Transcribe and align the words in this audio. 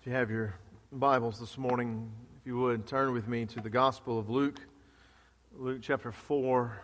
If 0.00 0.06
you 0.06 0.12
have 0.14 0.30
your 0.30 0.54
Bibles 0.90 1.38
this 1.38 1.58
morning, 1.58 2.10
if 2.40 2.46
you 2.46 2.56
would, 2.56 2.86
turn 2.86 3.12
with 3.12 3.28
me 3.28 3.44
to 3.44 3.60
the 3.60 3.68
Gospel 3.68 4.18
of 4.18 4.30
Luke, 4.30 4.58
Luke 5.54 5.80
chapter 5.82 6.10
4. 6.10 6.80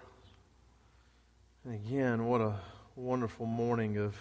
And 1.64 1.74
again, 1.76 2.26
what 2.26 2.42
a 2.42 2.56
wonderful 2.94 3.46
morning 3.46 3.96
of 3.96 4.14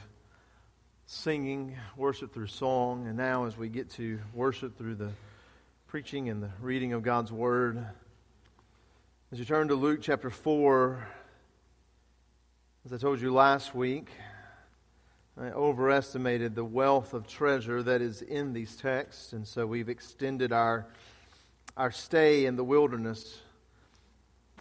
singing, 1.08 1.76
worship 1.98 2.34
through 2.34 2.48
song, 2.48 3.08
and 3.08 3.18
now 3.18 3.44
as 3.44 3.58
we 3.58 3.68
get 3.68 3.90
to 3.92 4.18
worship 4.34 4.78
through 4.78 4.96
the 4.96 5.12
preaching 5.88 6.30
and 6.30 6.42
the 6.42 6.52
reading 6.62 6.94
of 6.94 7.04
God's 7.04 7.34
Word. 7.34 7.86
As 9.30 9.40
you 9.40 9.44
turn 9.44 9.68
to 9.68 9.76
Luke 9.76 10.00
chapter 10.02 10.30
4, 10.30 11.06
as 12.86 12.94
I 12.94 12.98
told 12.98 13.20
you 13.20 13.34
last 13.34 13.76
week, 13.76 14.08
I 15.38 15.48
overestimated 15.48 16.56
the 16.56 16.64
wealth 16.64 17.14
of 17.14 17.28
treasure 17.28 17.84
that 17.84 18.02
is 18.02 18.22
in 18.22 18.54
these 18.54 18.78
texts, 18.78 19.34
and 19.34 19.46
so 19.46 19.68
we've 19.68 19.90
extended 19.90 20.54
our, 20.54 20.88
our 21.76 21.92
stay 21.92 22.46
in 22.46 22.56
the 22.56 22.64
wilderness. 22.64 23.38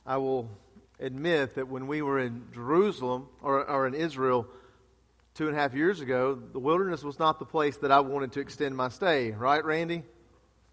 I 0.05 0.17
will 0.17 0.51
admit 0.99 1.55
that 1.55 1.69
when 1.69 1.87
we 1.87 2.03
were 2.03 2.19
in 2.19 2.49
Jerusalem 2.53 3.29
or, 3.41 3.65
or 3.65 3.87
in 3.87 3.95
Israel 3.95 4.49
two 5.35 5.47
and 5.47 5.57
a 5.57 5.61
half 5.61 5.75
years 5.75 6.01
ago, 6.01 6.35
the 6.35 6.59
wilderness 6.59 7.05
was 7.05 7.21
not 7.21 7.39
the 7.39 7.45
place 7.45 7.77
that 7.77 7.93
I 7.93 8.01
wanted 8.01 8.33
to 8.33 8.41
extend 8.41 8.77
my 8.77 8.89
stay, 8.89 9.31
right, 9.31 9.65
Randy? 9.65 10.03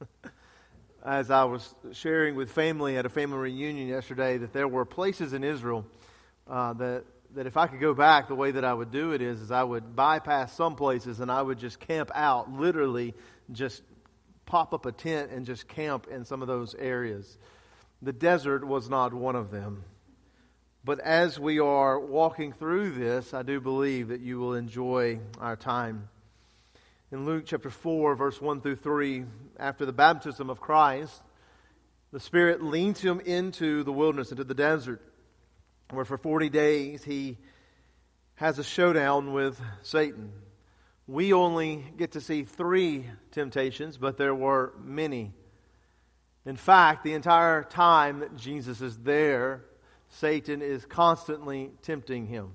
As 1.06 1.30
I 1.30 1.44
was 1.44 1.76
sharing 1.94 2.34
with 2.34 2.52
family 2.52 2.98
at 2.98 3.06
a 3.06 3.10
family 3.10 3.38
reunion 3.38 3.88
yesterday, 3.88 4.40
that 4.40 4.52
there 4.52 4.68
were 4.68 4.84
places 4.84 5.34
in 5.34 5.44
Israel 5.44 5.86
uh, 6.50 6.74
that 6.74 7.04
that 7.36 7.48
if 7.48 7.58
I 7.58 7.68
could 7.68 7.80
go 7.80 7.94
back, 7.94 8.28
the 8.28 8.36
way 8.36 8.52
that 8.52 8.66
I 8.66 8.74
would 8.74 8.92
do 8.92 9.12
it 9.14 9.22
is, 9.22 9.42
is 9.42 9.52
I 9.52 9.64
would 9.64 9.96
bypass 9.96 10.54
some 10.54 10.76
places 10.76 11.20
and 11.20 11.32
I 11.32 11.42
would 11.42 11.60
just 11.60 11.80
camp 11.80 12.12
out, 12.14 12.52
literally 12.52 13.14
just 13.52 13.84
pop 14.46 14.74
up 14.74 14.86
a 14.86 14.92
tent 14.92 15.32
and 15.32 15.46
just 15.46 15.68
camp 15.68 16.08
in 16.10 16.26
some 16.26 16.42
of 16.42 16.48
those 16.48 16.76
areas. 16.76 17.38
The 18.02 18.14
desert 18.14 18.66
was 18.66 18.90
not 18.90 19.14
one 19.14 19.36
of 19.36 19.52
them. 19.52 19.84
But 20.84 21.00
as 21.00 21.40
we 21.40 21.60
are 21.60 22.00
walking 22.00 22.54
through 22.54 22.92
this, 22.92 23.34
I 23.34 23.44
do 23.44 23.62
believe 23.62 24.08
that 24.08 24.22
you 24.22 24.40
will 24.40 24.56
enjoy 24.56 25.20
our 25.40 25.56
time. 25.56 26.10
In 27.12 27.26
Luke 27.26 27.44
chapter 27.46 27.70
4, 27.70 28.16
verse 28.16 28.42
1 28.42 28.62
through 28.62 28.78
3, 28.78 29.26
after 29.60 29.86
the 29.86 29.94
baptism 29.94 30.50
of 30.50 30.60
Christ, 30.60 31.22
the 32.12 32.20
Spirit 32.20 32.64
leads 32.64 33.02
him 33.02 33.20
into 33.20 33.84
the 33.84 33.92
wilderness, 33.92 34.32
into 34.32 34.44
the 34.44 34.56
desert 34.56 35.02
where 35.92 36.06
for 36.06 36.18
40 36.18 36.50
days 36.50 37.04
he 37.04 37.38
has 38.36 38.58
a 38.60 38.64
showdown 38.64 39.34
with 39.34 39.62
Satan. 39.84 40.32
We 41.08 41.34
only 41.34 41.84
get 41.98 42.12
to 42.14 42.22
see 42.22 42.44
three 42.44 43.06
temptations, 43.32 43.98
but 43.98 44.18
there 44.18 44.34
were 44.34 44.74
many. 44.84 45.34
In 46.46 46.56
fact, 46.56 47.04
the 47.04 47.14
entire 47.14 47.64
time 47.64 48.20
that 48.20 48.36
Jesus 48.36 48.82
is 48.82 48.98
there, 48.98 49.64
Satan 50.10 50.62
is 50.62 50.86
constantly 50.86 51.72
tempting 51.82 52.26
him. 52.26 52.54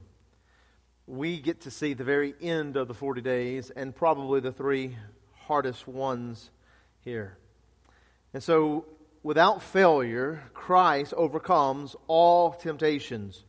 We 1.06 1.39
get 1.39 1.61
to 1.62 1.71
see 1.71 1.95
the 1.95 2.05
very 2.05 2.34
end 2.43 2.77
of 2.77 2.89
the 2.89 2.95
40 2.95 3.21
days 3.21 3.71
and 3.71 3.95
probably 3.95 4.41
the 4.41 4.53
three 4.53 4.97
hardest 5.34 5.87
ones 5.87 6.50
here. 7.05 7.39
And 8.34 8.43
so 8.43 8.87
without 9.27 9.60
failure, 9.60 10.41
Christ 10.55 11.12
overcomes 11.16 11.96
all 12.06 12.52
temptations. 12.52 13.42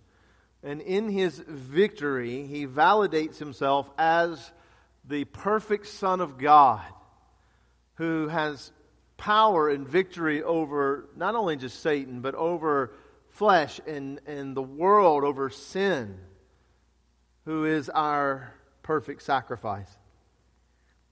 And 0.64 0.82
in 0.82 1.08
his 1.08 1.38
victory, 1.38 2.48
he 2.48 2.66
validates 2.66 3.38
himself 3.38 3.88
as 3.96 4.52
the 5.08 5.26
perfect 5.26 5.86
Son 5.86 6.20
of 6.20 6.40
God 6.40 6.82
who 7.94 8.28
has 8.28 8.72
power 9.18 9.70
and 9.70 9.88
victory 9.88 10.42
over 10.42 11.10
not 11.16 11.36
only 11.36 11.58
just 11.58 11.80
Satan, 11.80 12.22
but 12.22 12.34
over 12.34 12.92
flesh 13.30 13.80
and, 13.86 14.20
and 14.26 14.58
the 14.58 14.64
world, 14.64 15.24
over 15.24 15.52
sin, 15.52 16.18
who 17.46 17.66
is 17.66 17.88
our 17.88 18.52
perfect 18.82 19.22
sacrifice. 19.22 19.96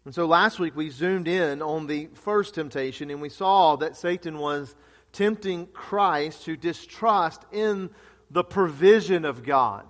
And 0.06 0.14
so 0.14 0.28
last 0.28 0.60
week 0.60 0.76
we 0.76 0.92
zoomed 0.92 1.28
in 1.28 1.64
on 1.64 1.88
the 1.88 2.10
first 2.14 2.54
temptation 2.54 3.10
and 3.10 3.22
we 3.22 3.30
saw 3.30 3.76
that 3.78 3.98
Satan 3.98 4.38
was 4.38 4.76
tempting 5.12 5.66
Christ 5.68 6.46
to 6.46 6.56
distrust 6.56 7.44
in 7.52 7.90
the 8.30 8.44
provision 8.44 9.26
of 9.26 9.44
God, 9.44 9.90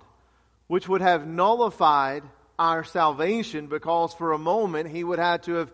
which 0.68 0.88
would 0.88 1.02
have 1.02 1.26
nullified 1.26 2.22
our 2.58 2.82
salvation 2.82 3.66
because 3.66 4.14
for 4.14 4.32
a 4.32 4.38
moment 4.38 4.88
he 4.88 5.04
would 5.04 5.18
have 5.18 5.42
to 5.42 5.54
have 5.56 5.72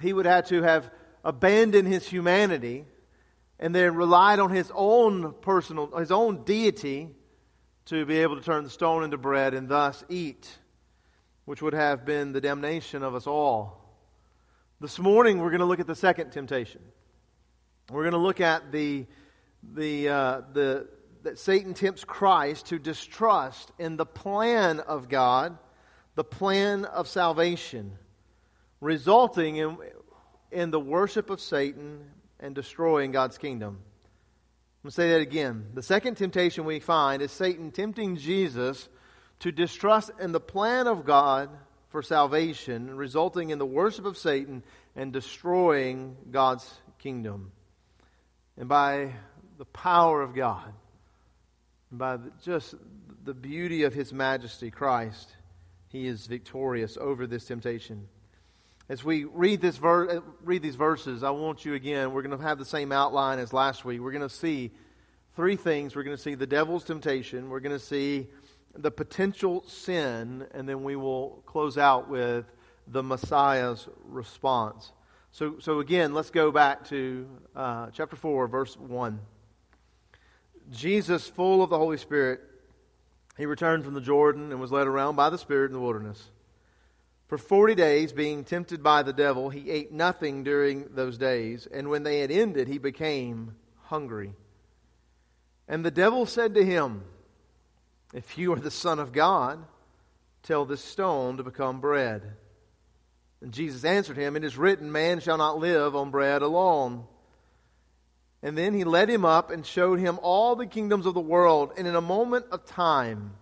he 0.00 0.14
would 0.14 0.24
have 0.24 0.46
to 0.46 0.62
have 0.62 0.90
abandoned 1.22 1.86
his 1.86 2.08
humanity 2.08 2.86
and 3.58 3.74
then 3.74 3.94
relied 3.94 4.38
on 4.38 4.50
his 4.50 4.72
own 4.74 5.34
personal 5.42 5.94
his 5.98 6.10
own 6.10 6.44
deity 6.44 7.10
to 7.84 8.06
be 8.06 8.20
able 8.20 8.36
to 8.36 8.42
turn 8.42 8.64
the 8.64 8.70
stone 8.70 9.04
into 9.04 9.18
bread 9.18 9.52
and 9.52 9.68
thus 9.68 10.02
eat 10.08 10.48
which 11.44 11.60
would 11.60 11.74
have 11.74 12.06
been 12.06 12.32
the 12.32 12.40
damnation 12.40 13.02
of 13.02 13.14
us 13.14 13.26
all 13.26 13.81
this 14.82 14.98
morning, 14.98 15.38
we're 15.38 15.50
going 15.50 15.60
to 15.60 15.64
look 15.64 15.78
at 15.78 15.86
the 15.86 15.94
second 15.94 16.32
temptation. 16.32 16.80
We're 17.88 18.02
going 18.02 18.14
to 18.14 18.18
look 18.18 18.40
at 18.40 18.72
the, 18.72 19.06
the, 19.62 20.08
uh, 20.08 20.40
the, 20.52 20.88
that 21.22 21.38
Satan 21.38 21.72
tempts 21.72 22.02
Christ 22.02 22.66
to 22.66 22.80
distrust 22.80 23.70
in 23.78 23.96
the 23.96 24.04
plan 24.04 24.80
of 24.80 25.08
God, 25.08 25.56
the 26.16 26.24
plan 26.24 26.84
of 26.84 27.06
salvation, 27.06 27.92
resulting 28.80 29.54
in, 29.54 29.78
in 30.50 30.72
the 30.72 30.80
worship 30.80 31.30
of 31.30 31.40
Satan 31.40 32.00
and 32.40 32.52
destroying 32.52 33.12
God's 33.12 33.38
kingdom. 33.38 33.78
I'm 33.78 34.88
going 34.88 34.90
to 34.90 34.94
say 34.96 35.10
that 35.12 35.20
again. 35.20 35.66
The 35.74 35.82
second 35.82 36.16
temptation 36.16 36.64
we 36.64 36.80
find 36.80 37.22
is 37.22 37.30
Satan 37.30 37.70
tempting 37.70 38.16
Jesus 38.16 38.88
to 39.38 39.52
distrust 39.52 40.10
in 40.18 40.32
the 40.32 40.40
plan 40.40 40.88
of 40.88 41.06
God 41.06 41.50
for 41.92 42.02
salvation, 42.02 42.96
resulting 42.96 43.50
in 43.50 43.58
the 43.58 43.66
worship 43.66 44.06
of 44.06 44.18
Satan 44.18 44.64
and 44.96 45.12
destroying 45.12 46.16
God's 46.30 46.68
kingdom. 46.98 47.52
And 48.56 48.68
by 48.68 49.12
the 49.58 49.66
power 49.66 50.22
of 50.22 50.34
God, 50.34 50.72
by 51.90 52.16
the, 52.16 52.32
just 52.42 52.74
the 53.24 53.34
beauty 53.34 53.84
of 53.84 53.94
His 53.94 54.12
majesty, 54.12 54.70
Christ, 54.70 55.30
He 55.88 56.06
is 56.06 56.26
victorious 56.26 56.96
over 57.00 57.26
this 57.26 57.44
temptation. 57.44 58.08
As 58.88 59.04
we 59.04 59.24
read, 59.24 59.60
this 59.60 59.76
ver- 59.76 60.10
uh, 60.10 60.20
read 60.42 60.62
these 60.62 60.76
verses, 60.76 61.22
I 61.22 61.30
want 61.30 61.64
you 61.64 61.74
again, 61.74 62.12
we're 62.12 62.22
going 62.22 62.36
to 62.36 62.42
have 62.42 62.58
the 62.58 62.64
same 62.64 62.90
outline 62.90 63.38
as 63.38 63.52
last 63.52 63.84
week. 63.84 64.00
We're 64.00 64.12
going 64.12 64.28
to 64.28 64.34
see 64.34 64.72
three 65.36 65.56
things. 65.56 65.94
We're 65.94 66.02
going 66.02 66.16
to 66.16 66.22
see 66.22 66.34
the 66.34 66.46
devil's 66.46 66.84
temptation, 66.84 67.48
we're 67.48 67.60
going 67.60 67.78
to 67.78 67.84
see 67.84 68.28
the 68.74 68.90
potential 68.90 69.64
sin, 69.66 70.46
and 70.52 70.68
then 70.68 70.82
we 70.82 70.96
will 70.96 71.42
close 71.46 71.76
out 71.76 72.08
with 72.08 72.44
the 72.86 73.02
Messiah's 73.02 73.88
response. 74.04 74.92
So, 75.30 75.56
so 75.60 75.80
again, 75.80 76.14
let's 76.14 76.30
go 76.30 76.50
back 76.50 76.88
to 76.88 77.26
uh, 77.56 77.88
chapter 77.92 78.16
4, 78.16 78.48
verse 78.48 78.76
1. 78.76 79.18
Jesus, 80.70 81.28
full 81.28 81.62
of 81.62 81.70
the 81.70 81.78
Holy 81.78 81.96
Spirit, 81.96 82.40
he 83.36 83.46
returned 83.46 83.84
from 83.84 83.94
the 83.94 84.00
Jordan 84.00 84.50
and 84.50 84.60
was 84.60 84.72
led 84.72 84.86
around 84.86 85.16
by 85.16 85.30
the 85.30 85.38
Spirit 85.38 85.66
in 85.66 85.72
the 85.72 85.80
wilderness. 85.80 86.30
For 87.28 87.38
forty 87.38 87.74
days, 87.74 88.12
being 88.12 88.44
tempted 88.44 88.82
by 88.82 89.02
the 89.02 89.12
devil, 89.14 89.48
he 89.48 89.70
ate 89.70 89.90
nothing 89.90 90.44
during 90.44 90.88
those 90.94 91.16
days, 91.16 91.66
and 91.66 91.88
when 91.88 92.02
they 92.02 92.20
had 92.20 92.30
ended, 92.30 92.68
he 92.68 92.76
became 92.76 93.56
hungry. 93.84 94.34
And 95.66 95.82
the 95.82 95.90
devil 95.90 96.26
said 96.26 96.54
to 96.54 96.64
him, 96.64 97.04
if 98.12 98.36
you 98.36 98.52
are 98.52 98.58
the 98.58 98.70
Son 98.70 98.98
of 98.98 99.12
God, 99.12 99.64
tell 100.42 100.64
this 100.64 100.84
stone 100.84 101.36
to 101.38 101.42
become 101.42 101.80
bread. 101.80 102.22
And 103.40 103.52
Jesus 103.52 103.84
answered 103.84 104.16
him, 104.16 104.36
It 104.36 104.44
is 104.44 104.56
written, 104.56 104.92
Man 104.92 105.20
shall 105.20 105.38
not 105.38 105.58
live 105.58 105.96
on 105.96 106.10
bread 106.10 106.42
alone. 106.42 107.04
And 108.42 108.58
then 108.58 108.74
he 108.74 108.84
led 108.84 109.08
him 109.08 109.24
up 109.24 109.50
and 109.50 109.64
showed 109.64 110.00
him 110.00 110.18
all 110.22 110.56
the 110.56 110.66
kingdoms 110.66 111.06
of 111.06 111.14
the 111.14 111.20
world, 111.20 111.72
and 111.76 111.86
in 111.86 111.94
a 111.94 112.00
moment 112.00 112.46
of 112.50 112.66
time. 112.66 113.34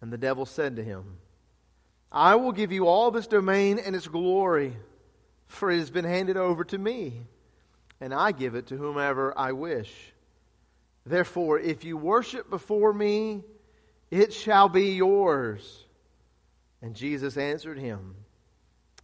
And 0.00 0.12
the 0.12 0.18
devil 0.18 0.44
said 0.44 0.76
to 0.76 0.84
him, 0.84 1.18
I 2.10 2.34
will 2.34 2.52
give 2.52 2.72
you 2.72 2.86
all 2.86 3.10
this 3.10 3.26
domain 3.26 3.78
and 3.78 3.96
its 3.96 4.08
glory, 4.08 4.76
for 5.46 5.70
it 5.70 5.78
has 5.78 5.90
been 5.90 6.04
handed 6.04 6.36
over 6.36 6.64
to 6.64 6.78
me, 6.78 7.22
and 8.00 8.12
I 8.12 8.32
give 8.32 8.54
it 8.54 8.66
to 8.66 8.76
whomever 8.76 9.36
I 9.36 9.52
wish. 9.52 9.90
Therefore, 11.06 11.58
if 11.58 11.84
you 11.84 11.96
worship 11.96 12.50
before 12.50 12.92
me, 12.92 13.44
it 14.12 14.34
shall 14.34 14.68
be 14.68 14.90
yours. 14.90 15.86
And 16.82 16.94
Jesus 16.94 17.38
answered 17.38 17.78
him, 17.78 18.14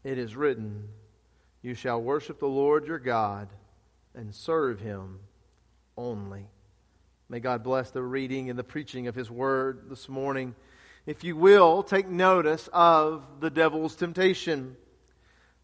It 0.04 0.18
is 0.18 0.36
written, 0.36 0.86
You 1.62 1.72
shall 1.72 2.00
worship 2.00 2.38
the 2.38 2.46
Lord 2.46 2.86
your 2.86 2.98
God 2.98 3.48
and 4.14 4.34
serve 4.34 4.80
him 4.80 5.20
only. 5.96 6.46
May 7.30 7.40
God 7.40 7.64
bless 7.64 7.90
the 7.90 8.02
reading 8.02 8.50
and 8.50 8.58
the 8.58 8.64
preaching 8.64 9.06
of 9.06 9.14
his 9.14 9.30
word 9.30 9.88
this 9.88 10.10
morning. 10.10 10.54
If 11.06 11.24
you 11.24 11.36
will, 11.36 11.82
take 11.82 12.06
notice 12.06 12.68
of 12.70 13.24
the 13.40 13.48
devil's 13.48 13.96
temptation. 13.96 14.76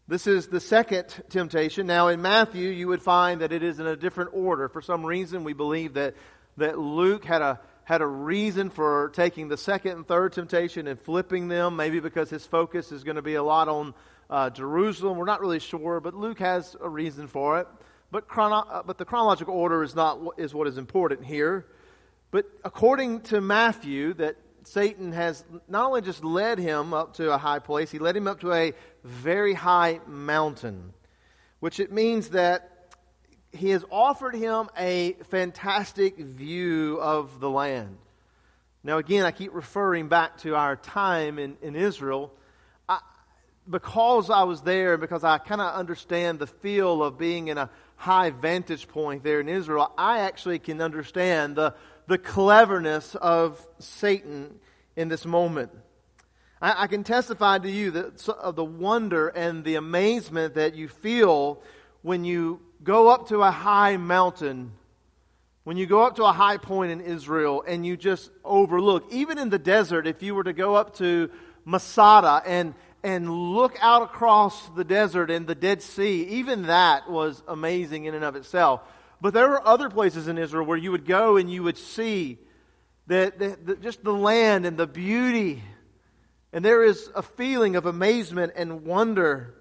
This 0.07 0.25
is 0.25 0.47
the 0.47 0.59
second 0.59 1.05
temptation. 1.29 1.85
Now, 1.85 2.07
in 2.07 2.19
Matthew, 2.19 2.69
you 2.69 2.87
would 2.87 3.03
find 3.03 3.41
that 3.41 3.51
it 3.51 3.61
is 3.61 3.79
in 3.79 3.85
a 3.85 3.95
different 3.95 4.31
order. 4.33 4.69
For 4.69 4.81
some 4.81 5.05
reason, 5.05 5.43
we 5.43 5.53
believe 5.53 5.93
that, 5.93 6.15
that 6.57 6.79
Luke 6.79 7.25
had 7.25 7.43
a, 7.43 7.59
had 7.85 8.01
a 8.01 8.07
reason 8.07 8.71
for 8.71 9.11
taking 9.13 9.47
the 9.47 9.57
second 9.57 9.91
and 9.91 10.07
third 10.07 10.33
temptation 10.33 10.87
and 10.87 10.99
flipping 10.99 11.47
them, 11.47 11.75
maybe 11.75 11.99
because 11.99 12.31
his 12.31 12.45
focus 12.45 12.91
is 12.91 13.03
going 13.03 13.15
to 13.15 13.21
be 13.21 13.35
a 13.35 13.43
lot 13.43 13.69
on 13.69 13.93
uh, 14.27 14.49
Jerusalem. 14.49 15.17
We're 15.17 15.25
not 15.25 15.39
really 15.39 15.59
sure, 15.59 15.99
but 15.99 16.15
Luke 16.15 16.39
has 16.39 16.75
a 16.81 16.89
reason 16.89 17.27
for 17.27 17.59
it. 17.59 17.67
But, 18.11 18.27
chrono- 18.27 18.67
uh, 18.67 18.83
but 18.83 18.97
the 18.97 19.05
chronological 19.05 19.53
order 19.53 19.83
is, 19.83 19.95
not, 19.95 20.19
is 20.37 20.53
what 20.53 20.67
is 20.67 20.79
important 20.79 21.25
here. 21.25 21.67
But 22.31 22.45
according 22.63 23.21
to 23.21 23.39
Matthew, 23.39 24.15
that 24.15 24.35
Satan 24.63 25.11
has 25.11 25.45
not 25.67 25.85
only 25.85 26.01
just 26.01 26.23
led 26.23 26.57
him 26.57 26.91
up 26.91 27.13
to 27.15 27.31
a 27.31 27.37
high 27.37 27.59
place, 27.59 27.91
he 27.91 27.99
led 27.99 28.17
him 28.17 28.27
up 28.27 28.39
to 28.39 28.51
a 28.51 28.73
very 29.03 29.53
high 29.53 29.99
mountain, 30.07 30.91
which 31.59 31.79
it 31.79 31.91
means 31.91 32.29
that 32.29 32.74
he 33.55 33.69
has 33.69 33.83
offered 33.89 34.35
him 34.35 34.69
a 34.77 35.13
fantastic 35.29 36.17
view 36.17 36.99
of 37.01 37.39
the 37.39 37.49
land. 37.49 37.97
Now, 38.83 38.97
again, 38.97 39.25
I 39.25 39.31
keep 39.31 39.53
referring 39.53 40.09
back 40.09 40.37
to 40.39 40.55
our 40.55 40.75
time 40.75 41.39
in, 41.39 41.57
in 41.61 41.75
Israel. 41.75 42.31
I, 42.87 42.99
because 43.69 44.29
I 44.29 44.43
was 44.43 44.61
there, 44.61 44.97
because 44.97 45.23
I 45.23 45.37
kind 45.39 45.61
of 45.61 45.73
understand 45.73 46.39
the 46.39 46.47
feel 46.47 47.03
of 47.03 47.17
being 47.17 47.47
in 47.47 47.57
a 47.57 47.69
high 47.95 48.29
vantage 48.29 48.87
point 48.87 49.23
there 49.23 49.39
in 49.39 49.49
Israel, 49.49 49.91
I 49.97 50.19
actually 50.19 50.59
can 50.59 50.81
understand 50.81 51.55
the 51.55 51.73
the 52.07 52.17
cleverness 52.17 53.15
of 53.15 53.65
Satan 53.79 54.59
in 54.95 55.09
this 55.09 55.25
moment. 55.25 55.71
I, 56.61 56.83
I 56.83 56.87
can 56.87 57.03
testify 57.03 57.57
to 57.59 57.69
you 57.69 57.91
that, 57.91 58.29
of 58.29 58.55
the 58.55 58.65
wonder 58.65 59.27
and 59.29 59.63
the 59.63 59.75
amazement 59.75 60.55
that 60.55 60.75
you 60.75 60.87
feel 60.87 61.61
when 62.01 62.23
you 62.23 62.61
go 62.83 63.09
up 63.09 63.29
to 63.29 63.41
a 63.41 63.51
high 63.51 63.97
mountain, 63.97 64.71
when 65.63 65.77
you 65.77 65.87
go 65.87 66.03
up 66.03 66.17
to 66.17 66.23
a 66.23 66.31
high 66.31 66.57
point 66.57 66.91
in 66.91 67.01
Israel 67.01 67.63
and 67.67 67.85
you 67.85 67.97
just 67.97 68.29
overlook, 68.43 69.11
even 69.11 69.37
in 69.39 69.49
the 69.49 69.59
desert, 69.59 70.05
if 70.05 70.21
you 70.21 70.35
were 70.35 70.43
to 70.43 70.53
go 70.53 70.75
up 70.75 70.95
to 70.97 71.31
Masada 71.65 72.43
and, 72.45 72.75
and 73.03 73.29
look 73.31 73.75
out 73.81 74.03
across 74.03 74.69
the 74.69 74.83
desert 74.83 75.31
and 75.31 75.47
the 75.47 75.55
Dead 75.55 75.81
Sea, 75.81 76.23
even 76.23 76.63
that 76.63 77.09
was 77.09 77.41
amazing 77.47 78.05
in 78.05 78.13
and 78.13 78.23
of 78.23 78.35
itself. 78.35 78.81
But 79.19 79.33
there 79.33 79.49
were 79.49 79.67
other 79.67 79.89
places 79.89 80.27
in 80.27 80.37
Israel 80.37 80.65
where 80.65 80.77
you 80.77 80.91
would 80.91 81.05
go 81.05 81.37
and 81.37 81.51
you 81.51 81.63
would 81.63 81.79
see 81.79 82.37
that, 83.07 83.81
just 83.81 84.03
the 84.03 84.13
land 84.13 84.67
and 84.67 84.77
the 84.77 84.85
beauty. 84.87 85.63
And 86.53 86.63
there 86.63 86.83
is 86.83 87.09
a 87.15 87.23
feeling 87.23 87.75
of 87.75 87.87
amazement 87.87 88.53
and 88.55 88.85
wonder. 88.85 89.55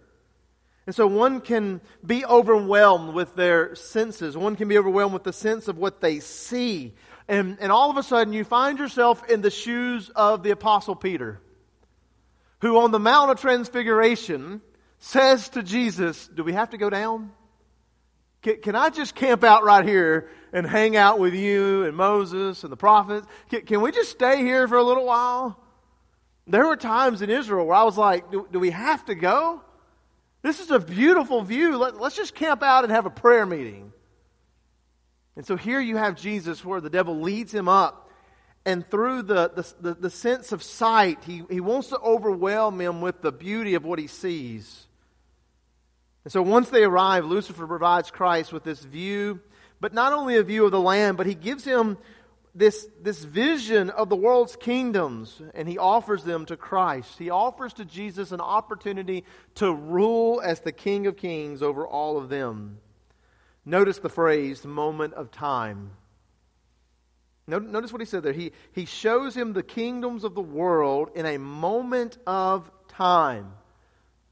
And 0.86 0.94
so 0.94 1.06
one 1.06 1.40
can 1.40 1.80
be 2.04 2.24
overwhelmed 2.26 3.14
with 3.14 3.34
their 3.34 3.74
senses. 3.74 4.36
One 4.36 4.54
can 4.54 4.68
be 4.68 4.76
overwhelmed 4.76 5.14
with 5.14 5.24
the 5.24 5.32
sense 5.32 5.66
of 5.68 5.78
what 5.78 6.00
they 6.00 6.20
see. 6.20 6.94
And, 7.26 7.56
and 7.60 7.72
all 7.72 7.90
of 7.90 7.96
a 7.96 8.02
sudden 8.02 8.34
you 8.34 8.44
find 8.44 8.78
yourself 8.78 9.28
in 9.30 9.40
the 9.40 9.50
shoes 9.50 10.10
of 10.10 10.42
the 10.42 10.50
Apostle 10.50 10.94
Peter, 10.94 11.40
who 12.60 12.78
on 12.78 12.90
the 12.90 12.98
Mount 12.98 13.30
of 13.30 13.40
Transfiguration 13.40 14.60
says 14.98 15.48
to 15.50 15.62
Jesus, 15.62 16.28
Do 16.28 16.44
we 16.44 16.52
have 16.52 16.70
to 16.70 16.78
go 16.78 16.90
down? 16.90 17.32
Can, 18.42 18.60
can, 18.60 18.76
I 18.76 18.90
just 18.90 19.14
camp 19.14 19.42
out 19.42 19.64
right 19.64 19.86
here 19.86 20.28
and 20.52 20.66
hang 20.66 20.96
out 20.96 21.18
with 21.18 21.32
you 21.34 21.84
and 21.84 21.96
Moses 21.96 22.62
and 22.62 22.70
the 22.70 22.76
prophets? 22.76 23.26
Can, 23.48 23.62
can, 23.62 23.80
we 23.80 23.90
just 23.90 24.10
stay 24.10 24.42
here 24.42 24.68
for 24.68 24.76
a 24.76 24.82
little 24.82 25.06
while? 25.06 25.58
There 26.46 26.66
were 26.66 26.76
times 26.76 27.22
in 27.22 27.30
Israel 27.30 27.64
where 27.64 27.76
I 27.76 27.84
was 27.84 27.96
like, 27.96 28.30
do, 28.30 28.46
do 28.52 28.58
we 28.58 28.68
have 28.68 29.02
to 29.06 29.14
go? 29.14 29.62
This 30.44 30.60
is 30.60 30.70
a 30.70 30.78
beautiful 30.78 31.40
view. 31.40 31.78
Let, 31.78 31.98
let's 31.98 32.16
just 32.16 32.34
camp 32.34 32.62
out 32.62 32.84
and 32.84 32.92
have 32.92 33.06
a 33.06 33.10
prayer 33.10 33.46
meeting. 33.46 33.94
And 35.36 35.46
so 35.46 35.56
here 35.56 35.80
you 35.80 35.96
have 35.96 36.16
Jesus 36.16 36.62
where 36.62 36.82
the 36.82 36.90
devil 36.90 37.18
leads 37.18 37.52
him 37.52 37.66
up. 37.66 38.10
And 38.66 38.88
through 38.90 39.22
the, 39.22 39.48
the, 39.48 39.74
the, 39.80 39.94
the 39.94 40.10
sense 40.10 40.52
of 40.52 40.62
sight, 40.62 41.24
he, 41.24 41.44
he 41.48 41.60
wants 41.60 41.88
to 41.88 41.98
overwhelm 41.98 42.78
him 42.78 43.00
with 43.00 43.22
the 43.22 43.32
beauty 43.32 43.74
of 43.74 43.86
what 43.86 43.98
he 43.98 44.06
sees. 44.06 44.86
And 46.24 46.32
so 46.32 46.42
once 46.42 46.68
they 46.68 46.84
arrive, 46.84 47.24
Lucifer 47.24 47.66
provides 47.66 48.10
Christ 48.10 48.52
with 48.52 48.64
this 48.64 48.84
view, 48.84 49.40
but 49.80 49.94
not 49.94 50.12
only 50.12 50.36
a 50.36 50.42
view 50.42 50.66
of 50.66 50.72
the 50.72 50.80
land, 50.80 51.16
but 51.16 51.26
he 51.26 51.34
gives 51.34 51.64
him 51.64 51.96
this, 52.54 52.88
this 53.02 53.24
vision 53.24 53.90
of 53.90 54.08
the 54.08 54.16
world's 54.16 54.56
kingdoms, 54.56 55.42
and 55.54 55.68
he 55.68 55.76
offers 55.76 56.22
them 56.22 56.46
to 56.46 56.56
Christ. 56.56 57.18
He 57.18 57.30
offers 57.30 57.72
to 57.74 57.84
Jesus 57.84 58.30
an 58.30 58.40
opportunity 58.40 59.24
to 59.56 59.72
rule 59.72 60.40
as 60.42 60.60
the 60.60 60.72
King 60.72 61.06
of 61.06 61.16
Kings 61.16 61.62
over 61.62 61.86
all 61.86 62.16
of 62.16 62.28
them. 62.28 62.78
Notice 63.64 63.98
the 63.98 64.08
phrase, 64.08 64.64
moment 64.64 65.14
of 65.14 65.30
time. 65.30 65.90
Notice 67.46 67.92
what 67.92 68.00
he 68.00 68.06
said 68.06 68.22
there. 68.22 68.32
He, 68.32 68.52
he 68.72 68.86
shows 68.86 69.36
him 69.36 69.52
the 69.52 69.62
kingdoms 69.62 70.24
of 70.24 70.34
the 70.34 70.40
world 70.40 71.10
in 71.14 71.26
a 71.26 71.38
moment 71.38 72.16
of 72.26 72.70
time. 72.88 73.52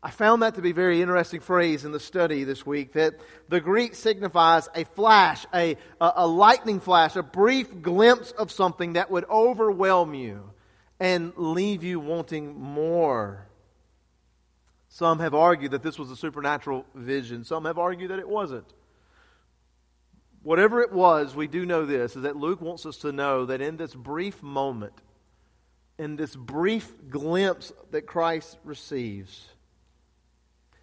I 0.05 0.11
found 0.11 0.43
that 0.43 0.57
to 0.57 0.63
be 0.63 0.71
a 0.71 0.75
very 0.75 1.01
interesting 1.01 1.39
phrase 1.39 1.85
in 1.85 1.93
the 1.93 2.01
study 2.01 2.43
this 2.43 2.67
week 2.67 2.95
that 2.95 3.21
the 3.49 3.61
Greek 3.61 3.95
signifies 3.95 4.69
a 4.75 4.83
flash, 4.83 5.47
a, 5.55 5.77
a, 6.01 6.13
a, 6.17 6.27
lightning 6.27 6.81
flash, 6.81 7.15
a 7.15 7.23
brief 7.23 7.83
glimpse 7.83 8.33
of 8.33 8.51
something 8.51 8.95
that 8.95 9.13
would 9.13 9.25
overwhelm 9.31 10.13
you 10.15 10.51
and 10.99 11.33
leave 11.37 11.85
you 11.85 12.01
wanting 12.01 12.61
more. 12.61 13.47
Some 14.89 15.21
have 15.21 15.35
argued 15.35 15.71
that 15.71 15.85
this 15.85 16.01
was 16.01 16.11
a 16.11 16.17
supernatural 16.17 16.85
vision. 16.97 17.45
Some 17.45 17.65
have 17.67 17.79
argued 17.79 18.11
that 18.11 18.19
it 18.19 18.29
wasn't. 18.29 18.67
Whatever 20.43 20.81
it 20.83 20.93
was, 20.93 21.37
we 21.37 21.47
do 21.47 21.65
know 21.65 21.87
this 21.87 22.17
is 22.17 22.23
that 22.23 22.35
Luke 22.35 22.61
wants 22.61 22.87
us 22.87 22.97
to 22.99 23.13
know 23.13 23.47
that 23.47 23.61
in 23.61 23.77
this 23.77 23.95
brief 23.95 24.43
moment, 24.43 24.95
in 25.97 26.17
this 26.17 26.35
brief 26.35 26.93
glimpse 27.09 27.73
that 27.93 28.03
Christ 28.03 28.59
receives, 28.65 29.47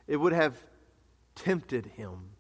it 0.10 0.18
would 0.18 0.34
have 0.34 0.58
tempted 1.36 1.86
him. 1.86 2.32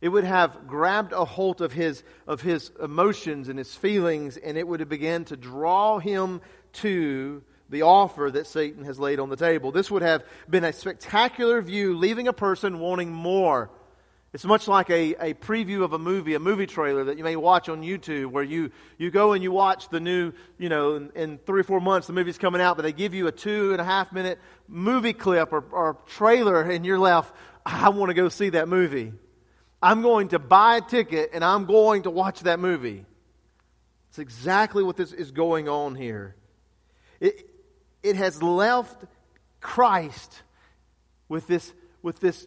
It 0.00 0.08
would 0.08 0.24
have 0.24 0.66
grabbed 0.66 1.12
a 1.12 1.24
hold 1.24 1.62
of 1.62 1.72
his, 1.72 2.02
of 2.26 2.42
his 2.42 2.72
emotions 2.82 3.48
and 3.48 3.56
his 3.56 3.74
feelings, 3.74 4.36
and 4.36 4.58
it 4.58 4.66
would 4.66 4.80
have 4.80 4.88
begun 4.88 5.24
to 5.26 5.36
draw 5.36 6.00
him 6.00 6.40
to 6.74 7.44
the 7.68 7.82
offer 7.82 8.30
that 8.32 8.48
Satan 8.48 8.84
has 8.84 8.98
laid 8.98 9.20
on 9.20 9.30
the 9.30 9.36
table. 9.36 9.70
This 9.70 9.92
would 9.92 10.02
have 10.02 10.24
been 10.50 10.64
a 10.64 10.72
spectacular 10.72 11.62
view, 11.62 11.96
leaving 11.96 12.26
a 12.26 12.32
person 12.32 12.80
wanting 12.80 13.12
more 13.12 13.70
it's 14.32 14.46
much 14.46 14.66
like 14.66 14.88
a, 14.88 15.14
a 15.14 15.34
preview 15.34 15.84
of 15.84 15.92
a 15.92 15.98
movie, 15.98 16.34
a 16.34 16.38
movie 16.38 16.66
trailer 16.66 17.04
that 17.04 17.18
you 17.18 17.24
may 17.24 17.36
watch 17.36 17.68
on 17.68 17.82
YouTube 17.82 18.30
where 18.30 18.42
you, 18.42 18.70
you 18.96 19.10
go 19.10 19.34
and 19.34 19.42
you 19.42 19.52
watch 19.52 19.90
the 19.90 20.00
new, 20.00 20.32
you 20.56 20.70
know, 20.70 20.94
in, 20.94 21.10
in 21.14 21.38
three 21.38 21.60
or 21.60 21.64
four 21.64 21.82
months 21.82 22.06
the 22.06 22.14
movie's 22.14 22.38
coming 22.38 22.60
out, 22.60 22.76
but 22.76 22.82
they 22.82 22.94
give 22.94 23.12
you 23.12 23.26
a 23.26 23.32
two 23.32 23.72
and 23.72 23.80
a 23.80 23.84
half 23.84 24.10
minute 24.10 24.38
movie 24.68 25.12
clip 25.12 25.52
or, 25.52 25.62
or 25.70 25.98
trailer 26.06 26.62
and 26.62 26.86
you're 26.86 26.98
left, 26.98 27.34
I 27.66 27.90
want 27.90 28.08
to 28.08 28.14
go 28.14 28.30
see 28.30 28.48
that 28.50 28.68
movie. 28.68 29.12
I'm 29.82 30.00
going 30.00 30.28
to 30.28 30.38
buy 30.38 30.76
a 30.76 30.80
ticket 30.80 31.30
and 31.34 31.44
I'm 31.44 31.66
going 31.66 32.04
to 32.04 32.10
watch 32.10 32.40
that 32.40 32.58
movie. 32.58 33.04
It's 34.08 34.18
exactly 34.18 34.82
what 34.82 34.96
this 34.96 35.12
is 35.12 35.30
going 35.30 35.68
on 35.68 35.94
here. 35.94 36.36
It, 37.20 37.50
it 38.02 38.16
has 38.16 38.42
left 38.42 39.04
Christ 39.60 40.42
with 41.28 41.46
this, 41.46 41.72
with 42.02 42.18
this 42.20 42.46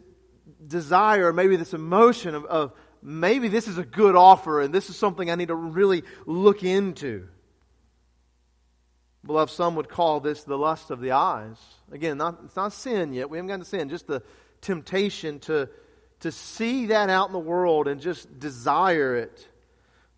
desire, 0.67 1.33
maybe 1.33 1.55
this 1.55 1.73
emotion 1.73 2.35
of, 2.35 2.45
of 2.45 2.73
maybe 3.01 3.47
this 3.47 3.67
is 3.67 3.77
a 3.77 3.85
good 3.85 4.15
offer 4.15 4.61
and 4.61 4.73
this 4.73 4.89
is 4.89 4.95
something 4.95 5.29
I 5.29 5.35
need 5.35 5.49
to 5.49 5.55
really 5.55 6.03
look 6.25 6.63
into. 6.63 7.27
Beloved, 9.25 9.51
some 9.51 9.75
would 9.75 9.89
call 9.89 10.19
this 10.19 10.43
the 10.43 10.57
lust 10.57 10.91
of 10.91 10.99
the 10.99 11.11
eyes. 11.11 11.57
Again, 11.91 12.17
not, 12.17 12.39
it's 12.45 12.55
not 12.55 12.73
sin 12.73 13.13
yet. 13.13 13.29
We 13.29 13.37
haven't 13.37 13.47
gotten 13.47 13.61
to 13.61 13.65
sin. 13.65 13.89
Just 13.89 14.07
the 14.07 14.21
temptation 14.61 15.39
to, 15.41 15.69
to 16.19 16.31
see 16.31 16.87
that 16.87 17.09
out 17.09 17.27
in 17.27 17.33
the 17.33 17.39
world 17.39 17.87
and 17.87 17.99
just 17.99 18.39
desire 18.39 19.15
it. 19.15 19.47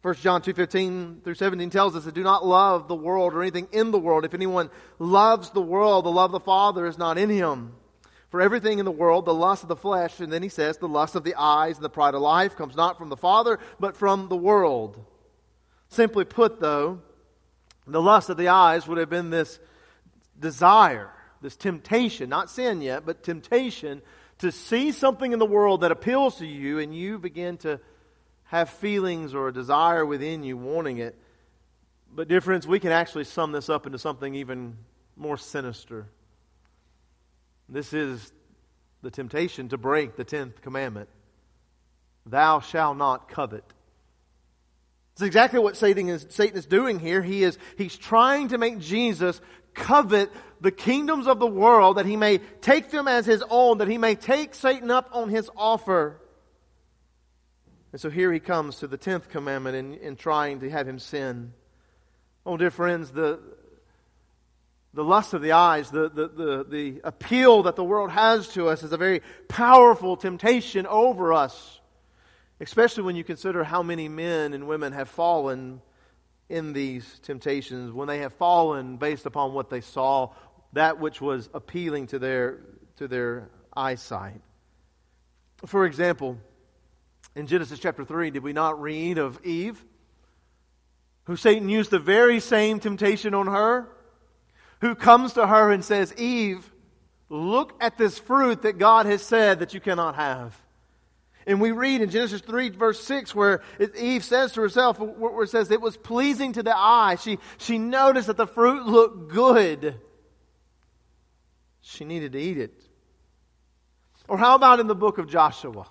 1 0.01 0.15
John 0.15 0.41
2.15 0.41 1.23
through 1.23 1.35
17 1.35 1.69
tells 1.69 1.95
us 1.95 2.05
that 2.05 2.13
do 2.13 2.23
not 2.23 2.45
love 2.45 2.87
the 2.87 2.95
world 2.95 3.33
or 3.33 3.41
anything 3.41 3.67
in 3.71 3.91
the 3.91 3.99
world. 3.99 4.25
If 4.25 4.33
anyone 4.33 4.69
loves 4.99 5.49
the 5.49 5.61
world, 5.61 6.05
the 6.05 6.11
love 6.11 6.33
of 6.33 6.39
the 6.41 6.45
Father 6.45 6.85
is 6.85 6.97
not 6.97 7.17
in 7.17 7.29
him. 7.29 7.73
For 8.29 8.41
everything 8.41 8.79
in 8.79 8.85
the 8.85 8.91
world, 8.91 9.25
the 9.25 9.33
lust 9.33 9.63
of 9.63 9.69
the 9.69 9.75
flesh, 9.75 10.19
and 10.19 10.31
then 10.31 10.43
he 10.43 10.49
says, 10.49 10.77
the 10.77 10.87
lust 10.87 11.15
of 11.15 11.23
the 11.23 11.35
eyes 11.37 11.77
and 11.77 11.85
the 11.85 11.89
pride 11.89 12.13
of 12.13 12.21
life 12.21 12.57
comes 12.57 12.75
not 12.75 12.97
from 12.97 13.09
the 13.09 13.15
Father, 13.15 13.57
but 13.79 13.95
from 13.95 14.27
the 14.27 14.35
world. 14.35 15.03
Simply 15.87 16.25
put, 16.25 16.59
though, 16.59 17.01
the 17.85 18.01
lust 18.01 18.29
of 18.29 18.35
the 18.35 18.49
eyes 18.49 18.85
would 18.85 18.97
have 18.97 19.09
been 19.09 19.29
this 19.29 19.59
desire, 20.37 21.09
this 21.41 21.55
temptation, 21.55 22.29
not 22.29 22.49
sin 22.49 22.81
yet, 22.81 23.05
but 23.05 23.23
temptation 23.23 24.01
to 24.39 24.51
see 24.51 24.91
something 24.91 25.31
in 25.31 25.39
the 25.39 25.45
world 25.45 25.81
that 25.81 25.91
appeals 25.91 26.37
to 26.39 26.45
you, 26.45 26.79
and 26.79 26.93
you 26.93 27.17
begin 27.17 27.57
to 27.59 27.79
have 28.43 28.69
feelings 28.69 29.33
or 29.33 29.47
a 29.47 29.53
desire 29.53 30.05
within 30.05 30.43
you 30.43 30.57
wanting 30.57 30.97
it. 30.97 31.17
But, 32.13 32.27
dear 32.27 32.41
friends, 32.41 32.67
we 32.67 32.79
can 32.79 32.91
actually 32.91 33.23
sum 33.23 33.53
this 33.53 33.69
up 33.69 33.85
into 33.85 33.97
something 33.97 34.35
even 34.35 34.77
more 35.15 35.37
sinister. 35.37 36.07
This 37.69 37.93
is 37.93 38.31
the 39.01 39.11
temptation 39.11 39.69
to 39.69 39.77
break 39.77 40.15
the 40.15 40.23
tenth 40.23 40.61
commandment 40.61 41.09
Thou 42.25 42.59
shalt 42.59 42.97
not 42.97 43.29
covet. 43.29 43.63
It's 45.13 45.21
exactly 45.21 45.59
what 45.59 45.77
Satan 45.77 46.09
is, 46.09 46.27
Satan 46.29 46.57
is 46.57 46.65
doing 46.65 46.99
here. 46.99 47.21
He 47.23 47.43
is, 47.43 47.57
he's 47.77 47.97
trying 47.97 48.49
to 48.49 48.57
make 48.57 48.79
Jesus 48.79 49.41
covet 49.73 50.29
the 50.59 50.71
kingdoms 50.71 51.25
of 51.25 51.39
the 51.39 51.47
world 51.47 51.97
that 51.97 52.05
he 52.05 52.15
may 52.15 52.39
take 52.61 52.91
them 52.91 53.07
as 53.07 53.25
his 53.25 53.43
own, 53.49 53.77
that 53.79 53.87
he 53.87 53.97
may 53.97 54.15
take 54.15 54.53
Satan 54.53 54.91
up 54.91 55.09
on 55.13 55.29
his 55.29 55.49
offer. 55.55 56.19
And 57.91 58.01
so 58.01 58.09
here 58.09 58.31
he 58.31 58.39
comes 58.39 58.77
to 58.79 58.87
the 58.87 58.97
tenth 58.97 59.29
commandment 59.29 59.75
in, 59.75 59.93
in 59.95 60.15
trying 60.17 60.59
to 60.59 60.69
have 60.69 60.87
him 60.87 60.99
sin. 60.99 61.53
Oh, 62.45 62.57
dear 62.57 62.71
friends, 62.71 63.11
the, 63.11 63.39
the 64.97 65.03
lust 65.03 65.35
of 65.35 65.43
the 65.43 65.51
eyes, 65.51 65.91
the, 65.91 66.09
the, 66.09 66.27
the, 66.27 66.65
the 66.67 67.01
appeal 67.03 67.61
that 67.61 67.75
the 67.75 67.83
world 67.83 68.09
has 68.09 68.47
to 68.47 68.67
us 68.67 68.81
is 68.81 68.91
a 68.91 68.97
very 68.97 69.21
powerful 69.47 70.17
temptation 70.17 70.87
over 70.87 71.33
us, 71.33 71.79
especially 72.59 73.03
when 73.03 73.15
you 73.15 73.23
consider 73.23 73.63
how 73.63 73.83
many 73.83 74.09
men 74.09 74.55
and 74.55 74.67
women 74.67 74.93
have 74.93 75.07
fallen 75.07 75.83
in 76.49 76.73
these 76.73 77.19
temptations, 77.19 77.91
when 77.91 78.07
they 78.07 78.17
have 78.17 78.33
fallen 78.33 78.97
based 78.97 79.27
upon 79.27 79.53
what 79.53 79.69
they 79.69 79.81
saw, 79.81 80.31
that 80.73 80.99
which 80.99 81.21
was 81.21 81.47
appealing 81.53 82.07
to 82.07 82.17
their, 82.17 82.57
to 82.95 83.07
their 83.07 83.51
eyesight. 83.75 84.41
For 85.67 85.85
example, 85.85 86.39
in 87.35 87.45
Genesis 87.45 87.77
chapter 87.77 88.03
3, 88.03 88.31
did 88.31 88.41
we 88.41 88.51
not 88.51 88.81
read 88.81 89.19
of 89.19 89.39
Eve, 89.45 89.79
who 91.25 91.35
Satan 91.35 91.69
used 91.69 91.91
the 91.91 91.99
very 91.99 92.39
same 92.39 92.79
temptation 92.79 93.35
on 93.35 93.45
her? 93.45 93.89
Who 94.81 94.95
comes 94.95 95.33
to 95.33 95.47
her 95.47 95.71
and 95.71 95.83
says, 95.83 96.13
Eve, 96.17 96.71
look 97.29 97.75
at 97.81 97.97
this 97.97 98.19
fruit 98.19 98.61
that 98.63 98.77
God 98.77 99.05
has 99.05 99.21
said 99.21 99.59
that 99.59 99.73
you 99.73 99.79
cannot 99.79 100.15
have. 100.15 100.55
And 101.45 101.61
we 101.61 101.71
read 101.71 102.01
in 102.01 102.09
Genesis 102.09 102.41
3, 102.41 102.69
verse 102.71 103.01
6, 103.03 103.33
where 103.33 103.61
Eve 103.97 104.23
says 104.23 104.51
to 104.53 104.61
herself, 104.61 104.99
where 104.99 105.43
it 105.43 105.49
says, 105.49 105.71
it 105.71 105.81
was 105.81 105.95
pleasing 105.95 106.53
to 106.53 106.63
the 106.63 106.75
eye. 106.75 107.15
She, 107.15 107.39
she 107.57 107.77
noticed 107.77 108.27
that 108.27 108.35
the 108.35 108.47
fruit 108.47 108.85
looked 108.85 109.31
good. 109.31 109.95
She 111.81 112.03
needed 112.03 112.33
to 112.33 112.39
eat 112.39 112.57
it. 112.57 112.73
Or 114.27 114.37
how 114.37 114.55
about 114.55 114.81
in 114.81 114.87
the 114.87 114.95
book 114.95 115.19
of 115.19 115.29
Joshua? 115.29 115.87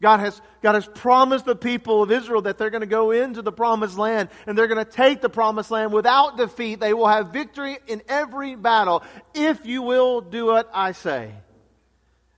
God 0.00 0.20
has, 0.20 0.40
God 0.62 0.74
has 0.74 0.86
promised 0.86 1.44
the 1.44 1.56
people 1.56 2.02
of 2.04 2.12
Israel 2.12 2.42
that 2.42 2.56
they're 2.56 2.70
going 2.70 2.82
to 2.82 2.86
go 2.86 3.10
into 3.10 3.42
the 3.42 3.50
promised 3.50 3.98
land 3.98 4.28
and 4.46 4.56
they're 4.56 4.68
going 4.68 4.84
to 4.84 4.90
take 4.90 5.20
the 5.20 5.28
promised 5.28 5.72
land 5.72 5.92
without 5.92 6.36
defeat. 6.36 6.78
They 6.78 6.94
will 6.94 7.08
have 7.08 7.32
victory 7.32 7.78
in 7.88 8.02
every 8.08 8.54
battle 8.54 9.02
if 9.34 9.66
you 9.66 9.82
will 9.82 10.20
do 10.20 10.46
what 10.46 10.70
I 10.72 10.92
say. 10.92 11.32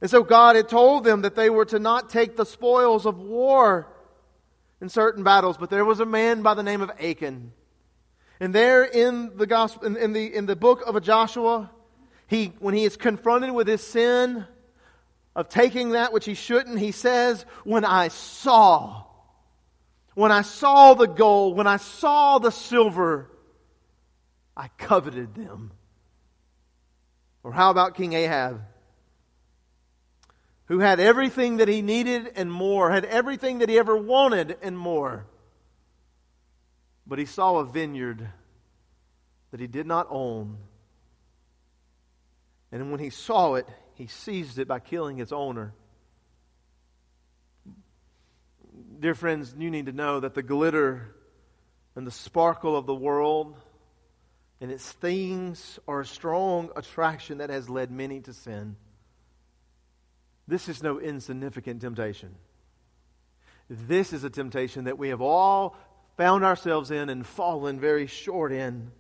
And 0.01 0.11
so 0.11 0.23
God 0.23 0.57
had 0.57 0.71
told 0.71 1.05
them 1.05 1.23
that 1.23 1.35
they 1.35 1.51
were 1.51 1.67
to 1.67 1.79
not 1.79 2.09
take 2.09 2.37
the 2.37 2.47
spoils 2.47 3.05
of 3.05 3.19
war 3.19 3.87
in 4.81 4.89
certain 4.89 5.23
battles, 5.23 5.59
but 5.59 5.69
there 5.69 5.85
was 5.85 6.01
a 6.01 6.07
man 6.07 6.41
by 6.41 6.55
the 6.55 6.63
name 6.63 6.81
of 6.81 6.91
Achan. 6.99 7.53
And 8.41 8.55
there 8.55 8.85
in 8.85 9.37
the 9.37 9.47
gospel, 9.47 9.87
in, 9.87 9.99
in 9.99 10.15
the, 10.15 10.35
in 10.35 10.47
the 10.47 10.57
book 10.57 10.83
of 10.87 11.01
Joshua, 11.03 11.71
he, 12.27 12.55
when 12.59 12.73
he 12.73 12.85
is 12.85 12.97
confronted 12.97 13.51
with 13.51 13.67
his 13.67 13.87
sin, 13.87 14.47
of 15.35 15.49
taking 15.49 15.91
that 15.91 16.13
which 16.13 16.25
he 16.25 16.35
shouldn't, 16.35 16.79
he 16.79 16.93
says, 16.93 17.45
When 17.65 17.85
I 17.85 18.09
saw, 18.09 19.05
when 20.15 20.33
I 20.33 20.43
saw 20.43 20.95
the 20.95 21.07
gold, 21.07 21.57
when 21.57 21.67
I 21.67 21.77
saw 21.77 22.39
the 22.39 22.51
silver, 22.51 23.31
I 24.57 24.69
coveted 24.77 25.35
them. 25.35 25.73
Or 27.43 27.53
how 27.53 27.71
about 27.71 27.95
King 27.95 28.13
Ahab? 28.13 28.63
Who 30.67 30.81
had 30.81 31.01
everything 31.01 31.57
that 31.57 31.69
he 31.69 31.83
needed 31.83 32.33
and 32.37 32.53
more, 32.53 32.91
had 32.91 33.05
everything 33.05 33.59
that 33.59 33.69
he 33.69 33.79
ever 33.79 33.97
wanted 33.97 34.57
and 34.63 34.77
more. 34.77 35.27
But 37.07 37.19
he 37.19 37.25
saw 37.25 37.57
a 37.57 37.65
vineyard 37.65 38.29
that 39.51 39.61
he 39.61 39.67
did 39.67 39.87
not 39.87 40.07
own. 40.11 40.59
And 42.71 42.91
when 42.91 43.01
he 43.01 43.11
saw 43.11 43.55
it, 43.55 43.69
he 44.01 44.07
seized 44.07 44.59
it 44.59 44.67
by 44.67 44.79
killing 44.79 45.19
its 45.19 45.31
owner. 45.31 45.75
Dear 48.99 49.15
friends, 49.15 49.55
you 49.59 49.71
need 49.71 49.87
to 49.87 49.93
know 49.93 50.21
that 50.21 50.33
the 50.33 50.43
glitter 50.43 51.15
and 51.95 52.07
the 52.07 52.11
sparkle 52.11 52.79
of 52.79 52.87
the 52.87 52.95
world 52.95 53.59
and 54.59 54.71
its 54.71 54.91
things 54.91 55.79
are 55.87 56.01
a 56.01 56.07
strong 56.07 56.71
attraction 56.77 57.39
that 57.39 57.51
has 57.51 57.69
led 57.69 57.91
many 57.91 58.21
to 58.21 58.33
sin. 58.33 58.77
This 60.49 60.71
is 60.71 60.83
no 60.83 60.99
insignificant 60.99 61.83
temptation. 61.83 62.35
This 63.69 64.15
is 64.15 64.25
a 64.25 64.31
temptation 64.31 64.85
that 64.85 64.97
we 64.97 65.11
have 65.11 65.21
all 65.21 65.77
found 66.17 66.43
ourselves 66.43 66.91
in 66.91 67.11
and 67.11 67.27
fallen 67.27 67.79
very 67.79 68.07
short 68.07 68.51
in. 68.51 68.93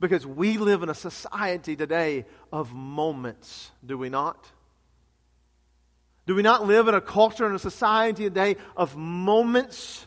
Because 0.00 0.26
we 0.26 0.58
live 0.58 0.82
in 0.82 0.88
a 0.88 0.94
society 0.94 1.76
today 1.76 2.26
of 2.52 2.72
moments, 2.72 3.70
do 3.84 3.96
we 3.96 4.08
not? 4.08 4.50
Do 6.26 6.34
we 6.34 6.42
not 6.42 6.66
live 6.66 6.88
in 6.88 6.94
a 6.94 7.00
culture 7.00 7.46
and 7.46 7.54
a 7.54 7.58
society 7.58 8.24
today 8.24 8.56
of 8.76 8.96
moments? 8.96 10.06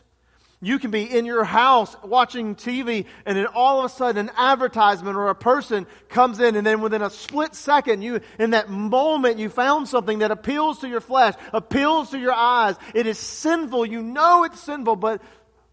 You 0.60 0.80
can 0.80 0.90
be 0.90 1.04
in 1.04 1.24
your 1.24 1.44
house 1.44 1.94
watching 2.02 2.56
TV, 2.56 3.06
and 3.24 3.38
then 3.38 3.46
all 3.46 3.78
of 3.78 3.84
a 3.84 3.88
sudden, 3.88 4.28
an 4.28 4.34
advertisement 4.36 5.16
or 5.16 5.28
a 5.28 5.34
person 5.34 5.86
comes 6.08 6.40
in, 6.40 6.56
and 6.56 6.66
then 6.66 6.80
within 6.80 7.00
a 7.00 7.10
split 7.10 7.54
second, 7.54 8.02
you, 8.02 8.20
in 8.40 8.50
that 8.50 8.68
moment, 8.68 9.38
you 9.38 9.50
found 9.50 9.86
something 9.86 10.18
that 10.18 10.32
appeals 10.32 10.80
to 10.80 10.88
your 10.88 11.00
flesh, 11.00 11.34
appeals 11.52 12.10
to 12.10 12.18
your 12.18 12.32
eyes. 12.32 12.74
It 12.92 13.06
is 13.06 13.18
sinful. 13.18 13.86
You 13.86 14.02
know 14.02 14.42
it's 14.42 14.58
sinful, 14.58 14.96
but, 14.96 15.22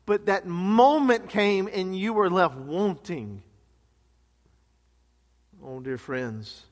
but 0.06 0.28
that 0.28 0.46
moment 0.46 1.30
came, 1.30 1.68
and 1.68 1.98
you 1.98 2.14
were 2.14 2.30
left 2.30 2.56
wanting. 2.56 3.42
Oh, 5.68 5.80
dear 5.80 5.98
friends, 5.98 6.64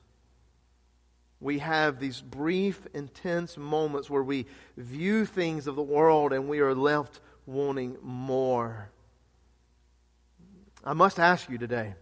we 1.40 1.58
have 1.58 1.98
these 1.98 2.20
brief, 2.20 2.86
intense 2.94 3.56
moments 3.56 4.08
where 4.08 4.22
we 4.22 4.46
view 4.76 5.26
things 5.26 5.66
of 5.66 5.74
the 5.74 5.82
world 5.82 6.32
and 6.32 6.48
we 6.48 6.60
are 6.60 6.76
left 6.76 7.18
wanting 7.44 7.96
more. 8.02 8.88
I 10.84 10.92
must 10.92 11.18
ask 11.18 11.50
you 11.50 11.58
today 11.58 11.94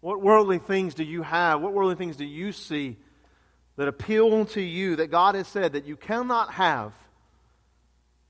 what 0.00 0.20
worldly 0.20 0.58
things 0.58 0.94
do 0.94 1.04
you 1.04 1.22
have? 1.22 1.60
What 1.60 1.72
worldly 1.72 1.94
things 1.94 2.16
do 2.16 2.24
you 2.24 2.50
see 2.50 2.96
that 3.76 3.86
appeal 3.86 4.44
to 4.46 4.60
you 4.60 4.96
that 4.96 5.12
God 5.12 5.36
has 5.36 5.46
said 5.46 5.74
that 5.74 5.86
you 5.86 5.96
cannot 5.96 6.54
have 6.54 6.92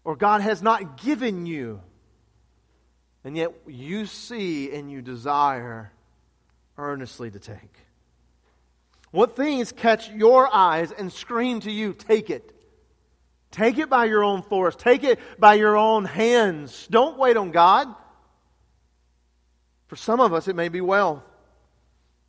or 0.04 0.14
God 0.14 0.42
has 0.42 0.60
not 0.60 1.02
given 1.02 1.46
you? 1.46 1.80
And 3.24 3.34
yet 3.34 3.54
you 3.66 4.04
see 4.04 4.70
and 4.74 4.90
you 4.92 5.00
desire 5.00 5.90
earnestly 6.78 7.30
to 7.30 7.38
take? 7.38 7.76
What 9.10 9.36
things 9.36 9.72
catch 9.72 10.10
your 10.10 10.52
eyes 10.52 10.90
and 10.90 11.12
scream 11.12 11.60
to 11.60 11.70
you, 11.70 11.92
take 11.92 12.30
it? 12.30 12.52
Take 13.50 13.76
it 13.76 13.90
by 13.90 14.06
your 14.06 14.24
own 14.24 14.42
force. 14.42 14.74
Take 14.74 15.04
it 15.04 15.20
by 15.38 15.54
your 15.54 15.76
own 15.76 16.06
hands. 16.06 16.88
Don't 16.90 17.18
wait 17.18 17.36
on 17.36 17.50
God. 17.50 17.86
For 19.88 19.96
some 19.96 20.20
of 20.20 20.32
us, 20.32 20.48
it 20.48 20.56
may 20.56 20.70
be 20.70 20.80
well 20.80 21.22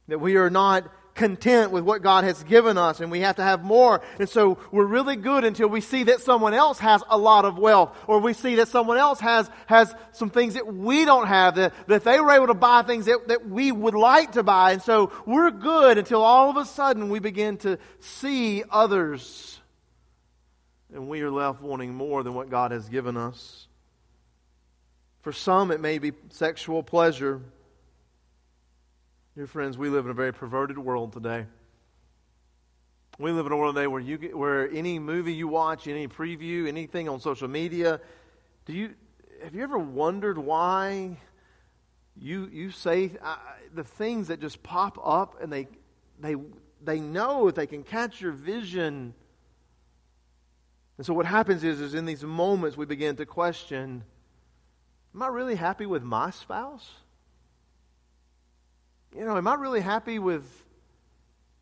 That 0.10 0.20
we 0.20 0.36
are 0.36 0.50
not 0.50 0.92
content 1.16 1.72
with 1.72 1.84
what 1.84 2.02
God 2.02 2.24
has 2.24 2.44
given 2.44 2.78
us 2.78 3.00
and 3.00 3.12
we 3.12 3.22
have 3.22 3.36
to 3.36 3.44
have 3.44 3.64
more. 3.64 4.02
And 4.20 4.28
so 4.28 4.58
we're 4.72 4.86
really 4.86 5.16
good 5.16 5.44
until 5.44 5.68
we 5.68 5.82
see 5.82 6.04
that 6.04 6.22
someone 6.22 6.54
else 6.54 6.80
has 6.80 7.04
a 7.10 7.18
lot 7.18 7.46
of 7.46 7.58
wealth 7.58 7.96
or 8.08 8.20
we 8.20 8.34
see 8.34 8.56
that 8.56 8.68
someone 8.68 8.98
else 8.98 9.20
has, 9.20 9.50
has 9.68 9.94
some 10.12 10.30
things 10.30 10.56
that 10.56 10.74
we 10.74 11.06
don't 11.06 11.28
have, 11.28 11.56
that, 11.56 11.74
that 11.88 12.04
they 12.04 12.20
were 12.20 12.32
able 12.32 12.48
to 12.48 12.54
buy 12.54 12.82
things 12.82 13.06
that, 13.06 13.28
that 13.28 13.48
we 13.48 13.72
would 13.72 13.94
like 13.94 14.32
to 14.34 14.44
buy. 14.44 14.72
And 14.72 14.82
so 14.82 15.12
we're 15.26 15.52
good 15.52 15.98
until 15.98 16.22
all 16.22 16.50
of 16.50 16.58
a 16.58 16.66
sudden 16.66 17.10
we 17.10 17.20
begin 17.20 17.58
to 17.58 17.78
see 18.00 18.64
others 18.70 19.60
and 20.94 21.08
we 21.08 21.22
are 21.22 21.32
left 21.32 21.62
wanting 21.62 21.94
more 21.94 22.24
than 22.24 22.36
what 22.36 22.50
God 22.50 22.72
has 22.72 22.88
given 22.88 23.18
us. 23.18 23.68
For 25.22 25.32
some, 25.32 25.72
it 25.72 25.80
may 25.80 25.98
be 25.98 26.12
sexual 26.30 26.84
pleasure. 26.84 27.42
Dear 29.36 29.48
friends, 29.48 29.80
we 29.80 29.90
live 29.90 30.06
in 30.06 30.12
a 30.12 30.14
very 30.14 30.32
perverted 30.32 30.78
world 30.78 31.12
today. 31.12 31.48
We 33.18 33.32
live 33.32 33.48
in 33.48 33.52
a 33.52 33.58
world 33.58 33.74
today 33.74 33.88
where 33.88 34.00
you 34.00 34.20
get, 34.20 34.38
where 34.38 34.70
any 34.70 35.00
movie 35.00 35.34
you 35.34 35.48
watch, 35.48 35.88
any 35.88 36.08
preview, 36.08 36.68
anything 36.68 37.10
on 37.10 37.20
social 37.20 37.48
media, 37.48 38.00
do 38.68 38.74
you 38.74 38.94
have 39.44 39.56
you 39.56 39.64
ever 39.64 39.80
wondered 39.80 40.38
why 40.38 41.18
you 42.16 42.48
you 42.54 42.70
say 42.70 43.10
uh, 43.24 43.38
the 43.74 43.84
things 43.84 44.28
that 44.28 44.40
just 44.40 44.62
pop 44.62 45.00
up 45.04 45.42
and 45.42 45.52
they 45.52 45.68
they 46.20 46.36
they 46.84 47.00
know 47.00 47.48
if 47.48 47.56
they 47.56 47.66
can 47.66 47.82
catch 47.82 48.22
your 48.22 48.34
vision. 48.34 49.16
And 51.00 51.08
so 51.08 51.16
what 51.16 51.26
happens 51.26 51.64
is 51.64 51.82
is 51.82 51.96
in 51.96 52.06
these 52.06 52.24
moments 52.24 52.78
we 52.78 52.86
begin 52.86 53.16
to 53.16 53.26
question, 53.26 54.04
am 55.16 55.24
I 55.24 55.28
really 55.30 55.56
happy 55.56 55.88
with 55.88 56.04
my 56.04 56.30
spouse? 56.30 56.88
You 59.16 59.26
know, 59.26 59.38
am 59.38 59.48
I 59.48 59.56
really 59.56 59.82
happy 59.82 60.20
with 60.20 60.44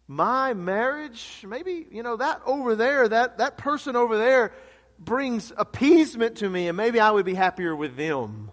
my 0.08 0.54
marriage, 0.54 1.46
maybe, 1.48 1.88
you 1.90 2.04
know, 2.04 2.18
that 2.18 2.42
over 2.46 2.76
there, 2.76 3.08
that, 3.08 3.38
that 3.38 3.58
person 3.58 3.96
over 3.96 4.18
there 4.18 4.54
brings 5.00 5.52
appeasement 5.56 6.38
to 6.38 6.50
me, 6.50 6.68
and 6.68 6.76
maybe 6.76 7.00
I 7.00 7.12
would 7.12 7.26
be 7.26 7.34
happier 7.34 7.76
with 7.76 7.96
them. 7.96 8.52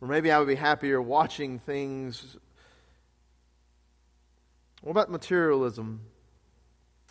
Or 0.00 0.08
maybe 0.08 0.30
I 0.30 0.38
would 0.38 0.48
be 0.48 0.54
happier 0.54 1.00
watching 1.00 1.58
things. 1.58 2.36
What 4.82 4.92
about 4.92 5.10
materialism? 5.10 6.00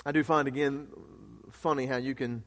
I 0.05 0.11
do 0.11 0.23
find, 0.23 0.47
again, 0.47 0.87
funny 1.51 1.85
how 1.85 1.97
you 1.97 2.15
can 2.15 2.43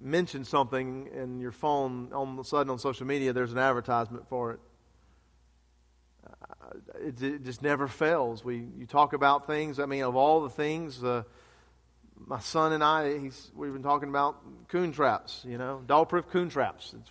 mention 0.00 0.44
something 0.44 1.08
and 1.14 1.40
your 1.40 1.52
phone, 1.52 2.12
all 2.12 2.24
of 2.24 2.38
a 2.38 2.44
sudden 2.44 2.70
on 2.70 2.78
social 2.78 3.06
media, 3.06 3.32
there's 3.32 3.52
an 3.52 3.58
advertisement 3.58 4.28
for 4.28 4.52
it. 4.52 4.60
It, 7.00 7.22
it, 7.22 7.44
just 7.44 7.62
never 7.62 7.88
fails. 7.88 8.44
We, 8.44 8.66
you 8.78 8.86
talk 8.86 9.12
about 9.12 9.46
things, 9.46 9.78
I 9.78 9.86
mean, 9.86 10.02
of 10.02 10.16
all 10.16 10.42
the 10.42 10.50
things, 10.50 11.02
uh, 11.02 11.22
my 12.26 12.40
son 12.40 12.72
and 12.72 12.82
I, 12.82 13.30
we've 13.54 13.72
been 13.72 13.82
talking 13.82 14.08
about 14.08 14.36
coon 14.68 14.92
traps, 14.92 15.44
you 15.46 15.58
know, 15.58 15.82
dog 15.86 16.08
proof 16.08 16.28
coon 16.28 16.48
traps. 16.48 16.94
It's, 16.98 17.10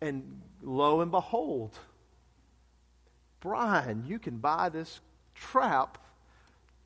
and 0.00 0.40
lo 0.62 1.00
and 1.00 1.10
behold, 1.10 1.78
Brian, 3.40 4.04
you 4.06 4.18
can 4.18 4.38
buy 4.38 4.68
this 4.68 5.00
trap. 5.34 5.98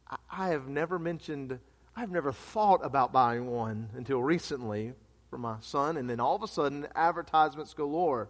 I, 0.08 0.16
I 0.30 0.48
have 0.48 0.68
never 0.68 0.98
mentioned, 0.98 1.58
I've 1.94 2.10
never 2.10 2.32
thought 2.32 2.84
about 2.84 3.12
buying 3.12 3.46
one 3.46 3.90
until 3.96 4.22
recently 4.22 4.92
for 5.30 5.38
my 5.38 5.56
son, 5.60 5.96
and 5.96 6.08
then 6.08 6.20
all 6.20 6.36
of 6.36 6.42
a 6.42 6.48
sudden, 6.48 6.86
advertisements 6.94 7.74
galore 7.74 8.28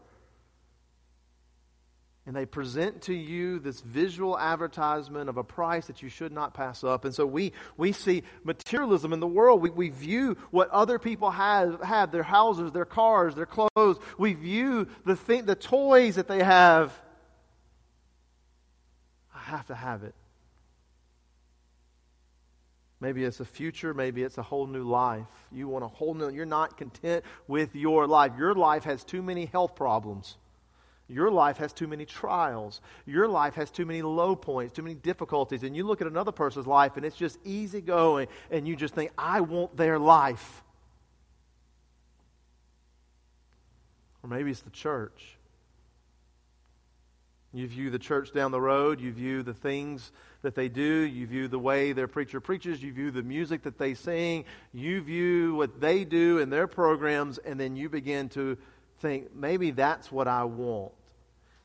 and 2.27 2.35
they 2.35 2.45
present 2.45 3.03
to 3.03 3.15
you 3.15 3.61
this 3.61 3.81
visual 3.81 4.37
advertisement 4.37 5.29
of 5.29 5.37
a 5.37 5.45
price 5.45 5.87
that 5.87 6.03
you 6.03 6.09
should 6.09 6.33
not 6.33 6.55
pass 6.55 6.83
up. 6.83 7.05
And 7.05 7.15
so 7.15 7.25
we, 7.25 7.53
we 7.77 7.93
see 7.93 8.25
materialism 8.43 9.13
in 9.13 9.21
the 9.21 9.29
world. 9.29 9.63
We, 9.63 9.71
we 9.71 9.91
view 9.91 10.37
what 10.51 10.69
other 10.71 10.99
people 10.99 11.31
have, 11.31 11.81
have, 11.83 12.11
their 12.11 12.25
houses, 12.25 12.73
their 12.73 12.85
cars, 12.85 13.37
their 13.37 13.47
clothes. 13.47 13.99
We 14.19 14.35
view 14.35 14.89
the, 15.05 15.15
thing, 15.15 15.45
the 15.45 15.55
toys 15.55 16.17
that 16.17 16.27
they 16.27 16.43
have. 16.43 16.93
I 19.33 19.39
have 19.39 19.67
to 19.69 19.75
have 19.77 20.03
it. 20.03 20.15
Maybe 22.99 23.23
it's 23.23 23.39
a 23.39 23.45
future, 23.45 23.95
maybe 23.95 24.25
it's 24.25 24.39
a 24.39 24.43
whole 24.43 24.67
new 24.67 24.83
life. 24.83 25.27
You 25.53 25.69
want 25.69 25.85
a 25.85 25.89
whole 25.89 26.15
new, 26.15 26.31
you're 26.31 26.47
not 26.47 26.77
content 26.77 27.25
with 27.47 27.77
your 27.77 28.09
life. 28.09 28.33
Your 28.37 28.55
life 28.55 28.83
has 28.85 29.05
too 29.05 29.23
many 29.23 29.45
health 29.45 29.77
problems. 29.77 30.37
Your 31.09 31.31
life 31.31 31.59
has 31.59 31.73
too 31.73 31.87
many 31.87 32.05
trials. 32.05 32.81
Your 33.07 33.29
life 33.29 33.55
has 33.55 33.71
too 33.71 33.87
many 33.87 34.03
low 34.03 34.35
points, 34.35 34.75
too 34.75 34.83
many 34.83 34.97
difficulties. 34.97 35.63
And 35.63 35.77
you 35.77 35.87
look 35.87 36.01
at 36.01 36.07
another 36.07 36.33
person's 36.33 36.67
life 36.67 36.97
and 36.97 37.07
it's 37.07 37.17
just 37.17 37.39
easy 37.45 37.81
going, 37.81 38.27
and 38.51 38.67
you 38.67 38.75
just 38.75 38.95
think, 38.95 39.13
I 39.17 39.41
want 39.41 39.77
their 39.77 39.99
life. 39.99 40.63
Or 44.23 44.29
maybe 44.29 44.51
it's 44.51 44.63
the 44.63 44.71
church. 44.71 45.37
You 47.53 47.69
view 47.69 47.91
the 47.91 47.99
church 47.99 48.35
down 48.35 48.51
the 48.51 48.61
road, 48.61 49.01
you 49.01 49.13
view 49.13 49.43
the 49.43 49.55
things 49.55 50.11
that 50.43 50.55
they 50.55 50.69
do, 50.69 50.83
you 50.83 51.27
view 51.27 51.49
the 51.49 51.59
way 51.59 51.93
their 51.93 52.09
preacher 52.09 52.41
preaches, 52.41 52.83
you 52.83 52.93
view 52.93 53.11
the 53.11 53.23
music 53.23 53.63
that 53.63 53.79
they 53.79 53.95
sing, 53.95 54.45
you 54.73 55.01
view 55.01 55.55
what 55.55 55.81
they 55.81 56.05
do 56.05 56.39
in 56.39 56.51
their 56.51 56.67
programs, 56.67 57.39
and 57.39 57.59
then 57.59 57.77
you 57.77 57.89
begin 57.89 58.29
to 58.31 58.59
think, 59.07 59.35
maybe 59.35 59.71
that's 59.71 60.11
what 60.11 60.29
I 60.29 60.45
want. 60.45 60.93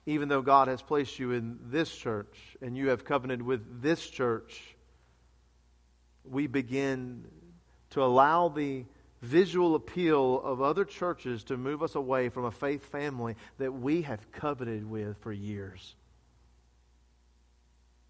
Even 0.06 0.30
though 0.30 0.42
God 0.42 0.68
has 0.68 0.82
placed 0.82 1.20
you 1.20 1.32
in 1.32 1.60
this 1.66 1.96
church 1.96 2.38
and 2.62 2.78
you 2.78 2.90
have 2.90 3.06
covenanted 3.06 3.46
with 3.46 3.82
this 3.82 4.08
church, 4.08 4.76
we 6.24 6.48
begin 6.48 7.26
to 7.92 8.04
allow 8.04 8.50
the 8.50 8.86
visual 9.22 9.76
appeal 9.76 10.42
of 10.42 10.62
other 10.62 10.86
churches 10.86 11.44
to 11.46 11.58
move 11.58 11.84
us 11.84 11.96
away 11.96 12.30
from 12.30 12.46
a 12.46 12.52
faith 12.52 12.86
family 12.86 13.36
that 13.58 13.72
we 13.72 14.02
have 14.04 14.32
coveted 14.32 14.90
with 14.90 15.18
for 15.20 15.32
years. 15.32 15.96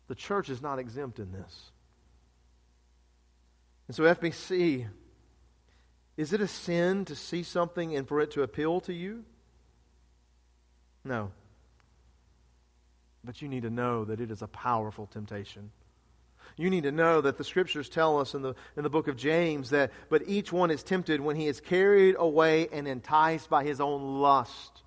The 0.07 0.15
church 0.15 0.49
is 0.49 0.61
not 0.61 0.79
exempt 0.79 1.19
in 1.19 1.31
this. 1.31 1.71
And 3.87 3.95
so, 3.95 4.03
FBC 4.03 4.87
is 6.21 6.33
it 6.33 6.39
a 6.39 6.47
sin 6.47 7.03
to 7.05 7.15
see 7.15 7.41
something 7.41 7.95
and 7.95 8.07
for 8.07 8.21
it 8.21 8.29
to 8.31 8.43
appeal 8.43 8.79
to 8.81 8.93
you? 8.93 9.23
No. 11.03 11.31
But 13.23 13.41
you 13.41 13.47
need 13.47 13.63
to 13.63 13.71
know 13.71 14.05
that 14.05 14.21
it 14.21 14.29
is 14.29 14.43
a 14.43 14.47
powerful 14.47 15.07
temptation. 15.07 15.71
You 16.57 16.69
need 16.69 16.83
to 16.83 16.91
know 16.91 17.21
that 17.21 17.39
the 17.39 17.43
scriptures 17.43 17.89
tell 17.89 18.19
us 18.19 18.35
in 18.35 18.43
the, 18.43 18.53
in 18.77 18.83
the 18.83 18.89
book 18.89 19.07
of 19.07 19.17
James 19.17 19.71
that, 19.71 19.91
but 20.09 20.21
each 20.27 20.53
one 20.53 20.69
is 20.69 20.83
tempted 20.83 21.21
when 21.21 21.37
he 21.37 21.47
is 21.47 21.59
carried 21.59 22.15
away 22.19 22.67
and 22.71 22.87
enticed 22.87 23.49
by 23.49 23.63
his 23.63 23.81
own 23.81 24.21
lust. 24.21 24.80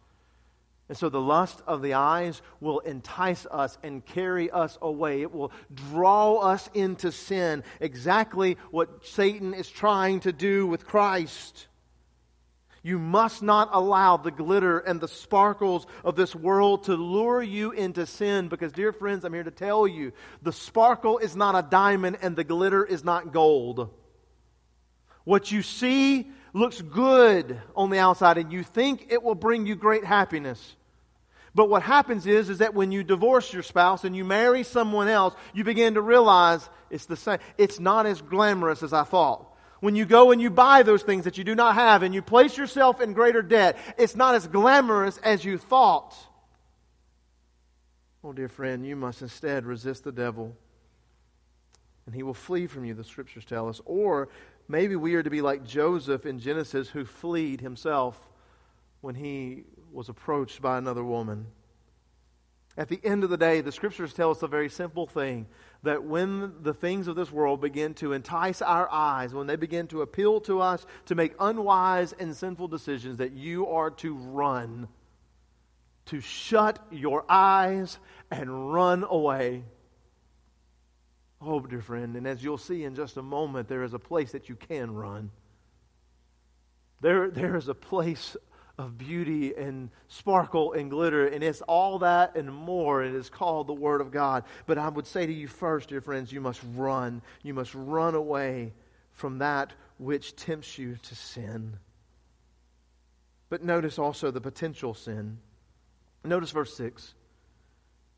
And 0.95 0.99
so 1.01 1.09
the 1.09 1.21
lust 1.21 1.61
of 1.67 1.83
the 1.83 1.95
eyes 1.95 2.41
will 2.61 2.79
entice 2.79 3.49
us 3.51 3.77
and 3.83 4.07
carry 4.07 4.49
us 4.49 4.79
away. 4.81 5.23
It 5.23 5.35
will 5.35 5.51
draw 5.91 6.37
us 6.37 6.71
into 6.73 7.11
sin. 7.11 7.65
Exactly 7.81 8.59
what 8.71 9.05
Satan 9.05 9.55
is 9.55 9.69
trying 9.69 10.21
to 10.21 10.33
do 10.33 10.69
with 10.69 10.87
Christ. 10.87 11.67
You 12.85 13.01
must 13.01 13.43
not 13.43 13.71
allow 13.73 14.19
the 14.19 14.31
glitter 14.31 14.79
and 14.79 15.01
the 15.01 15.09
sparkles 15.09 15.85
of 16.05 16.15
this 16.15 16.33
world 16.33 16.85
to 16.85 16.95
lure 16.95 17.43
you 17.43 17.73
into 17.73 18.07
sin 18.07 18.47
because, 18.47 18.71
dear 18.71 18.93
friends, 18.93 19.25
I'm 19.25 19.35
here 19.35 19.43
to 19.43 19.51
tell 19.51 19.89
you 19.89 20.13
the 20.43 20.53
sparkle 20.53 21.19
is 21.19 21.35
not 21.35 21.57
a 21.57 21.69
diamond 21.69 22.19
and 22.23 22.37
the 22.37 22.45
glitter 22.45 22.85
is 22.85 23.03
not 23.03 23.33
gold. 23.33 23.91
What 25.25 25.51
you 25.51 25.63
see 25.63 26.31
looks 26.53 26.81
good 26.81 27.61
on 27.75 27.91
the 27.91 27.99
outside 27.99 28.39
and 28.39 28.53
you 28.53 28.63
think 28.63 29.09
it 29.11 29.25
will 29.25 29.35
bring 29.35 29.67
you 29.67 29.75
great 29.75 30.05
happiness. 30.05 30.77
But 31.55 31.69
what 31.69 31.83
happens 31.83 32.27
is, 32.27 32.49
is 32.49 32.59
that 32.59 32.75
when 32.75 32.91
you 32.91 33.05
divorce 33.05 33.53
your 33.53 33.63
spouse 33.63 34.05
and 34.05 34.17
you 34.17 34.25
marry 34.25 34.65
someone 34.65 35.09
else, 35.09 35.35
you 35.53 35.63
begin 35.63 35.95
to 35.95 36.01
realize 36.01 36.69
it's 36.91 37.07
the 37.07 37.17
same. 37.17 37.39
It's 37.57 37.79
not 37.79 38.07
as 38.07 38.21
glamorous 38.21 38.83
as 38.83 38.93
I 38.93 39.05
thought. 39.05 39.47
When 39.81 39.95
you 39.95 40.05
go 40.05 40.33
and 40.33 40.41
you 40.41 40.51
buy 40.51 40.83
those 40.83 41.03
things 41.03 41.25
that 41.25 41.39
you 41.39 41.45
do 41.45 41.55
not 41.55 41.75
have 41.75 42.03
and 42.03 42.15
you 42.15 42.23
place 42.23 42.57
yourself 42.57 43.01
in 43.01 43.13
greater 43.13 43.43
debt, 43.43 43.79
it's 43.99 44.17
not 44.17 44.35
as 44.35 44.47
glamorous 44.47 45.19
as 45.19 45.45
you 45.45 45.59
thought. 45.59 46.15
Oh, 48.25 48.33
dear 48.33 48.49
friend, 48.49 48.87
you 48.87 48.97
must 48.97 49.23
instead 49.23 49.67
resist 49.67 50.05
the 50.05 50.13
devil 50.13 50.57
and 52.07 52.15
he 52.15 52.23
will 52.23 52.35
flee 52.35 52.67
from 52.67 52.85
you, 52.85 52.95
the 52.95 53.05
scriptures 53.05 53.45
tell 53.45 53.69
us. 53.69 53.81
Or 53.85 54.29
Maybe 54.69 54.97
we 54.97 55.15
are 55.15 55.23
to 55.23 55.31
be 55.31 55.43
like 55.43 55.65
Joseph 55.65 56.25
in 56.25 56.39
Genesis 56.39 56.89
who 56.89 57.05
fleed 57.05 57.61
himself 57.61 58.19
when 59.03 59.15
he 59.15 59.65
was 59.95 60.09
approached 60.09 60.61
by 60.61 60.79
another 60.79 61.05
woman. 61.05 61.47
At 62.77 62.89
the 62.89 63.01
end 63.05 63.23
of 63.23 63.31
the 63.31 63.37
day, 63.37 63.61
the 63.61 63.71
scriptures 63.71 64.13
tell 64.13 64.33
us 64.33 64.43
a 64.43 64.49
very 64.49 64.69
simple 64.69 65.07
thing 65.07 65.47
that 65.85 66.03
when 66.03 66.55
the 66.63 66.75
things 66.75 67.07
of 67.07 67.15
this 67.15 67.31
world 67.31 67.61
begin 67.61 67.95
to 67.95 68.13
entice 68.13 68.61
our 68.61 68.91
eyes, 68.91 69.33
when 69.33 69.47
they 69.47 69.55
begin 69.55 69.87
to 69.89 70.03
appeal 70.03 70.41
to 70.43 70.61
us 70.61 70.85
to 71.07 71.15
make 71.15 71.35
unwise 71.39 72.13
and 72.19 72.37
sinful 72.37 72.69
decisions, 72.69 73.19
that 73.19 73.33
you 73.33 73.69
are 73.69 73.91
to 73.91 74.15
run, 74.15 74.89
to 76.07 76.21
shut 76.21 76.85
your 76.91 77.25
eyes 77.29 77.99
and 78.31 78.73
run 78.73 79.05
away. 79.09 79.63
Oh, 81.41 81.61
dear 81.61 81.83
friend, 81.83 82.17
and 82.17 82.27
as 82.27 82.43
you'll 82.43 82.59
see 82.59 82.83
in 82.83 82.97
just 82.97 83.17
a 83.17 83.23
moment, 83.23 83.69
there 83.69 83.85
is 83.85 83.95
a 83.95 83.99
place 83.99 84.33
that 84.33 84.49
you 84.49 84.57
can 84.57 84.93
run. 84.95 85.31
There, 87.03 87.31
there 87.31 87.55
is 87.55 87.69
a 87.69 87.75
place 87.75 88.37
of 88.77 88.99
beauty 88.99 89.55
and 89.55 89.91
sparkle 90.09 90.73
and 90.73 90.91
glitter, 90.91 91.27
and 91.27 91.45
it's 91.45 91.63
all 91.63 92.01
that 92.01 92.37
and 92.37 92.53
more. 92.53 93.03
and 93.03 93.15
It 93.15 93.19
is 93.19 93.31
called 93.31 93.67
the 93.67 93.75
Word 93.75 94.01
of 94.01 94.11
God. 94.11 94.45
But 94.67 94.79
I 94.79 94.89
would 94.89 95.07
say 95.07 95.27
to 95.27 95.33
you 95.33 95.47
first, 95.47 95.91
dear 95.91 96.01
friends, 96.01 96.33
you 96.33 96.41
must 96.41 96.61
run. 96.75 97.23
You 97.43 97.55
must 97.55 97.75
run 97.75 98.15
away 98.15 98.73
from 99.13 99.39
that 99.39 99.73
which 99.99 100.35
tempts 100.35 100.77
you 100.77 100.97
to 101.03 101.15
sin. 101.15 101.79
But 103.49 103.63
notice 103.63 103.99
also 103.99 104.31
the 104.31 104.41
potential 104.41 104.95
sin. 104.95 105.39
Notice 106.25 106.51
verse 106.51 106.77
6. 106.77 107.15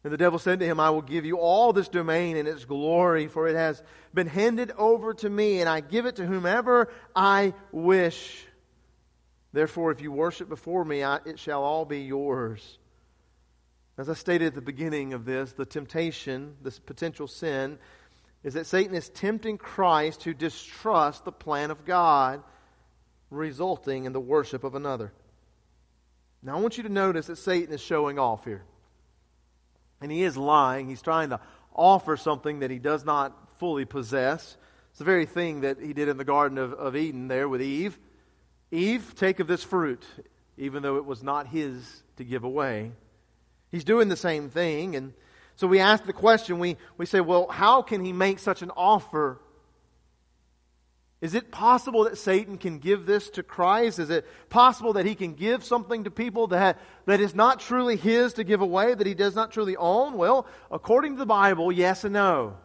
And 0.05 0.13
the 0.13 0.17
devil 0.17 0.39
said 0.39 0.61
to 0.61 0.67
him, 0.67 0.79
I 0.79 0.91
will 0.91 1.03
give 1.03 1.25
you 1.25 1.39
all 1.39 1.73
this 1.73 1.89
domain 1.89 2.37
and 2.37 2.47
its 2.47 2.65
glory, 2.65 3.27
for 3.27 3.49
it 3.49 3.57
has 3.57 3.83
been 4.15 4.29
handed 4.29 4.71
over 4.79 5.13
to 5.15 5.29
me, 5.29 5.61
and 5.61 5.69
I 5.69 5.81
give 5.81 6.07
it 6.07 6.17
to 6.17 6.27
whomever 6.27 6.89
I 7.15 7.55
wish. 7.73 8.47
Therefore, 9.53 9.91
if 9.91 10.01
you 10.01 10.13
worship 10.13 10.49
before 10.49 10.85
me, 10.85 11.03
I, 11.03 11.21
it 11.25 11.39
shall 11.39 11.63
all 11.63 11.85
be 11.85 12.01
yours. 12.01 12.79
As 13.99 14.11
I 14.11 14.15
stated 14.15 14.49
at 14.49 14.55
the 14.55 14.61
beginning 14.61 15.15
of 15.15 15.25
this, 15.25 15.53
the 15.53 15.65
temptation, 15.65 16.57
this 16.63 16.79
potential 16.79 17.27
sin, 17.27 17.79
is 18.45 18.55
that 18.55 18.67
Satan 18.67 18.95
is 18.95 19.09
tempting 19.09 19.59
Christ 19.59 20.21
to 20.23 20.35
distrust 20.35 21.25
the 21.25 21.33
plan 21.33 21.71
of 21.71 21.85
God, 21.85 22.43
resulting 23.31 24.05
in 24.05 24.13
the 24.13 24.21
worship 24.21 24.63
of 24.65 24.75
another. 24.75 25.13
Now, 26.43 26.59
I 26.59 26.61
want 26.61 26.77
you 26.77 26.83
to 26.85 26.89
notice 26.89 27.27
that 27.27 27.39
Satan 27.39 27.75
is 27.75 27.81
showing 27.81 28.19
off 28.19 28.45
here. 28.45 28.63
And 30.01 30.13
he 30.13 30.23
is 30.23 30.37
lying. 30.37 30.89
He's 30.89 31.03
trying 31.03 31.31
to 31.31 31.41
offer 31.75 32.17
something 32.17 32.61
that 32.61 32.71
he 32.71 32.79
does 32.79 33.05
not 33.05 33.59
fully 33.59 33.85
possess. 33.85 34.57
It's 34.91 34.99
the 34.99 35.05
very 35.05 35.27
thing 35.27 35.63
that 35.63 35.81
he 35.81 35.93
did 35.93 36.09
in 36.09 36.19
the 36.19 36.25
Garden 36.25 36.59
of, 36.59 36.73
of 36.75 36.95
Eden 36.95 37.29
there 37.29 37.49
with 37.49 37.63
Eve. 37.63 37.99
Eve, 38.71 39.15
take 39.15 39.41
of 39.41 39.47
this 39.47 39.63
fruit, 39.63 40.05
even 40.57 40.83
though 40.83 40.97
it 40.97 41.05
was 41.05 41.23
not 41.23 41.47
his 41.47 42.03
to 42.17 42.25
give 42.25 42.45
away. 42.45 42.93
He's 43.71 43.85
doing 43.85 44.09
the 44.09 44.17
same 44.17 44.49
thing. 44.49 44.97
And 44.97 45.13
so 45.57 45.67
we 45.67 45.81
ask 45.81 46.05
the 46.05 46.13
question, 46.13 46.59
we, 46.59 46.77
we 46.97 47.07
say, 47.07 47.21
well, 47.21 47.47
how 47.49 47.83
can 47.83 48.05
he 48.05 48.13
make 48.13 48.39
such 48.39 48.63
an 48.63 48.71
offer? 48.77 49.41
Is 51.21 51.35
it 51.35 51.51
possible 51.51 52.05
that 52.05 52.19
Satan 52.19 52.59
can 52.59 52.79
give 52.79 53.07
this 53.07 53.31
to 53.31 53.43
Christ? 53.43 53.99
Is 53.99 54.11
it 54.11 54.27
possible 54.51 54.93
that 54.95 55.07
he 55.07 55.15
can 55.15 55.35
give 55.35 55.65
something 55.65 56.05
to 56.05 56.11
people 56.11 56.49
that, 56.49 56.79
that 57.07 57.21
is 57.21 57.35
not 57.35 57.61
truly 57.61 57.97
his 57.97 58.35
to 58.35 58.45
give 58.45 58.61
away, 58.61 58.95
that 58.95 59.07
he 59.07 59.15
does 59.15 59.35
not 59.35 59.51
truly 59.51 59.77
own? 59.77 60.15
Well, 60.15 60.47
according 60.71 61.15
to 61.15 61.19
the 61.19 61.27
Bible, 61.27 61.73
yes 61.73 62.05
and 62.05 62.13
no. 62.13 62.59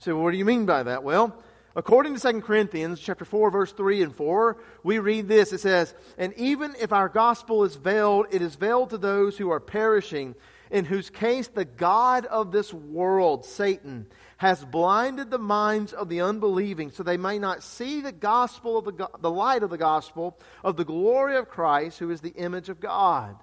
So 0.00 0.18
what 0.18 0.32
do 0.32 0.36
you 0.36 0.44
mean 0.44 0.66
by 0.66 0.82
that? 0.82 1.02
Well, 1.02 1.34
according 1.76 2.14
to 2.14 2.32
2 2.32 2.40
Corinthians 2.40 3.00
chapter 3.00 3.24
4 3.24 3.50
verse 3.50 3.72
3 3.72 4.02
and 4.02 4.14
4, 4.14 4.56
we 4.82 4.98
read 4.98 5.28
this. 5.28 5.52
It 5.52 5.60
says, 5.60 5.94
"And 6.18 6.32
even 6.34 6.74
if 6.80 6.92
our 6.92 7.08
gospel 7.08 7.64
is 7.64 7.76
veiled, 7.76 8.26
it 8.30 8.42
is 8.42 8.54
veiled 8.56 8.90
to 8.90 8.98
those 8.98 9.38
who 9.38 9.50
are 9.50 9.60
perishing, 9.60 10.34
in 10.70 10.84
whose 10.86 11.10
case 11.10 11.48
the 11.48 11.64
god 11.64 12.24
of 12.26 12.52
this 12.52 12.72
world, 12.72 13.44
Satan, 13.44 14.06
has 14.38 14.64
blinded 14.64 15.30
the 15.30 15.38
minds 15.38 15.92
of 15.92 16.08
the 16.08 16.20
unbelieving 16.20 16.90
so 16.90 17.02
they 17.02 17.16
may 17.16 17.38
not 17.38 17.62
see 17.62 18.00
the 18.00 18.12
gospel 18.12 18.78
of 18.78 18.84
the, 18.84 19.08
the 19.20 19.30
light 19.30 19.62
of 19.62 19.70
the 19.70 19.78
gospel 19.78 20.38
of 20.64 20.76
the 20.76 20.84
glory 20.84 21.36
of 21.36 21.48
Christ, 21.48 21.98
who 21.98 22.10
is 22.10 22.20
the 22.20 22.30
image 22.30 22.68
of 22.68 22.80
God." 22.80 23.36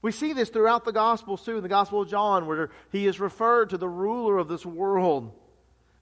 We 0.00 0.12
see 0.12 0.32
this 0.32 0.48
throughout 0.48 0.84
the 0.84 0.92
Gospels 0.92 1.44
too, 1.44 1.56
in 1.56 1.62
the 1.62 1.68
Gospel 1.68 2.02
of 2.02 2.08
John, 2.08 2.46
where 2.46 2.70
he 2.92 3.06
is 3.06 3.18
referred 3.18 3.70
to 3.70 3.78
the 3.78 3.88
ruler 3.88 4.38
of 4.38 4.48
this 4.48 4.64
world. 4.64 5.32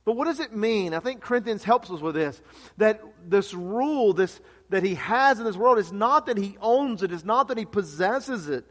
But 0.06 0.16
what 0.16 0.26
does 0.26 0.38
it 0.38 0.54
mean? 0.54 0.94
I 0.94 1.00
think 1.00 1.20
Corinthians 1.20 1.64
helps 1.64 1.90
us 1.90 2.00
with 2.00 2.14
this. 2.14 2.40
That 2.78 3.02
this 3.28 3.52
rule, 3.52 4.12
this 4.12 4.40
that 4.70 4.84
he 4.84 4.94
has 4.94 5.40
in 5.40 5.44
this 5.44 5.56
world 5.56 5.78
is 5.78 5.92
not 5.92 6.26
that 6.26 6.38
he 6.38 6.56
owns 6.60 7.02
it, 7.02 7.12
it's 7.12 7.24
not 7.24 7.48
that 7.48 7.58
he 7.58 7.64
possesses 7.64 8.48
it, 8.48 8.64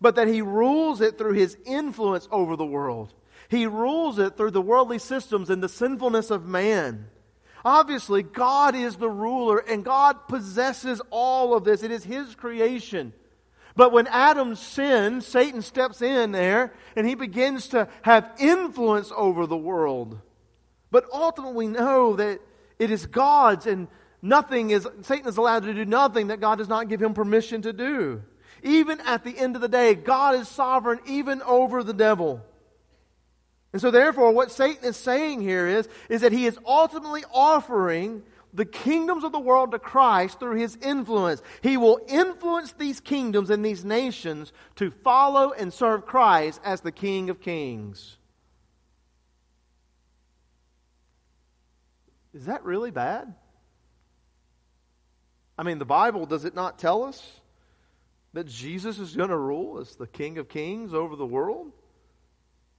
but 0.00 0.16
that 0.16 0.28
he 0.28 0.42
rules 0.42 1.00
it 1.00 1.18
through 1.18 1.32
his 1.32 1.56
influence 1.64 2.28
over 2.30 2.56
the 2.56 2.64
world. 2.64 3.12
He 3.48 3.66
rules 3.66 4.18
it 4.18 4.36
through 4.36 4.52
the 4.52 4.60
worldly 4.60 4.98
systems 4.98 5.48
and 5.50 5.62
the 5.62 5.68
sinfulness 5.68 6.30
of 6.30 6.46
man. 6.46 7.06
Obviously, 7.64 8.22
God 8.22 8.74
is 8.74 8.96
the 8.96 9.10
ruler 9.10 9.58
and 9.58 9.84
God 9.84 10.28
possesses 10.28 11.00
all 11.10 11.54
of 11.54 11.64
this. 11.64 11.82
It 11.82 11.90
is 11.90 12.04
his 12.04 12.34
creation. 12.34 13.14
But 13.76 13.92
when 13.92 14.06
Adam 14.08 14.56
sins, 14.56 15.26
Satan 15.26 15.62
steps 15.62 16.02
in 16.02 16.32
there 16.32 16.74
and 16.96 17.06
he 17.06 17.14
begins 17.14 17.68
to 17.68 17.88
have 18.02 18.30
influence 18.38 19.10
over 19.16 19.46
the 19.46 19.56
world. 19.56 20.18
But 20.90 21.04
ultimately, 21.12 21.54
we 21.54 21.72
know 21.72 22.16
that 22.16 22.40
it 22.78 22.90
is 22.90 23.06
God's 23.06 23.66
and 23.66 23.88
nothing 24.22 24.70
is, 24.70 24.88
Satan 25.02 25.28
is 25.28 25.36
allowed 25.36 25.64
to 25.64 25.74
do 25.74 25.84
nothing 25.84 26.28
that 26.28 26.40
God 26.40 26.58
does 26.58 26.68
not 26.68 26.88
give 26.88 27.00
him 27.00 27.14
permission 27.14 27.62
to 27.62 27.72
do. 27.72 28.22
Even 28.62 29.00
at 29.00 29.24
the 29.24 29.36
end 29.36 29.56
of 29.56 29.62
the 29.62 29.68
day, 29.68 29.94
God 29.94 30.34
is 30.34 30.48
sovereign 30.48 31.00
even 31.06 31.42
over 31.42 31.82
the 31.82 31.94
devil. 31.94 32.42
And 33.72 33.80
so 33.80 33.90
therefore, 33.90 34.32
what 34.32 34.50
Satan 34.50 34.84
is 34.84 34.96
saying 34.96 35.40
here 35.40 35.66
is, 35.66 35.88
is 36.08 36.22
that 36.22 36.32
he 36.32 36.46
is 36.46 36.58
ultimately 36.66 37.24
offering 37.32 38.22
the 38.52 38.64
kingdoms 38.64 39.22
of 39.22 39.30
the 39.30 39.38
world 39.38 39.70
to 39.70 39.78
Christ 39.78 40.40
through 40.40 40.56
his 40.56 40.76
influence. 40.82 41.40
He 41.62 41.76
will 41.76 42.00
influence 42.08 42.72
these 42.72 42.98
kingdoms 42.98 43.48
and 43.48 43.64
these 43.64 43.84
nations 43.84 44.52
to 44.76 44.90
follow 44.90 45.52
and 45.52 45.72
serve 45.72 46.04
Christ 46.04 46.60
as 46.64 46.80
the 46.80 46.90
King 46.90 47.30
of 47.30 47.40
Kings. 47.40 48.16
Is 52.34 52.46
that 52.46 52.64
really 52.64 52.90
bad? 52.90 53.34
I 55.58 55.62
mean, 55.62 55.78
the 55.78 55.84
Bible, 55.84 56.26
does 56.26 56.44
it 56.44 56.54
not 56.54 56.78
tell 56.78 57.04
us 57.04 57.40
that 58.32 58.46
Jesus 58.46 58.98
is 58.98 59.14
going 59.14 59.28
to 59.28 59.36
rule 59.36 59.78
as 59.78 59.96
the 59.96 60.06
King 60.06 60.38
of 60.38 60.48
Kings 60.48 60.94
over 60.94 61.16
the 61.16 61.26
world? 61.26 61.72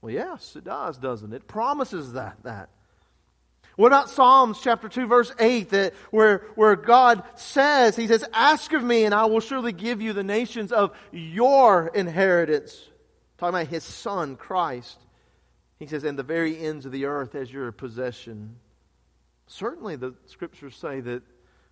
Well, 0.01 0.11
yes, 0.11 0.55
it 0.55 0.63
does, 0.63 0.97
doesn't 0.97 1.31
it? 1.31 1.37
It 1.37 1.47
promises 1.47 2.13
that. 2.13 2.37
that. 2.43 2.69
What 3.75 3.87
about 3.87 4.09
Psalms 4.09 4.59
chapter 4.61 4.89
2, 4.89 5.05
verse 5.07 5.33
8, 5.39 5.69
that 5.69 5.93
where, 6.09 6.47
where 6.55 6.75
God 6.75 7.23
says, 7.35 7.95
He 7.95 8.07
says, 8.07 8.25
Ask 8.33 8.73
of 8.73 8.83
me, 8.83 9.05
and 9.05 9.13
I 9.13 9.25
will 9.25 9.39
surely 9.39 9.71
give 9.71 10.01
you 10.01 10.13
the 10.13 10.23
nations 10.23 10.71
of 10.71 10.91
your 11.11 11.87
inheritance. 11.87 12.89
Talking 13.37 13.55
about 13.55 13.67
His 13.67 13.83
Son, 13.83 14.35
Christ. 14.35 14.99
He 15.79 15.87
says, 15.87 16.03
And 16.03 16.17
the 16.17 16.23
very 16.23 16.57
ends 16.57 16.85
of 16.85 16.91
the 16.91 17.05
earth 17.05 17.35
as 17.35 17.51
your 17.51 17.71
possession. 17.71 18.55
Certainly, 19.51 19.97
the 19.97 20.13
scriptures 20.27 20.77
say 20.77 21.01
that 21.01 21.23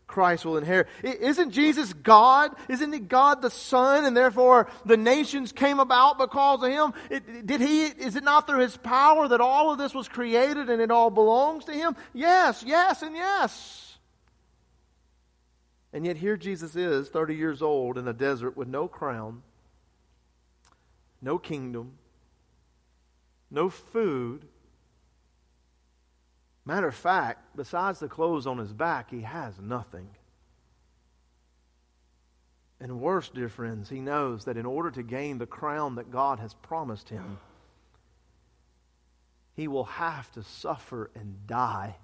Christ 0.05 0.43
will 0.43 0.57
inherit. 0.57 0.87
Isn't 1.01 1.51
Jesus 1.51 1.93
God? 1.93 2.51
Isn't 2.67 2.91
he 2.91 2.99
God 2.99 3.41
the 3.41 3.49
Son? 3.49 4.03
And 4.03 4.17
therefore 4.17 4.67
the 4.85 4.97
nations 4.97 5.53
came 5.53 5.79
about 5.79 6.17
because 6.17 6.61
of 6.61 6.69
him? 6.69 6.93
It, 7.09 7.45
did 7.45 7.61
he, 7.61 7.85
is 7.85 8.17
it 8.17 8.23
not 8.23 8.47
through 8.47 8.59
his 8.61 8.75
power 8.75 9.27
that 9.29 9.39
all 9.39 9.71
of 9.71 9.77
this 9.77 9.93
was 9.93 10.09
created 10.09 10.69
and 10.69 10.81
it 10.81 10.91
all 10.91 11.09
belongs 11.09 11.65
to 11.65 11.71
him? 11.71 11.95
Yes, 12.13 12.63
yes, 12.65 13.01
and 13.01 13.15
yes. 13.15 13.97
And 15.93 16.05
yet 16.05 16.17
here 16.17 16.35
Jesus 16.35 16.75
is, 16.75 17.07
30 17.07 17.35
years 17.35 17.61
old 17.61 17.97
in 17.97 18.07
a 18.07 18.13
desert 18.13 18.57
with 18.57 18.67
no 18.67 18.87
crown, 18.87 19.43
no 21.21 21.37
kingdom, 21.37 21.93
no 23.49 23.69
food, 23.69 24.48
Matter 26.69 26.89
of 26.89 26.93
fact, 26.93 27.55
besides 27.55 27.97
the 27.97 28.07
clothes 28.07 28.45
on 28.45 28.59
his 28.59 28.73
back, 28.73 29.09
he 29.09 29.21
has 29.21 29.57
nothing. 29.59 30.07
And 32.79 33.01
worse, 33.01 33.27
dear 33.27 33.49
friends, 33.49 33.89
he 33.89 33.99
knows 33.99 34.45
that 34.45 34.55
in 34.55 34.67
order 34.67 34.91
to 34.91 35.01
gain 35.01 35.39
the 35.39 35.47
crown 35.47 35.95
that 35.95 36.11
God 36.11 36.37
has 36.37 36.53
promised 36.53 37.09
him, 37.09 37.39
he 39.55 39.67
will 39.67 39.85
have 39.85 40.31
to 40.33 40.43
suffer 40.43 41.09
and 41.15 41.47
die. 41.47 41.95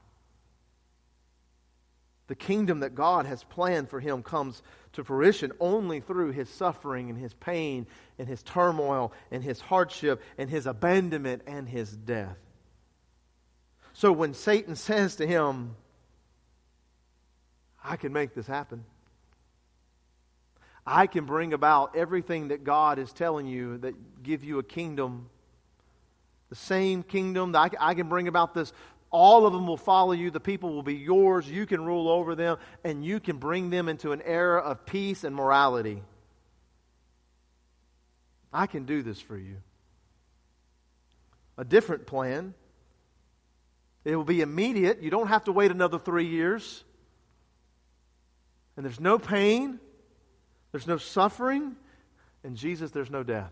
The 2.26 2.34
kingdom 2.34 2.80
that 2.80 2.96
God 2.96 3.28
has 3.28 3.44
planned 3.44 3.92
for 3.92 4.00
him 4.00 4.24
comes 4.24 4.64
to 4.94 5.04
fruition 5.04 5.52
only 5.60 6.00
through 6.00 6.32
his 6.32 6.50
suffering 6.50 7.12
and 7.12 7.20
his 7.20 7.36
pain 7.36 7.86
and 8.18 8.28
his 8.28 8.42
turmoil 8.42 9.14
and 9.30 9.44
his 9.44 9.62
hardship 9.62 10.24
and 10.40 10.50
his 10.50 10.66
abandonment 10.66 11.44
and 11.46 11.70
his 11.70 11.96
death. 11.96 12.40
So 13.96 14.12
when 14.12 14.34
Satan 14.34 14.76
says 14.76 15.16
to 15.16 15.26
him, 15.28 15.76
I 17.84 17.96
can 17.96 18.14
make 18.14 18.34
this 18.34 18.46
happen. 18.46 18.84
I 20.86 21.08
can 21.08 21.26
bring 21.26 21.54
about 21.54 21.96
everything 21.96 22.50
that 22.50 22.64
God 22.64 23.00
is 23.00 23.12
telling 23.12 23.48
you 23.48 23.80
that 23.80 23.96
give 24.22 24.44
you 24.44 24.60
a 24.60 24.64
kingdom, 24.64 25.30
the 26.50 26.56
same 26.56 27.02
kingdom. 27.04 27.54
That 27.54 27.74
I 27.80 27.94
can 27.96 28.08
bring 28.08 28.28
about 28.28 28.54
this. 28.54 28.72
All 29.12 29.48
of 29.48 29.54
them 29.54 29.66
will 29.66 29.78
follow 29.78 30.12
you. 30.12 30.30
The 30.30 30.40
people 30.40 30.74
will 30.74 30.84
be 30.84 30.96
yours. 30.96 31.50
You 31.50 31.66
can 31.66 31.84
rule 31.84 32.10
over 32.10 32.36
them, 32.36 32.58
and 32.84 33.04
you 33.04 33.20
can 33.20 33.38
bring 33.38 33.70
them 33.70 33.88
into 33.88 34.12
an 34.12 34.22
era 34.24 34.60
of 34.60 34.86
peace 34.86 35.24
and 35.24 35.36
morality. 35.36 36.04
I 38.52 38.68
can 38.68 38.86
do 38.86 39.02
this 39.02 39.22
for 39.22 39.38
you. 39.38 39.58
A 41.58 41.64
different 41.64 42.06
plan 42.06 42.54
it 44.06 44.16
will 44.16 44.24
be 44.24 44.42
immediate. 44.42 45.02
You 45.02 45.10
don't 45.10 45.28
have 45.28 45.46
to 45.46 45.52
wait 45.52 45.72
another 45.72 45.98
three 45.98 46.28
years. 46.28 46.84
And 48.78 48.86
there's 48.86 49.00
no 49.00 49.18
pain, 49.18 49.80
there's 50.72 50.88
no 50.88 50.98
suffering. 50.98 51.76
In 52.44 52.56
Jesus, 52.56 52.92
there's 52.92 53.10
no 53.10 53.24
death. 53.24 53.52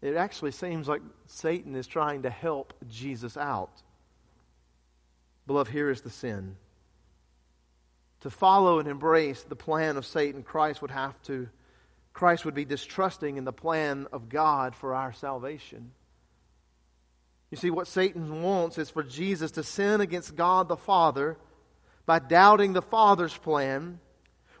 It 0.00 0.14
actually 0.14 0.52
seems 0.52 0.88
like 0.88 1.02
Satan 1.26 1.74
is 1.74 1.86
trying 1.86 2.22
to 2.22 2.30
help 2.30 2.72
Jesus 2.88 3.36
out. 3.36 3.82
Beloved, 5.46 5.70
here 5.70 5.90
is 5.90 6.00
the 6.00 6.10
sin. 6.10 6.56
To 8.20 8.30
follow 8.30 8.78
and 8.78 8.88
embrace 8.88 9.42
the 9.42 9.56
plan 9.56 9.96
of 9.96 10.06
Satan, 10.06 10.42
Christ 10.42 10.80
would 10.80 10.90
have 10.90 11.20
to, 11.24 11.48
Christ 12.14 12.44
would 12.44 12.54
be 12.54 12.64
distrusting 12.64 13.36
in 13.36 13.44
the 13.44 13.52
plan 13.52 14.06
of 14.12 14.28
God 14.28 14.74
for 14.74 14.94
our 14.94 15.12
salvation. 15.12 15.90
You 17.50 17.56
see, 17.56 17.70
what 17.70 17.86
Satan 17.86 18.42
wants 18.42 18.78
is 18.78 18.90
for 18.90 19.02
Jesus 19.02 19.52
to 19.52 19.62
sin 19.62 20.00
against 20.00 20.36
God 20.36 20.68
the 20.68 20.76
Father 20.76 21.38
by 22.04 22.18
doubting 22.18 22.72
the 22.72 22.82
Father's 22.82 23.36
plan, 23.36 24.00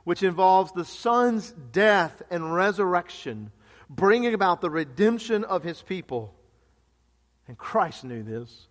which 0.04 0.22
involves 0.22 0.72
the 0.72 0.84
Son's 0.84 1.52
death 1.72 2.22
and 2.30 2.54
resurrection, 2.54 3.52
bringing 3.90 4.32
about 4.32 4.60
the 4.60 4.70
redemption 4.70 5.44
of 5.44 5.62
his 5.62 5.82
people. 5.82 6.34
And 7.46 7.58
Christ 7.58 8.04
knew 8.04 8.22
this. 8.22 8.68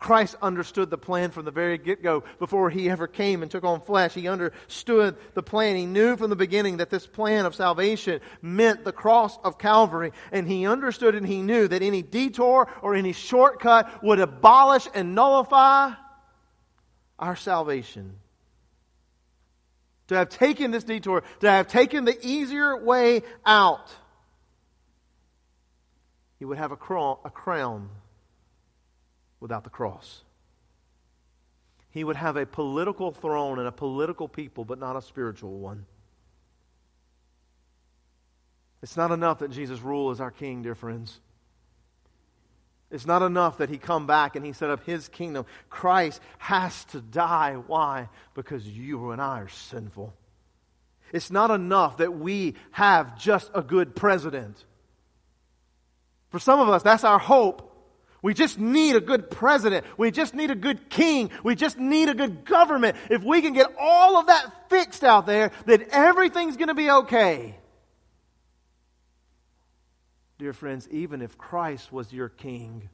Christ 0.00 0.34
understood 0.40 0.88
the 0.88 0.96
plan 0.96 1.30
from 1.30 1.44
the 1.44 1.50
very 1.50 1.76
get 1.76 2.02
go 2.02 2.24
before 2.38 2.70
he 2.70 2.88
ever 2.88 3.06
came 3.06 3.42
and 3.42 3.50
took 3.50 3.64
on 3.64 3.82
flesh. 3.82 4.14
He 4.14 4.28
understood 4.28 5.14
the 5.34 5.42
plan. 5.42 5.76
He 5.76 5.84
knew 5.84 6.16
from 6.16 6.30
the 6.30 6.36
beginning 6.36 6.78
that 6.78 6.88
this 6.88 7.06
plan 7.06 7.44
of 7.44 7.54
salvation 7.54 8.22
meant 8.40 8.82
the 8.82 8.92
cross 8.92 9.38
of 9.44 9.58
Calvary. 9.58 10.12
And 10.32 10.48
he 10.48 10.66
understood 10.66 11.14
and 11.14 11.26
he 11.26 11.42
knew 11.42 11.68
that 11.68 11.82
any 11.82 12.00
detour 12.00 12.66
or 12.80 12.94
any 12.94 13.12
shortcut 13.12 14.02
would 14.02 14.20
abolish 14.20 14.88
and 14.94 15.14
nullify 15.14 15.90
our 17.18 17.36
salvation. 17.36 18.16
To 20.08 20.16
have 20.16 20.30
taken 20.30 20.70
this 20.70 20.82
detour, 20.82 21.22
to 21.40 21.50
have 21.50 21.68
taken 21.68 22.06
the 22.06 22.16
easier 22.26 22.82
way 22.82 23.20
out, 23.44 23.86
he 26.38 26.46
would 26.46 26.56
have 26.56 26.72
a 26.72 26.76
crown 26.76 27.90
without 29.40 29.64
the 29.64 29.70
cross. 29.70 30.22
He 31.90 32.04
would 32.04 32.16
have 32.16 32.36
a 32.36 32.46
political 32.46 33.10
throne 33.10 33.58
and 33.58 33.66
a 33.66 33.72
political 33.72 34.28
people, 34.28 34.64
but 34.64 34.78
not 34.78 34.96
a 34.96 35.02
spiritual 35.02 35.58
one. 35.58 35.86
It's 38.82 38.96
not 38.96 39.10
enough 39.10 39.40
that 39.40 39.50
Jesus 39.50 39.80
rule 39.80 40.10
as 40.10 40.20
our 40.20 40.30
king, 40.30 40.62
dear 40.62 40.74
friends. 40.74 41.20
It's 42.90 43.06
not 43.06 43.22
enough 43.22 43.58
that 43.58 43.68
he 43.68 43.78
come 43.78 44.06
back 44.06 44.34
and 44.34 44.44
he 44.44 44.52
set 44.52 44.70
up 44.70 44.84
his 44.84 45.08
kingdom. 45.08 45.46
Christ 45.68 46.20
has 46.38 46.84
to 46.86 47.00
die. 47.00 47.54
Why? 47.54 48.08
Because 48.34 48.66
you 48.66 49.10
and 49.10 49.20
I 49.20 49.40
are 49.40 49.48
sinful. 49.48 50.12
It's 51.12 51.30
not 51.30 51.50
enough 51.50 51.98
that 51.98 52.14
we 52.14 52.54
have 52.72 53.18
just 53.18 53.50
a 53.54 53.62
good 53.62 53.94
president. 53.94 54.64
For 56.30 56.38
some 56.38 56.60
of 56.60 56.68
us, 56.68 56.82
that's 56.82 57.04
our 57.04 57.18
hope. 57.18 57.69
We 58.22 58.34
just 58.34 58.58
need 58.58 58.96
a 58.96 59.00
good 59.00 59.30
president. 59.30 59.86
We 59.96 60.10
just 60.10 60.34
need 60.34 60.50
a 60.50 60.54
good 60.54 60.90
king. 60.90 61.30
We 61.42 61.54
just 61.54 61.78
need 61.78 62.08
a 62.08 62.14
good 62.14 62.44
government. 62.44 62.96
If 63.08 63.22
we 63.22 63.40
can 63.40 63.54
get 63.54 63.74
all 63.78 64.16
of 64.18 64.26
that 64.26 64.68
fixed 64.68 65.04
out 65.04 65.26
there, 65.26 65.52
then 65.66 65.86
everything's 65.90 66.56
going 66.56 66.68
to 66.68 66.74
be 66.74 66.90
okay. 66.90 67.56
Dear 70.38 70.52
friends, 70.52 70.88
even 70.90 71.22
if 71.22 71.36
Christ 71.36 71.92
was 71.92 72.12
your 72.12 72.28
king, 72.28 72.88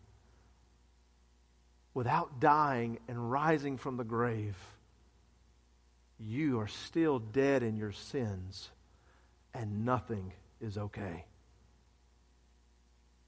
without 1.95 2.41
dying 2.41 2.99
and 3.09 3.31
rising 3.31 3.79
from 3.79 3.97
the 3.97 4.05
grave, 4.05 4.57
you 6.19 6.61
are 6.61 6.69
still 6.69 7.19
dead 7.19 7.63
in 7.63 7.77
your 7.77 7.93
sins 7.93 8.71
and 9.55 9.85
nothing 9.85 10.33
is 10.61 10.77
okay. 10.77 11.25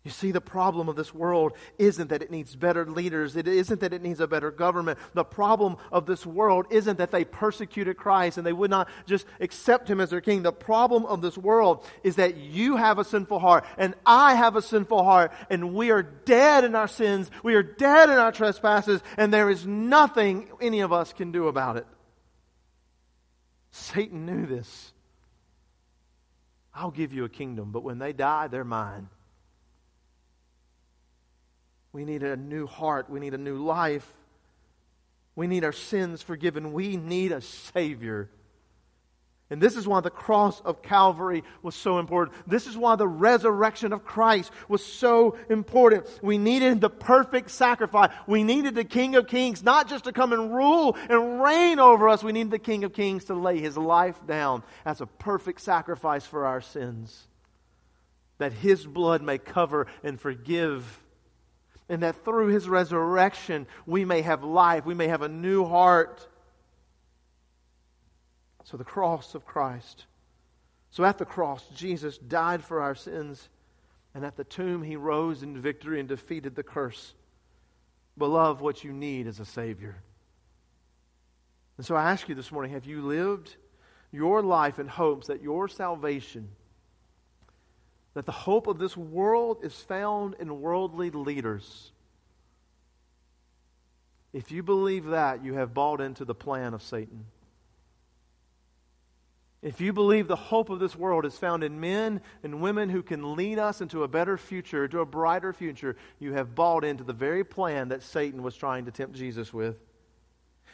You 0.08 0.12
see, 0.12 0.32
the 0.32 0.40
problem 0.40 0.88
of 0.88 0.96
this 0.96 1.12
world 1.12 1.52
isn't 1.76 2.08
that 2.08 2.22
it 2.22 2.30
needs 2.30 2.56
better 2.56 2.86
leaders. 2.86 3.36
It 3.36 3.46
isn't 3.46 3.80
that 3.80 3.92
it 3.92 4.00
needs 4.00 4.20
a 4.20 4.26
better 4.26 4.50
government. 4.50 4.98
The 5.12 5.22
problem 5.22 5.76
of 5.92 6.06
this 6.06 6.24
world 6.24 6.64
isn't 6.70 6.96
that 6.96 7.10
they 7.10 7.26
persecuted 7.26 7.98
Christ 7.98 8.38
and 8.38 8.46
they 8.46 8.54
would 8.54 8.70
not 8.70 8.88
just 9.04 9.26
accept 9.38 9.86
him 9.86 10.00
as 10.00 10.08
their 10.08 10.22
king. 10.22 10.40
The 10.40 10.50
problem 10.50 11.04
of 11.04 11.20
this 11.20 11.36
world 11.36 11.84
is 12.02 12.16
that 12.16 12.38
you 12.38 12.76
have 12.76 12.98
a 12.98 13.04
sinful 13.04 13.38
heart 13.38 13.66
and 13.76 13.94
I 14.06 14.34
have 14.34 14.56
a 14.56 14.62
sinful 14.62 15.04
heart 15.04 15.30
and 15.50 15.74
we 15.74 15.90
are 15.90 16.02
dead 16.02 16.64
in 16.64 16.74
our 16.74 16.88
sins. 16.88 17.30
We 17.42 17.54
are 17.54 17.62
dead 17.62 18.08
in 18.08 18.16
our 18.16 18.32
trespasses 18.32 19.02
and 19.18 19.30
there 19.30 19.50
is 19.50 19.66
nothing 19.66 20.48
any 20.58 20.80
of 20.80 20.90
us 20.90 21.12
can 21.12 21.32
do 21.32 21.48
about 21.48 21.76
it. 21.76 21.86
Satan 23.72 24.24
knew 24.24 24.46
this. 24.46 24.94
I'll 26.74 26.90
give 26.90 27.12
you 27.12 27.26
a 27.26 27.28
kingdom, 27.28 27.72
but 27.72 27.82
when 27.82 27.98
they 27.98 28.14
die, 28.14 28.48
they're 28.48 28.64
mine. 28.64 29.10
We 31.92 32.04
need 32.04 32.22
a 32.22 32.36
new 32.36 32.66
heart. 32.66 33.08
We 33.08 33.20
need 33.20 33.34
a 33.34 33.38
new 33.38 33.64
life. 33.64 34.06
We 35.34 35.46
need 35.46 35.64
our 35.64 35.72
sins 35.72 36.22
forgiven. 36.22 36.72
We 36.72 36.96
need 36.96 37.32
a 37.32 37.40
Savior. 37.40 38.28
And 39.50 39.62
this 39.62 39.76
is 39.76 39.88
why 39.88 40.00
the 40.00 40.10
cross 40.10 40.60
of 40.60 40.82
Calvary 40.82 41.42
was 41.62 41.74
so 41.74 41.98
important. 41.98 42.36
This 42.46 42.66
is 42.66 42.76
why 42.76 42.96
the 42.96 43.08
resurrection 43.08 43.94
of 43.94 44.04
Christ 44.04 44.52
was 44.68 44.84
so 44.84 45.38
important. 45.48 46.06
We 46.22 46.36
needed 46.36 46.82
the 46.82 46.90
perfect 46.90 47.50
sacrifice. 47.50 48.10
We 48.26 48.44
needed 48.44 48.74
the 48.74 48.84
King 48.84 49.16
of 49.16 49.26
Kings 49.26 49.62
not 49.62 49.88
just 49.88 50.04
to 50.04 50.12
come 50.12 50.34
and 50.34 50.54
rule 50.54 50.96
and 51.08 51.42
reign 51.42 51.78
over 51.78 52.10
us. 52.10 52.22
We 52.22 52.32
needed 52.32 52.50
the 52.50 52.58
King 52.58 52.84
of 52.84 52.92
Kings 52.92 53.24
to 53.26 53.34
lay 53.34 53.58
his 53.58 53.78
life 53.78 54.18
down 54.26 54.64
as 54.84 55.00
a 55.00 55.06
perfect 55.06 55.62
sacrifice 55.62 56.26
for 56.26 56.44
our 56.44 56.60
sins. 56.60 57.26
That 58.36 58.52
his 58.52 58.84
blood 58.84 59.22
may 59.22 59.38
cover 59.38 59.86
and 60.04 60.20
forgive 60.20 61.00
and 61.88 62.02
that 62.02 62.24
through 62.24 62.48
his 62.48 62.68
resurrection 62.68 63.66
we 63.86 64.04
may 64.04 64.22
have 64.22 64.44
life, 64.44 64.84
we 64.84 64.94
may 64.94 65.08
have 65.08 65.22
a 65.22 65.28
new 65.28 65.64
heart. 65.64 66.26
So, 68.64 68.76
the 68.76 68.84
cross 68.84 69.34
of 69.34 69.46
Christ. 69.46 70.04
So, 70.90 71.04
at 71.04 71.18
the 71.18 71.24
cross, 71.24 71.64
Jesus 71.74 72.18
died 72.18 72.62
for 72.62 72.82
our 72.82 72.94
sins, 72.94 73.48
and 74.14 74.24
at 74.24 74.36
the 74.36 74.44
tomb, 74.44 74.82
he 74.82 74.96
rose 74.96 75.42
in 75.42 75.58
victory 75.58 76.00
and 76.00 76.08
defeated 76.08 76.54
the 76.54 76.62
curse. 76.62 77.14
Beloved, 78.18 78.60
what 78.60 78.84
you 78.84 78.92
need 78.92 79.26
is 79.26 79.40
a 79.40 79.46
Savior. 79.46 79.96
And 81.78 81.86
so, 81.86 81.94
I 81.94 82.10
ask 82.10 82.28
you 82.28 82.34
this 82.34 82.52
morning 82.52 82.72
have 82.72 82.84
you 82.84 83.00
lived 83.02 83.56
your 84.10 84.42
life 84.42 84.78
in 84.78 84.88
hopes 84.88 85.28
that 85.28 85.42
your 85.42 85.68
salvation 85.68 86.48
that 88.18 88.26
the 88.26 88.32
hope 88.32 88.66
of 88.66 88.80
this 88.80 88.96
world 88.96 89.58
is 89.62 89.72
found 89.72 90.34
in 90.40 90.60
worldly 90.60 91.08
leaders. 91.08 91.92
If 94.32 94.50
you 94.50 94.64
believe 94.64 95.04
that, 95.04 95.44
you 95.44 95.54
have 95.54 95.72
bought 95.72 96.00
into 96.00 96.24
the 96.24 96.34
plan 96.34 96.74
of 96.74 96.82
Satan. 96.82 97.26
If 99.62 99.80
you 99.80 99.92
believe 99.92 100.26
the 100.26 100.34
hope 100.34 100.68
of 100.68 100.80
this 100.80 100.96
world 100.96 101.26
is 101.26 101.38
found 101.38 101.62
in 101.62 101.78
men 101.78 102.20
and 102.42 102.60
women 102.60 102.88
who 102.88 103.04
can 103.04 103.36
lead 103.36 103.60
us 103.60 103.80
into 103.80 104.02
a 104.02 104.08
better 104.08 104.36
future, 104.36 104.88
to 104.88 104.98
a 104.98 105.06
brighter 105.06 105.52
future, 105.52 105.94
you 106.18 106.32
have 106.32 106.56
bought 106.56 106.84
into 106.84 107.04
the 107.04 107.12
very 107.12 107.44
plan 107.44 107.90
that 107.90 108.02
Satan 108.02 108.42
was 108.42 108.56
trying 108.56 108.86
to 108.86 108.90
tempt 108.90 109.14
Jesus 109.14 109.54
with. 109.54 109.76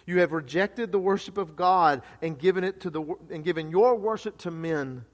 You 0.07 0.21
have 0.21 0.33
rejected 0.33 0.93
the 0.93 0.99
worship 0.99 1.37
of 1.37 1.57
God 1.57 2.01
and 2.23 2.39
given 2.39 2.65
it 2.65 2.81
to 2.81 2.89
the 2.89 3.05
and 3.29 3.45
given 3.45 3.71
your 3.71 3.97
worship 3.97 4.39
to 4.39 4.51
men. 4.51 5.05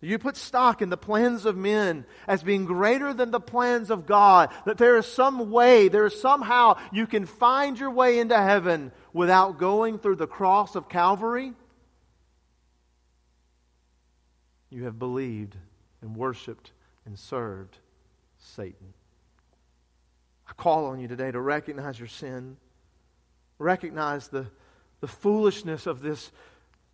You 0.00 0.18
put 0.18 0.36
stock 0.36 0.80
in 0.80 0.90
the 0.90 0.96
plans 0.96 1.44
of 1.44 1.56
men 1.56 2.04
as 2.28 2.44
being 2.44 2.66
greater 2.66 3.12
than 3.12 3.32
the 3.32 3.40
plans 3.40 3.90
of 3.90 4.06
God. 4.06 4.50
That 4.64 4.78
there 4.78 4.96
is 4.96 5.06
some 5.06 5.50
way, 5.50 5.88
there 5.88 6.06
is 6.06 6.20
somehow 6.20 6.78
you 6.92 7.06
can 7.06 7.26
find 7.26 7.78
your 7.78 7.90
way 7.90 8.20
into 8.20 8.36
heaven 8.36 8.92
without 9.12 9.58
going 9.58 9.98
through 9.98 10.16
the 10.16 10.28
cross 10.28 10.76
of 10.76 10.88
Calvary. 10.88 11.52
You 14.70 14.84
have 14.84 14.98
believed 15.00 15.56
and 16.00 16.16
worshiped 16.16 16.70
and 17.04 17.18
served 17.18 17.78
Satan. 18.38 18.94
I 20.48 20.52
call 20.52 20.86
on 20.86 21.00
you 21.00 21.08
today 21.08 21.32
to 21.32 21.40
recognize 21.40 21.98
your 21.98 22.08
sin, 22.08 22.56
recognize 23.58 24.28
the, 24.28 24.46
the 25.00 25.08
foolishness 25.08 25.86
of 25.86 26.02
this 26.02 26.30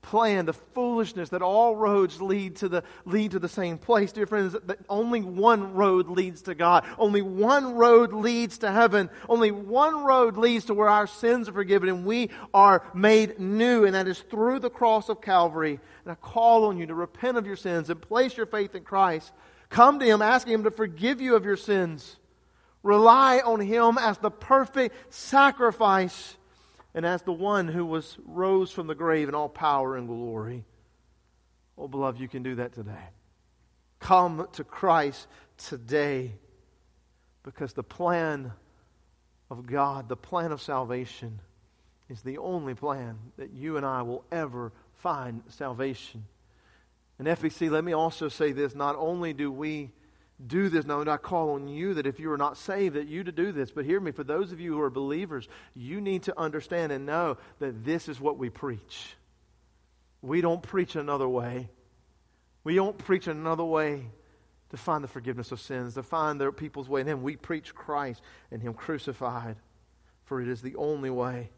plan, 0.05 0.47
the 0.47 0.53
foolishness 0.53 1.31
that 1.31 1.43
all 1.43 1.75
roads 1.75 2.21
lead 2.21 2.57
to 2.57 2.69
the, 2.69 2.85
lead 3.05 3.33
to 3.33 3.39
the 3.39 3.49
same 3.49 3.79
place. 3.79 4.13
Dear 4.13 4.27
friends, 4.27 4.53
that 4.53 4.79
only 4.89 5.23
one 5.23 5.75
road 5.75 6.09
leads 6.09 6.43
to 6.43 6.55
God. 6.55 6.85
Only 6.99 7.23
one 7.23 7.75
road 7.75 8.13
leads 8.13 8.59
to 8.59 8.71
heaven. 8.71 9.11
Only 9.29 9.51
one 9.51 10.05
road 10.05 10.37
leads 10.37 10.67
to 10.67 10.75
where 10.75 10.89
our 10.89 11.07
sins 11.07 11.49
are 11.49 11.53
forgiven 11.53 11.89
and 11.89 12.05
we 12.05 12.31
are 12.53 12.85
made 12.95 13.39
new, 13.39 13.85
and 13.85 13.95
that 13.95 14.07
is 14.07 14.21
through 14.21 14.61
the 14.61 14.71
cross 14.71 15.09
of 15.09 15.21
Calvary. 15.21 15.81
And 16.05 16.13
I 16.13 16.15
call 16.15 16.67
on 16.67 16.79
you 16.79 16.87
to 16.87 16.95
repent 16.95 17.37
of 17.37 17.47
your 17.47 17.57
sins 17.57 17.91
and 17.91 18.01
place 18.01 18.37
your 18.37 18.47
faith 18.47 18.75
in 18.75 18.85
Christ. 18.85 19.33
Come 19.71 19.99
to 19.99 20.07
Him, 20.07 20.23
asking 20.23 20.55
Him 20.55 20.65
to 20.65 20.71
forgive 20.71 21.21
you 21.21 21.35
of 21.35 21.45
your 21.45 21.57
sins. 21.57 22.17
Rely 22.83 23.39
on 23.39 23.61
Him 23.61 23.97
as 23.99 24.19
the 24.19 24.31
perfect 24.31 25.13
sacrifice 25.13 26.37
and 26.95 27.05
as 27.05 27.23
the 27.23 27.33
one 27.33 27.67
who 27.67 27.85
was 27.85 28.17
rose 28.25 28.71
from 28.71 28.87
the 28.87 28.95
grave 28.95 29.29
in 29.29 29.35
all 29.35 29.49
power 29.49 29.97
and 29.97 30.07
glory. 30.07 30.65
Oh, 31.77 31.89
beloved, 31.89 32.21
you 32.21 32.29
can 32.29 32.43
do 32.43 32.55
that 32.57 32.73
today. 32.73 33.09
Come 33.99 34.47
to 34.53 34.65
Christ 34.65 35.27
today 35.57 36.33
because 37.43 37.73
the 37.73 37.83
plan 37.83 38.53
of 39.51 39.67
God, 39.67 40.09
the 40.09 40.17
plan 40.17 40.53
of 40.53 40.63
salvation, 40.63 41.41
is 42.09 42.23
the 42.23 42.39
only 42.39 42.75
plan 42.75 43.19
that 43.39 43.53
you 43.53 43.77
and 43.77 43.85
I 43.85 44.03
will 44.03 44.25
ever 44.31 44.73
find 44.95 45.43
salvation. 45.49 46.25
And 47.19 47.27
FBC, 47.27 47.71
let 47.71 47.83
me 47.83 47.93
also 47.93 48.29
say 48.29 48.53
this 48.53 48.75
not 48.75 48.97
only 48.97 49.33
do 49.33 49.51
we 49.51 49.91
do 50.45 50.69
this. 50.69 50.85
Now, 50.85 51.03
I 51.03 51.17
call 51.17 51.51
on 51.51 51.69
you 51.69 51.95
that 51.95 52.07
if 52.07 52.19
you 52.19 52.31
are 52.33 52.39
not 52.39 52.57
saved, 52.57 52.97
that 52.97 53.07
you 53.07 53.23
to 53.25 53.33
do 53.33 53.53
this. 53.53 53.71
But 53.71 53.85
hear 53.85 54.01
me, 54.01 54.11
for 54.11 54.25
those 54.25 54.53
of 54.53 54.61
you 54.61 54.73
who 54.73 54.81
are 54.81 54.91
believers, 54.91 55.49
you 55.75 56.01
need 56.01 56.25
to 56.25 56.39
understand 56.39 56.93
and 56.93 57.07
know 57.07 57.39
that 57.61 57.85
this 57.85 58.09
is 58.09 58.21
what 58.21 58.39
we 58.39 58.51
preach. 58.51 59.17
We 60.23 60.41
don't 60.41 60.63
preach 60.63 60.97
another 60.97 61.29
way. 61.29 61.69
We 62.65 62.75
don't 62.75 62.99
preach 62.99 63.27
another 63.27 63.65
way 63.65 64.07
to 64.71 64.77
find 64.77 65.05
the 65.05 65.09
forgiveness 65.09 65.53
of 65.53 65.61
sins, 65.61 65.95
to 65.95 66.03
find 66.03 66.41
their 66.41 66.51
people's 66.51 66.89
way 66.89 67.03
in 67.03 67.07
Him. 67.07 67.23
We 67.23 67.37
preach 67.37 67.75
Christ 67.75 68.21
and 68.51 68.61
Him 68.61 68.75
crucified, 68.75 69.57
for 70.25 70.41
it 70.41 70.49
is 70.49 70.63
the 70.63 70.75
only 70.77 71.11
way. 71.11 71.51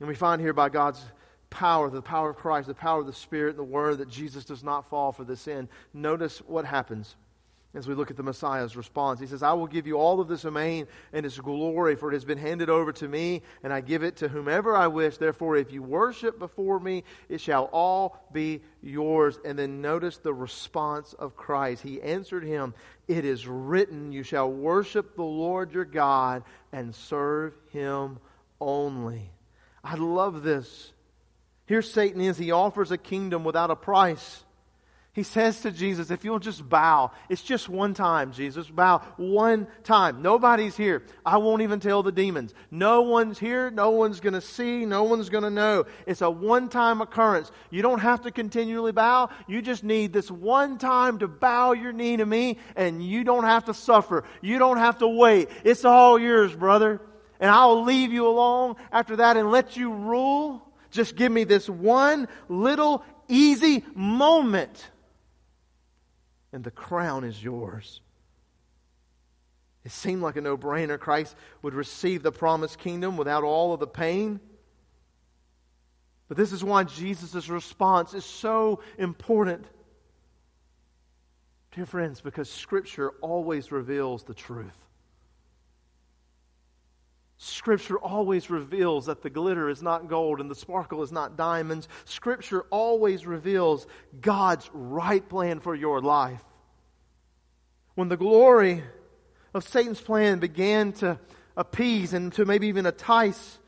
And 0.00 0.08
we 0.08 0.14
find 0.14 0.40
here 0.40 0.54
by 0.54 0.70
God's 0.70 1.04
power, 1.50 1.90
the 1.90 2.02
power 2.02 2.30
of 2.30 2.36
Christ, 2.36 2.66
the 2.66 2.74
power 2.74 3.00
of 3.00 3.06
the 3.06 3.12
Spirit, 3.12 3.50
and 3.50 3.58
the 3.58 3.64
Word, 3.64 3.98
that 3.98 4.08
Jesus 4.08 4.44
does 4.44 4.64
not 4.64 4.88
fall 4.88 5.12
for 5.12 5.24
the 5.24 5.36
sin. 5.36 5.68
Notice 5.92 6.38
what 6.38 6.64
happens 6.64 7.14
as 7.74 7.86
we 7.86 7.94
look 7.94 8.10
at 8.10 8.16
the 8.16 8.22
Messiah's 8.22 8.76
response. 8.76 9.20
He 9.20 9.26
says, 9.26 9.42
I 9.42 9.52
will 9.52 9.68
give 9.68 9.86
you 9.86 9.96
all 9.96 10.20
of 10.20 10.26
this 10.26 10.42
domain 10.42 10.88
and 11.12 11.24
its 11.24 11.38
glory, 11.38 11.94
for 11.94 12.10
it 12.10 12.14
has 12.14 12.24
been 12.24 12.38
handed 12.38 12.68
over 12.68 12.92
to 12.94 13.06
me, 13.06 13.42
and 13.62 13.72
I 13.72 13.80
give 13.80 14.02
it 14.02 14.16
to 14.16 14.28
whomever 14.28 14.76
I 14.76 14.88
wish. 14.88 15.18
Therefore, 15.18 15.56
if 15.56 15.72
you 15.72 15.82
worship 15.82 16.38
before 16.38 16.80
me, 16.80 17.04
it 17.28 17.40
shall 17.40 17.64
all 17.72 18.26
be 18.32 18.62
yours. 18.82 19.38
And 19.44 19.56
then 19.58 19.80
notice 19.80 20.18
the 20.18 20.34
response 20.34 21.12
of 21.12 21.36
Christ. 21.36 21.82
He 21.82 22.02
answered 22.02 22.42
him, 22.42 22.74
It 23.06 23.24
is 23.24 23.46
written, 23.46 24.10
You 24.10 24.24
shall 24.24 24.50
worship 24.50 25.14
the 25.14 25.22
Lord 25.22 25.72
your 25.72 25.84
God 25.84 26.42
and 26.72 26.92
serve 26.94 27.54
him 27.72 28.18
only. 28.60 29.30
I 29.84 29.94
love 29.94 30.42
this. 30.42 30.92
Here 31.66 31.82
Satan 31.82 32.20
is. 32.20 32.36
He 32.36 32.50
offers 32.50 32.90
a 32.90 32.98
kingdom 32.98 33.44
without 33.44 33.70
a 33.70 33.76
price. 33.76 34.44
He 35.12 35.24
says 35.24 35.62
to 35.62 35.72
Jesus, 35.72 36.12
if 36.12 36.24
you'll 36.24 36.38
just 36.38 36.68
bow, 36.68 37.10
it's 37.28 37.42
just 37.42 37.68
one 37.68 37.94
time, 37.94 38.30
Jesus, 38.30 38.68
bow 38.68 38.98
one 39.16 39.66
time. 39.82 40.22
Nobody's 40.22 40.76
here. 40.76 41.02
I 41.26 41.38
won't 41.38 41.62
even 41.62 41.80
tell 41.80 42.04
the 42.04 42.12
demons. 42.12 42.54
No 42.70 43.02
one's 43.02 43.36
here. 43.36 43.72
No 43.72 43.90
one's 43.90 44.20
going 44.20 44.34
to 44.34 44.40
see. 44.40 44.86
No 44.86 45.02
one's 45.02 45.28
going 45.28 45.42
to 45.42 45.50
know. 45.50 45.86
It's 46.06 46.20
a 46.20 46.30
one 46.30 46.68
time 46.68 47.00
occurrence. 47.00 47.50
You 47.70 47.82
don't 47.82 47.98
have 47.98 48.22
to 48.22 48.30
continually 48.30 48.92
bow. 48.92 49.30
You 49.48 49.62
just 49.62 49.82
need 49.82 50.12
this 50.12 50.30
one 50.30 50.78
time 50.78 51.18
to 51.18 51.26
bow 51.26 51.72
your 51.72 51.92
knee 51.92 52.16
to 52.16 52.24
me, 52.24 52.58
and 52.76 53.04
you 53.04 53.24
don't 53.24 53.44
have 53.44 53.64
to 53.64 53.74
suffer. 53.74 54.22
You 54.40 54.60
don't 54.60 54.78
have 54.78 54.98
to 54.98 55.08
wait. 55.08 55.48
It's 55.64 55.84
all 55.84 56.20
yours, 56.20 56.54
brother. 56.54 57.00
And 57.40 57.50
I'll 57.50 57.82
leave 57.82 58.12
you 58.12 58.28
alone 58.28 58.76
after 58.92 59.16
that 59.16 59.36
and 59.36 59.50
let 59.50 59.76
you 59.76 59.92
rule. 59.92 60.62
Just 60.92 61.16
give 61.16 61.32
me 61.32 61.42
this 61.42 61.68
one 61.68 62.28
little 62.48 63.04
easy 63.26 63.84
moment 63.94 64.88
and 66.52 66.64
the 66.64 66.70
crown 66.70 67.24
is 67.24 67.42
yours. 67.42 68.00
It 69.84 69.92
seemed 69.92 70.22
like 70.22 70.36
a 70.36 70.40
no 70.40 70.56
brainer. 70.56 70.98
Christ 70.98 71.34
would 71.62 71.74
receive 71.74 72.22
the 72.22 72.32
promised 72.32 72.78
kingdom 72.78 73.16
without 73.16 73.44
all 73.44 73.72
of 73.72 73.80
the 73.80 73.86
pain. 73.86 74.40
But 76.28 76.36
this 76.36 76.52
is 76.52 76.62
why 76.62 76.84
Jesus' 76.84 77.48
response 77.48 78.14
is 78.14 78.24
so 78.24 78.82
important. 78.98 79.64
Dear 81.72 81.86
friends, 81.86 82.20
because 82.20 82.50
Scripture 82.50 83.10
always 83.20 83.72
reveals 83.72 84.22
the 84.24 84.34
truth. 84.34 84.76
Scripture 87.42 87.98
always 87.98 88.50
reveals 88.50 89.06
that 89.06 89.22
the 89.22 89.30
glitter 89.30 89.70
is 89.70 89.82
not 89.82 90.08
gold 90.08 90.40
and 90.40 90.50
the 90.50 90.54
sparkle 90.54 91.02
is 91.02 91.10
not 91.10 91.38
diamonds. 91.38 91.88
Scripture 92.04 92.66
always 92.68 93.26
reveals 93.26 93.86
God's 94.20 94.68
right 94.74 95.26
plan 95.26 95.60
for 95.60 95.74
your 95.74 96.02
life. 96.02 96.44
When 97.94 98.10
the 98.10 98.18
glory 98.18 98.84
of 99.54 99.66
Satan's 99.66 100.02
plan 100.02 100.38
began 100.38 100.92
to 100.92 101.18
appease 101.56 102.12
and 102.12 102.30
to 102.34 102.44
maybe 102.44 102.66
even 102.66 102.84
entice 102.84 103.58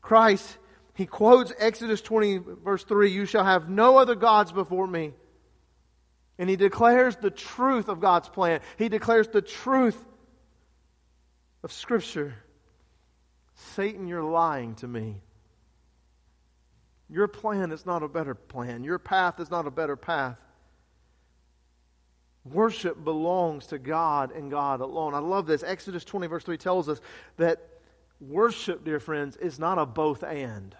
Christ, 0.00 0.56
he 0.94 1.04
quotes 1.04 1.52
Exodus 1.58 2.00
20, 2.00 2.38
verse 2.62 2.84
3 2.84 3.10
You 3.10 3.26
shall 3.26 3.44
have 3.44 3.68
no 3.68 3.98
other 3.98 4.14
gods 4.14 4.52
before 4.52 4.86
me. 4.86 5.12
And 6.38 6.48
he 6.48 6.54
declares 6.54 7.16
the 7.16 7.32
truth 7.32 7.88
of 7.88 7.98
God's 7.98 8.28
plan, 8.28 8.60
he 8.76 8.88
declares 8.88 9.26
the 9.26 9.42
truth 9.42 10.00
of 11.64 11.72
Scripture. 11.72 12.36
Satan, 13.58 14.06
you're 14.06 14.22
lying 14.22 14.76
to 14.76 14.86
me. 14.86 15.20
Your 17.10 17.26
plan 17.26 17.72
is 17.72 17.84
not 17.84 18.02
a 18.02 18.08
better 18.08 18.34
plan. 18.34 18.84
Your 18.84 18.98
path 18.98 19.40
is 19.40 19.50
not 19.50 19.66
a 19.66 19.70
better 19.70 19.96
path. 19.96 20.38
Worship 22.44 23.02
belongs 23.02 23.66
to 23.68 23.78
God 23.78 24.30
and 24.32 24.50
God 24.50 24.80
alone. 24.80 25.14
I 25.14 25.18
love 25.18 25.46
this. 25.46 25.62
Exodus 25.62 26.04
20, 26.04 26.28
verse 26.28 26.44
3 26.44 26.56
tells 26.56 26.88
us 26.88 27.00
that 27.36 27.60
worship, 28.20 28.84
dear 28.84 29.00
friends, 29.00 29.36
is 29.36 29.58
not 29.58 29.78
a 29.78 29.86
both 29.86 30.22
and. 30.22 30.74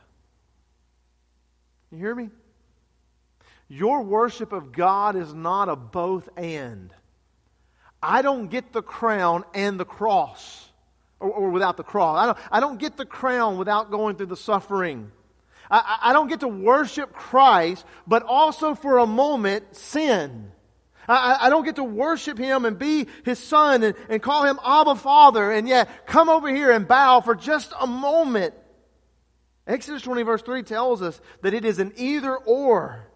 You 1.90 1.98
hear 1.98 2.14
me? 2.14 2.30
Your 3.68 4.02
worship 4.02 4.52
of 4.52 4.72
God 4.72 5.16
is 5.16 5.34
not 5.34 5.68
a 5.68 5.76
both 5.76 6.28
and. 6.36 6.94
I 8.02 8.22
don't 8.22 8.48
get 8.48 8.72
the 8.72 8.82
crown 8.82 9.44
and 9.52 9.80
the 9.80 9.84
cross 9.84 10.67
or, 11.20 11.30
or 11.30 11.50
without 11.50 11.76
the 11.76 11.84
cross. 11.84 12.18
I 12.18 12.26
don't, 12.26 12.38
I 12.52 12.60
don't 12.60 12.78
get 12.78 12.96
the 12.96 13.06
crown 13.06 13.58
without 13.58 13.90
going 13.90 14.16
through 14.16 14.26
the 14.26 14.36
suffering. 14.36 15.10
I, 15.70 15.98
I 16.02 16.12
don't 16.12 16.28
get 16.28 16.40
to 16.40 16.48
worship 16.48 17.12
Christ, 17.12 17.84
but 18.06 18.22
also 18.22 18.74
for 18.74 18.98
a 18.98 19.06
moment 19.06 19.76
sin. 19.76 20.52
I, 21.08 21.38
I, 21.42 21.50
don't 21.50 21.64
get 21.64 21.76
to 21.76 21.84
worship 21.84 22.36
him 22.36 22.66
and 22.66 22.78
be 22.78 23.06
his 23.24 23.38
son 23.38 23.82
and, 23.82 23.94
and 24.10 24.22
call 24.22 24.44
him 24.44 24.60
Abba 24.62 24.96
Father 24.96 25.50
and 25.50 25.66
yet 25.66 26.06
come 26.06 26.28
over 26.28 26.54
here 26.54 26.70
and 26.70 26.86
bow 26.86 27.22
for 27.22 27.34
just 27.34 27.72
a 27.80 27.86
moment. 27.86 28.52
Exodus 29.66 30.02
20 30.02 30.22
verse 30.22 30.42
3 30.42 30.62
tells 30.62 31.00
us 31.00 31.18
that 31.42 31.54
it 31.54 31.64
is 31.64 31.78
an 31.78 31.92
either 31.96 32.36
or. 32.36 33.06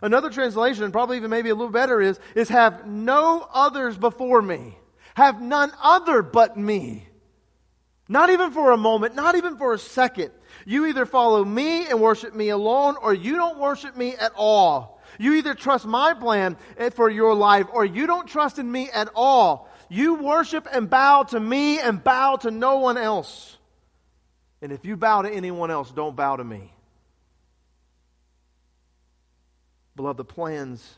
Another 0.00 0.30
translation, 0.30 0.90
probably 0.92 1.16
even 1.16 1.30
maybe 1.30 1.50
a 1.50 1.54
little 1.54 1.72
better, 1.72 2.00
is, 2.00 2.18
is 2.34 2.48
have 2.48 2.86
no 2.86 3.46
others 3.52 3.98
before 3.98 4.40
me. 4.40 4.78
Have 5.14 5.42
none 5.42 5.72
other 5.82 6.22
but 6.22 6.56
me. 6.56 7.07
Not 8.08 8.30
even 8.30 8.52
for 8.52 8.72
a 8.72 8.76
moment, 8.76 9.14
not 9.14 9.36
even 9.36 9.58
for 9.58 9.74
a 9.74 9.78
second. 9.78 10.30
You 10.64 10.86
either 10.86 11.04
follow 11.04 11.44
me 11.44 11.86
and 11.86 12.00
worship 12.00 12.34
me 12.34 12.48
alone, 12.48 12.96
or 13.00 13.12
you 13.12 13.36
don't 13.36 13.58
worship 13.58 13.96
me 13.96 14.14
at 14.14 14.32
all. 14.34 15.02
You 15.18 15.34
either 15.34 15.54
trust 15.54 15.84
my 15.84 16.14
plan 16.14 16.56
for 16.94 17.10
your 17.10 17.34
life, 17.34 17.66
or 17.72 17.84
you 17.84 18.06
don't 18.06 18.26
trust 18.26 18.58
in 18.58 18.70
me 18.70 18.90
at 18.90 19.10
all. 19.14 19.68
You 19.90 20.14
worship 20.14 20.66
and 20.72 20.88
bow 20.88 21.24
to 21.24 21.40
me 21.40 21.80
and 21.80 22.02
bow 22.02 22.36
to 22.36 22.50
no 22.50 22.78
one 22.78 22.96
else. 22.96 23.56
And 24.62 24.72
if 24.72 24.84
you 24.84 24.96
bow 24.96 25.22
to 25.22 25.30
anyone 25.30 25.70
else, 25.70 25.90
don't 25.90 26.16
bow 26.16 26.36
to 26.36 26.44
me. 26.44 26.72
Beloved, 29.96 30.16
the 30.16 30.24
plans 30.24 30.94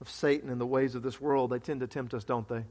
of 0.00 0.10
Satan 0.10 0.50
and 0.50 0.60
the 0.60 0.66
ways 0.66 0.94
of 0.94 1.02
this 1.02 1.20
world, 1.20 1.50
they 1.50 1.58
tend 1.58 1.80
to 1.80 1.86
tempt 1.86 2.14
us, 2.14 2.24
don't 2.24 2.48
they? 2.48 2.64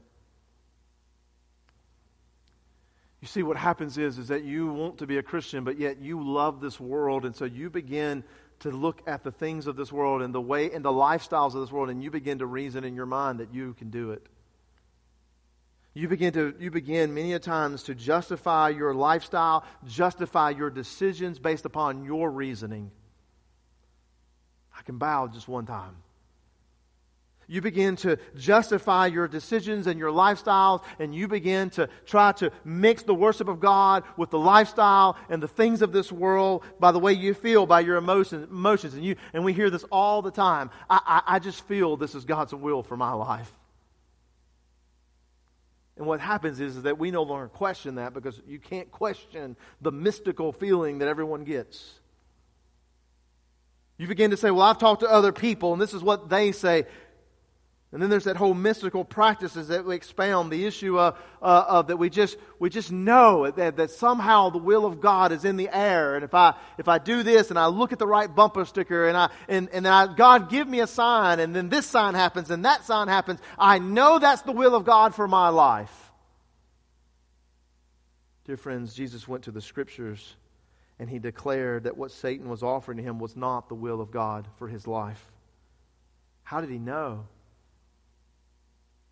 You 3.20 3.28
see, 3.28 3.42
what 3.42 3.56
happens 3.56 3.98
is, 3.98 4.18
is 4.18 4.28
that 4.28 4.44
you 4.44 4.72
want 4.72 4.98
to 4.98 5.06
be 5.06 5.18
a 5.18 5.22
Christian, 5.22 5.62
but 5.62 5.78
yet 5.78 6.00
you 6.00 6.26
love 6.26 6.60
this 6.60 6.80
world, 6.80 7.26
and 7.26 7.36
so 7.36 7.44
you 7.44 7.68
begin 7.68 8.24
to 8.60 8.70
look 8.70 9.02
at 9.06 9.24
the 9.24 9.30
things 9.30 9.66
of 9.66 9.76
this 9.76 9.92
world 9.92 10.22
and 10.22 10.34
the 10.34 10.40
way 10.40 10.70
and 10.70 10.84
the 10.84 10.92
lifestyles 10.92 11.54
of 11.54 11.60
this 11.60 11.70
world, 11.70 11.90
and 11.90 12.02
you 12.02 12.10
begin 12.10 12.38
to 12.38 12.46
reason 12.46 12.84
in 12.84 12.94
your 12.94 13.06
mind 13.06 13.40
that 13.40 13.52
you 13.52 13.74
can 13.74 13.90
do 13.90 14.12
it. 14.12 14.26
You 15.92 16.08
begin 16.08 16.32
to 16.34 16.54
you 16.58 16.70
begin 16.70 17.14
many 17.14 17.32
a 17.32 17.40
times 17.40 17.82
to 17.84 17.94
justify 17.94 18.68
your 18.68 18.94
lifestyle, 18.94 19.64
justify 19.86 20.50
your 20.50 20.70
decisions 20.70 21.38
based 21.38 21.64
upon 21.64 22.04
your 22.04 22.30
reasoning. 22.30 22.90
I 24.78 24.82
can 24.82 24.98
bow 24.98 25.26
just 25.26 25.48
one 25.48 25.66
time. 25.66 25.96
You 27.50 27.60
begin 27.60 27.96
to 27.96 28.16
justify 28.36 29.06
your 29.06 29.26
decisions 29.26 29.88
and 29.88 29.98
your 29.98 30.12
lifestyles, 30.12 30.84
and 31.00 31.12
you 31.12 31.26
begin 31.26 31.70
to 31.70 31.88
try 32.06 32.30
to 32.34 32.52
mix 32.64 33.02
the 33.02 33.12
worship 33.12 33.48
of 33.48 33.58
God 33.58 34.04
with 34.16 34.30
the 34.30 34.38
lifestyle 34.38 35.16
and 35.28 35.42
the 35.42 35.48
things 35.48 35.82
of 35.82 35.90
this 35.90 36.12
world 36.12 36.62
by 36.78 36.92
the 36.92 37.00
way 37.00 37.12
you 37.12 37.34
feel, 37.34 37.66
by 37.66 37.80
your 37.80 37.96
emotions. 37.96 38.48
emotions. 38.48 38.94
And, 38.94 39.04
you, 39.04 39.16
and 39.32 39.44
we 39.44 39.52
hear 39.52 39.68
this 39.68 39.82
all 39.90 40.22
the 40.22 40.30
time. 40.30 40.70
I, 40.88 41.00
I, 41.04 41.34
I 41.34 41.38
just 41.40 41.66
feel 41.66 41.96
this 41.96 42.14
is 42.14 42.24
God's 42.24 42.54
will 42.54 42.84
for 42.84 42.96
my 42.96 43.14
life. 43.14 43.52
And 45.96 46.06
what 46.06 46.20
happens 46.20 46.60
is, 46.60 46.76
is 46.76 46.84
that 46.84 47.00
we 47.00 47.10
no 47.10 47.24
longer 47.24 47.48
question 47.48 47.96
that 47.96 48.14
because 48.14 48.40
you 48.46 48.60
can't 48.60 48.92
question 48.92 49.56
the 49.80 49.90
mystical 49.90 50.52
feeling 50.52 50.98
that 50.98 51.08
everyone 51.08 51.42
gets. 51.42 51.94
You 53.98 54.06
begin 54.06 54.30
to 54.30 54.36
say, 54.36 54.52
Well, 54.52 54.62
I've 54.62 54.78
talked 54.78 55.00
to 55.00 55.10
other 55.10 55.32
people, 55.32 55.72
and 55.72 55.82
this 55.82 55.92
is 55.92 56.02
what 56.02 56.30
they 56.30 56.52
say. 56.52 56.86
And 57.92 58.00
then 58.00 58.08
there's 58.08 58.24
that 58.24 58.36
whole 58.36 58.54
mystical 58.54 59.04
practices 59.04 59.66
that 59.68 59.84
we 59.84 59.96
expound, 59.96 60.52
the 60.52 60.64
issue 60.64 60.96
of, 60.96 61.18
uh, 61.42 61.64
of 61.66 61.88
that 61.88 61.96
we 61.96 62.08
just, 62.08 62.36
we 62.60 62.70
just 62.70 62.92
know 62.92 63.50
that, 63.50 63.78
that 63.78 63.90
somehow 63.90 64.50
the 64.50 64.58
will 64.58 64.86
of 64.86 65.00
God 65.00 65.32
is 65.32 65.44
in 65.44 65.56
the 65.56 65.68
air. 65.72 66.14
And 66.14 66.24
if 66.24 66.32
I, 66.32 66.54
if 66.78 66.86
I 66.86 66.98
do 66.98 67.24
this 67.24 67.50
and 67.50 67.58
I 67.58 67.66
look 67.66 67.92
at 67.92 67.98
the 67.98 68.06
right 68.06 68.32
bumper 68.32 68.64
sticker 68.64 69.08
and 69.08 69.16
I, 69.16 69.30
and, 69.48 69.68
and 69.72 69.84
then 69.84 69.92
I, 69.92 70.06
God 70.14 70.50
give 70.50 70.68
me 70.68 70.78
a 70.78 70.86
sign 70.86 71.40
and 71.40 71.54
then 71.54 71.68
this 71.68 71.84
sign 71.84 72.14
happens 72.14 72.52
and 72.52 72.64
that 72.64 72.84
sign 72.84 73.08
happens, 73.08 73.40
I 73.58 73.80
know 73.80 74.20
that's 74.20 74.42
the 74.42 74.52
will 74.52 74.76
of 74.76 74.84
God 74.84 75.12
for 75.12 75.26
my 75.26 75.48
life. 75.48 76.12
Dear 78.44 78.56
friends, 78.56 78.94
Jesus 78.94 79.26
went 79.26 79.44
to 79.44 79.50
the 79.50 79.60
scriptures 79.60 80.36
and 81.00 81.10
he 81.10 81.18
declared 81.18 81.84
that 81.84 81.96
what 81.96 82.12
Satan 82.12 82.48
was 82.48 82.62
offering 82.62 82.98
to 82.98 83.02
him 83.02 83.18
was 83.18 83.34
not 83.34 83.68
the 83.68 83.74
will 83.74 84.00
of 84.00 84.12
God 84.12 84.46
for 84.58 84.68
his 84.68 84.86
life. 84.86 85.24
How 86.44 86.60
did 86.60 86.70
he 86.70 86.78
know? 86.78 87.26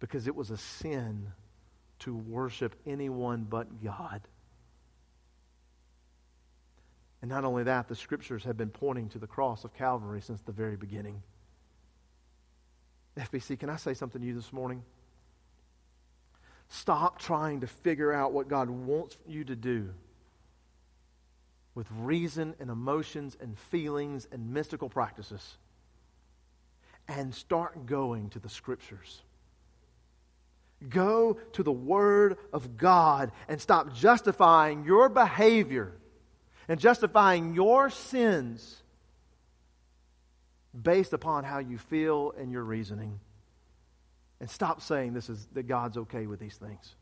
Because 0.01 0.27
it 0.27 0.35
was 0.35 0.51
a 0.51 0.57
sin 0.57 1.33
to 2.01 2.15
worship 2.15 2.75
anyone 2.87 3.47
but 3.49 3.83
God. 3.83 4.23
And 7.21 7.29
not 7.29 7.45
only 7.45 7.65
that, 7.65 7.89
the 7.89 7.97
scriptures 7.97 8.45
have 8.45 8.57
been 8.57 8.71
pointing 8.71 9.09
to 9.11 9.19
the 9.19 9.27
cross 9.27 9.65
of 9.65 9.75
Calvary 9.75 10.21
since 10.23 10.41
the 10.43 10.53
very 10.53 10.77
beginning. 10.77 11.23
FBC, 13.17 13.59
can 13.59 13.69
I 13.69 13.77
say 13.77 13.95
something 13.95 14.21
to 14.21 14.27
you 14.27 14.35
this 14.35 14.53
morning? 14.53 14.85
Stop 16.69 17.19
trying 17.19 17.61
to 17.61 17.67
figure 17.67 18.13
out 18.13 18.33
what 18.33 18.49
God 18.49 18.71
wants 18.71 19.17
you 19.27 19.43
to 19.45 19.57
do 19.57 19.91
with 21.75 21.87
reason 21.99 22.55
and 22.61 22.71
emotions 22.71 23.37
and 23.41 23.59
feelings 23.59 24.29
and 24.31 24.53
mystical 24.53 24.89
practices 24.89 25.57
and 27.09 27.35
start 27.35 27.87
going 27.87 28.29
to 28.31 28.39
the 28.39 28.49
scriptures. 28.49 29.23
Go 30.87 31.39
to 31.53 31.63
the 31.63 31.73
Word 31.73 32.37
of 32.53 32.77
God 32.77 33.33
and 33.49 33.61
stop 33.61 33.95
justifying 33.95 34.85
your 34.85 35.09
behavior 35.09 35.93
and 36.69 36.79
justifying 36.79 37.55
your 37.55 37.91
sins 37.91 38.83
based 40.81 41.13
upon 41.13 41.45
how 41.45 41.59
you 41.59 41.79
feel 41.79 42.33
and 42.39 42.53
your 42.53 42.63
reasoning. 42.63 43.19
And 44.41 44.49
stop 44.49 44.81
saying 44.83 45.15
this 45.15 45.29
is 45.29 45.49
that 45.55 45.65
God's 45.65 45.97
okay 45.97 46.27
with 46.27 46.39
these 46.39 46.57
things. 46.57 46.95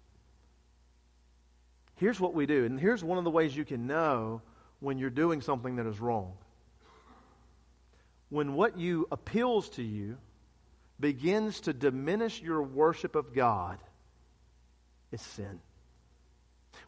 Here's 1.97 2.21
what 2.21 2.35
we 2.35 2.47
do, 2.47 2.65
and 2.65 2.79
here's 2.79 3.03
one 3.03 3.19
of 3.19 3.25
the 3.25 3.31
ways 3.31 3.57
you 3.57 3.65
can 3.65 3.87
know 3.87 4.43
when 4.81 4.99
you're 4.99 5.11
doing 5.11 5.41
something 5.41 5.77
that 5.77 5.87
is 5.87 5.99
wrong. 5.99 6.35
When 8.29 8.55
what 8.55 8.79
you 8.79 9.07
appeals 9.11 9.69
to 9.71 9.83
you 9.83 10.19
begins 10.99 11.61
to 11.61 11.73
diminish 11.73 12.41
your 12.41 12.63
worship 12.63 13.17
of 13.17 13.35
God, 13.35 13.79
it's 15.13 15.25
sin. 15.25 15.61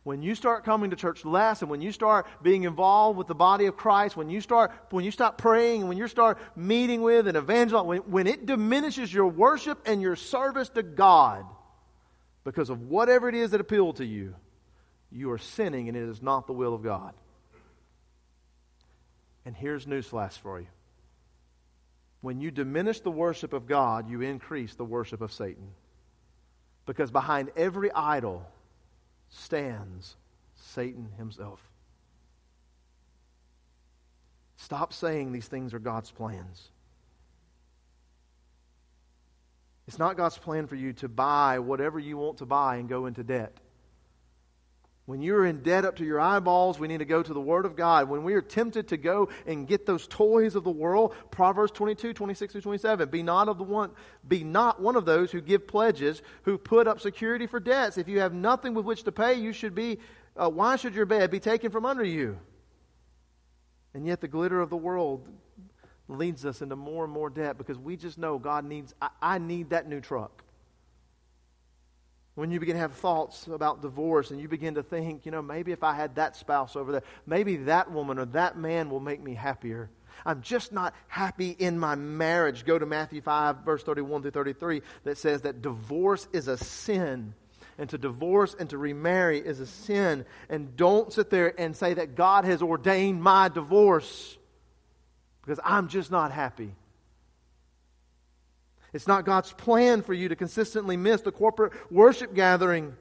When 0.03 0.23
you 0.23 0.35
start 0.35 0.65
coming 0.65 0.91
to 0.91 0.97
church 0.97 1.25
less 1.25 1.63
and 1.63 1.71
when 1.71 1.81
you 1.81 1.93
start 1.93 2.27
being 2.43 2.65
involved 2.65 3.19
with 3.19 3.27
the 3.27 3.35
body 3.35 3.67
of 3.67 3.77
Christ, 3.77 4.17
when 4.17 4.31
you 4.31 4.41
start 4.41 4.73
when 4.91 5.05
you 5.05 5.11
stop 5.11 5.39
praying 5.39 5.87
when 5.89 5.99
you 5.99 6.09
start 6.09 6.39
meeting 6.57 7.03
with 7.03 7.27
and 7.27 7.37
evangelizing, 7.37 7.89
when, 7.89 7.99
when 8.03 8.27
it 8.27 8.47
diminishes 8.47 9.13
your 9.13 9.27
worship 9.27 9.79
and 9.87 10.01
your 10.01 10.17
service 10.17 10.69
to 10.71 10.83
God 10.83 11.45
because 12.45 12.71
of 12.71 12.83
whatever 12.83 13.29
it 13.29 13.35
is 13.35 13.51
that 13.51 13.61
appealed 13.61 13.97
to 13.97 14.05
you, 14.05 14.35
you 15.11 15.31
are 15.31 15.39
sinning 15.39 15.89
and 15.89 15.97
it 15.97 16.09
is 16.09 16.23
not 16.23 16.47
the 16.47 16.53
will 16.53 16.75
of 16.75 16.83
God. 16.83 17.15
And 19.45 19.57
here's 19.57 19.87
newsflash 19.87 20.39
for 20.39 20.61
you. 20.61 20.67
When 22.21 22.41
you 22.41 22.51
diminish 22.51 23.01
the 23.01 23.11
worship 23.11 23.53
of 23.53 23.67
God, 23.67 24.09
you 24.09 24.23
increase 24.23 24.75
the 24.75 24.85
worship 24.85 25.21
of 25.21 25.33
Satan. 25.33 25.71
Because 26.87 27.11
behind 27.11 27.51
every 27.57 27.93
idol 27.93 28.47
stands 29.29 30.17
Satan 30.57 31.11
himself. 31.17 31.61
Stop 34.57 34.93
saying 34.93 35.33
these 35.33 35.47
things 35.47 35.75
are 35.75 35.79
God's 35.79 36.11
plans. 36.11 36.71
It's 39.87 39.99
not 39.99 40.17
God's 40.17 40.37
plan 40.37 40.67
for 40.67 40.75
you 40.75 40.93
to 40.95 41.09
buy 41.09 41.61
whatever 41.61 41.99
you 41.99 42.19
want 42.19 42.39
to 42.39 42.47
buy 42.47 42.77
and 42.77 42.89
go 42.89 43.07
into 43.07 43.23
debt. 43.23 43.57
When 45.09 45.23
you're 45.23 45.47
in 45.47 45.63
debt 45.63 45.87
up 45.87 45.97
to 45.97 46.05
your 46.05 46.21
eyeballs, 46.21 46.79
we 46.79 46.87
need 46.87 46.99
to 46.99 47.07
go 47.07 47.23
to 47.23 47.33
the 47.33 47.41
Word 47.41 47.65
of 47.65 47.77
God. 47.77 48.11
When 48.11 48.25
we 48.25 48.35
are 48.35 48.43
tempted 48.43 48.89
to 48.89 48.99
go 48.99 49.31
and 49.47 49.67
get 49.67 49.87
those 49.87 50.07
toys 50.07 50.55
of 50.55 50.65
the 50.65 50.71
world, 50.71 51.15
Proverbs 51.31 51.73
22, 51.73 52.13
26 52.13 52.53
through 52.53 52.61
27, 52.61 53.09
be 53.09 53.23
not, 53.23 53.49
of 53.49 53.57
the 53.57 53.65
one, 53.65 53.93
be 54.29 54.45
not 54.45 54.83
one 54.83 54.97
of 54.97 55.07
those 55.07 55.31
who 55.31 55.41
give 55.41 55.67
pledges, 55.67 56.21
who 56.43 56.59
put 56.59 56.87
up 56.87 57.01
security 57.01 57.47
for 57.47 57.59
debts. 57.59 57.97
If 57.97 58.07
you 58.07 58.21
have 58.21 58.35
nothing 58.35 58.75
with 58.75 58.85
which 58.85 59.05
to 59.05 59.11
pay, 59.11 59.33
you 59.33 59.55
should 59.55 59.75
be, 59.75 59.99
uh, 60.37 60.51
why 60.51 60.77
should 60.77 60.95
your 60.95 61.07
bed 61.07 61.31
be 61.31 61.41
taken 61.41 61.71
from 61.71 61.87
under 61.87 62.05
you? 62.05 62.39
And 63.95 64.07
yet 64.07 64.21
the 64.21 64.29
glitter 64.29 64.61
of 64.61 64.69
the 64.69 64.77
world 64.77 65.27
leads 66.07 66.45
us 66.45 66.61
into 66.61 66.77
more 66.77 67.05
and 67.05 67.13
more 67.15 67.31
debt 67.31 67.57
because 67.57 67.79
we 67.79 67.97
just 67.97 68.19
know 68.19 68.39
God 68.39 68.67
needs, 68.67 68.95
I, 69.01 69.09
I 69.23 69.39
need 69.39 69.71
that 69.71 69.89
new 69.89 70.03
truck 70.03 70.45
when 72.39 72.53
you 72.53 72.61
begin 72.61 72.77
to 72.77 72.81
have 72.81 72.95
thoughts 72.95 73.49
about 73.49 73.83
divorce 73.83 74.31
and 74.31 74.41
you 74.41 74.47
begin 74.47 74.77
to 74.77 74.83
think, 74.85 75.27
you 75.27 75.33
know, 75.33 75.43
maybe 75.43 75.73
if 75.73 75.83
I 75.83 75.95
had 75.95 76.15
that 76.15 76.37
spouse 76.37 76.77
over 76.77 76.93
there, 76.93 77.03
maybe 77.27 77.57
that 77.57 77.91
woman 77.91 78.17
or 78.17 78.27
that 78.27 78.57
man 78.57 78.91
will 78.91 79.01
make 79.01 79.21
me 79.21 79.35
happier. 79.35 79.91
I'm 80.25 80.41
just 80.41 80.73
not 80.73 80.95
happy 81.09 81.51
in 81.51 81.81
my 81.81 81.97
marriage. 81.97 82.65
Go 82.65 82.79
to 82.79 82.87
Matthew 82.87 83.23
5, 83.23 83.65
verse 83.65 83.83
31 83.83 84.23
through 84.23 84.31
33, 84.31 84.83
that 85.03 85.19
says 85.19 85.43
that 85.43 85.63
divorce 85.63 86.29
is 86.33 86.47
a 86.47 86.57
sin. 86.57 87.35
And 87.77 87.91
to 87.91 87.99
divorce 87.99 88.55
and 88.57 88.71
to 88.71 88.79
remarry 88.79 89.41
is 89.41 89.59
a 89.59 89.67
sin. 89.67 90.25
And 90.49 90.77
don't 90.77 91.13
sit 91.13 91.31
there 91.31 91.61
and 91.61 91.77
say 91.77 91.95
that 91.95 92.15
God 92.15 92.45
has 92.45 92.63
ordained 92.63 93.21
my 93.21 93.49
divorce 93.49 94.39
because 95.43 95.59
I'm 95.65 95.89
just 95.89 96.13
not 96.13 96.31
happy. 96.31 96.73
It's 98.93 99.07
not 99.07 99.27
God's 99.27 99.53
plan 99.53 100.03
for 100.03 100.15
you 100.15 100.29
to 100.29 100.37
consistently 100.37 100.97
miss 100.97 101.21
the 101.21 101.33
corporate 101.33 101.73
worship 101.91 102.35
gathering. 102.35 102.97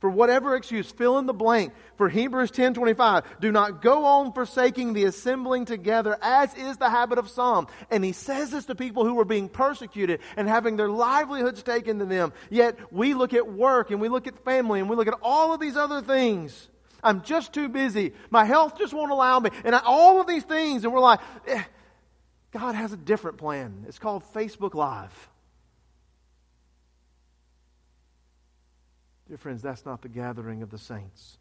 For 0.00 0.08
whatever 0.08 0.56
excuse, 0.56 0.90
fill 0.90 1.18
in 1.18 1.26
the 1.26 1.34
blank. 1.34 1.74
For 1.98 2.08
Hebrews 2.08 2.50
10:25, 2.50 3.22
do 3.38 3.52
not 3.52 3.82
go 3.82 4.06
on 4.06 4.32
forsaking 4.32 4.94
the 4.94 5.04
assembling 5.04 5.66
together 5.66 6.16
as 6.22 6.54
is 6.54 6.78
the 6.78 6.88
habit 6.88 7.18
of 7.18 7.28
some. 7.28 7.66
And 7.90 8.02
he 8.02 8.12
says 8.12 8.50
this 8.50 8.64
to 8.66 8.74
people 8.74 9.04
who 9.04 9.20
are 9.20 9.26
being 9.26 9.50
persecuted 9.50 10.20
and 10.38 10.48
having 10.48 10.76
their 10.76 10.88
livelihoods 10.88 11.62
taken 11.62 11.98
to 11.98 12.06
them. 12.06 12.32
Yet 12.48 12.78
we 12.90 13.12
look 13.12 13.34
at 13.34 13.52
work 13.52 13.90
and 13.90 14.00
we 14.00 14.08
look 14.08 14.26
at 14.26 14.42
family 14.42 14.80
and 14.80 14.88
we 14.88 14.96
look 14.96 15.08
at 15.08 15.18
all 15.22 15.52
of 15.52 15.60
these 15.60 15.76
other 15.76 16.00
things. 16.00 16.68
I'm 17.02 17.22
just 17.22 17.52
too 17.52 17.68
busy. 17.68 18.14
My 18.30 18.46
health 18.46 18.78
just 18.78 18.94
won't 18.94 19.12
allow 19.12 19.38
me. 19.38 19.50
And 19.64 19.74
I, 19.74 19.80
all 19.84 20.18
of 20.18 20.26
these 20.26 20.44
things 20.44 20.84
and 20.84 20.94
we're 20.94 21.00
like, 21.00 21.20
eh, 21.46 21.62
God 22.52 22.74
has 22.74 22.92
a 22.92 22.96
different 22.96 23.38
plan. 23.38 23.84
It's 23.86 23.98
called 23.98 24.24
Facebook 24.34 24.74
Live. 24.74 25.28
Dear 29.28 29.36
friends, 29.36 29.62
that's 29.62 29.86
not 29.86 30.02
the 30.02 30.08
gathering 30.08 30.62
of 30.62 30.70
the 30.70 30.78
saints. 30.78 31.38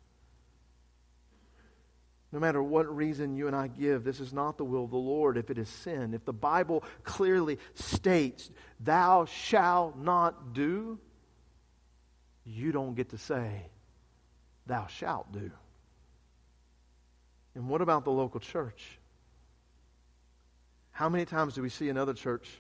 No 2.31 2.39
matter 2.39 2.61
what 2.61 2.95
reason 2.95 3.35
you 3.35 3.47
and 3.47 3.55
I 3.55 3.67
give, 3.67 4.03
this 4.03 4.19
is 4.19 4.31
not 4.31 4.57
the 4.59 4.63
will 4.63 4.83
of 4.83 4.91
the 4.91 4.97
Lord 4.97 5.35
if 5.35 5.49
it 5.49 5.57
is 5.57 5.67
sin. 5.67 6.13
If 6.13 6.25
the 6.25 6.33
Bible 6.33 6.83
clearly 7.03 7.57
states, 7.73 8.51
Thou 8.79 9.25
shalt 9.25 9.97
not 9.97 10.53
do, 10.53 10.99
you 12.45 12.71
don't 12.71 12.93
get 12.93 13.09
to 13.09 13.17
say, 13.17 13.65
Thou 14.67 14.85
shalt 14.85 15.31
do. 15.31 15.49
And 17.55 17.67
what 17.67 17.81
about 17.81 18.05
the 18.05 18.11
local 18.11 18.39
church? 18.39 18.98
How 20.99 21.07
many 21.07 21.23
times 21.23 21.53
do 21.53 21.61
we 21.61 21.69
see 21.69 21.87
another 21.87 22.13
church 22.13 22.59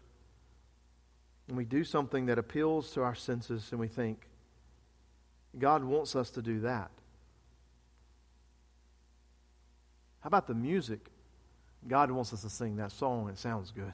and 1.49 1.57
we 1.57 1.65
do 1.65 1.83
something 1.83 2.27
that 2.27 2.39
appeals 2.39 2.91
to 2.91 3.01
our 3.01 3.13
senses 3.13 3.67
and 3.71 3.81
we 3.81 3.89
think, 3.89 4.29
God 5.57 5.83
wants 5.83 6.15
us 6.15 6.29
to 6.29 6.41
do 6.41 6.61
that? 6.61 6.89
How 10.21 10.27
about 10.27 10.47
the 10.47 10.53
music? 10.53 11.01
God 11.85 12.11
wants 12.11 12.31
us 12.31 12.43
to 12.43 12.49
sing 12.49 12.77
that 12.77 12.93
song. 12.93 13.27
It 13.27 13.37
sounds 13.37 13.71
good. 13.71 13.91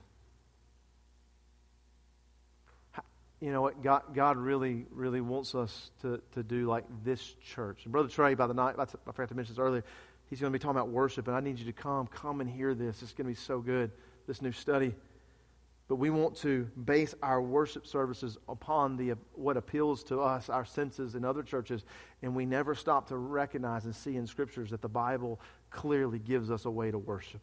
You 3.42 3.52
know 3.52 3.64
what? 3.64 3.82
God, 3.82 4.04
God 4.14 4.38
really, 4.38 4.86
really 4.92 5.22
wants 5.22 5.56
us 5.56 5.90
to, 6.04 6.22
to 6.34 6.44
do 6.44 6.68
like 6.68 6.86
this 7.04 7.34
church. 7.44 7.86
And 7.86 7.92
Brother 7.92 8.10
Trey, 8.10 8.36
by 8.36 8.46
the 8.46 8.54
night, 8.54 8.76
I 8.78 8.86
forgot 8.86 9.30
to 9.30 9.36
mention 9.36 9.56
this 9.56 9.60
earlier, 9.60 9.84
he's 10.30 10.40
going 10.40 10.54
to 10.54 10.60
be 10.60 10.62
talking 10.62 10.78
about 10.78 10.90
worship, 10.90 11.28
and 11.28 11.36
I 11.36 11.40
need 11.40 11.58
you 11.58 11.66
to 11.66 11.74
come, 11.74 12.06
come 12.06 12.42
and 12.42 12.50
hear 12.50 12.76
this. 12.76 13.02
It's 13.02 13.14
going 13.14 13.26
to 13.26 13.32
be 13.32 13.44
so 13.44 13.60
good 13.60 13.90
this 14.28 14.42
new 14.42 14.52
study. 14.52 14.96
But 15.88 15.98
we 15.98 16.10
want 16.10 16.36
to 16.38 16.64
base 16.84 17.14
our 17.22 17.42
worship 17.42 17.86
services 17.86 18.38
upon 18.50 18.98
the, 18.98 19.14
what 19.34 19.56
appeals 19.56 20.04
to 20.06 20.20
us, 20.20 20.50
our 20.50 20.66
senses 20.66 21.14
in 21.14 21.24
other 21.24 21.44
churches, 21.44 21.86
and 22.24 22.36
we 22.36 22.46
never 22.46 22.74
stop 22.74 23.08
to 23.10 23.18
recognize 23.18 23.86
and 23.86 23.96
see 23.96 24.16
in 24.16 24.26
scriptures 24.26 24.72
that 24.72 24.82
the 24.82 24.90
Bible 24.90 25.40
clearly 25.70 26.18
gives 26.18 26.50
us 26.50 26.66
a 26.66 26.72
way 26.72 26.90
to 26.90 26.98
worship. 26.98 27.42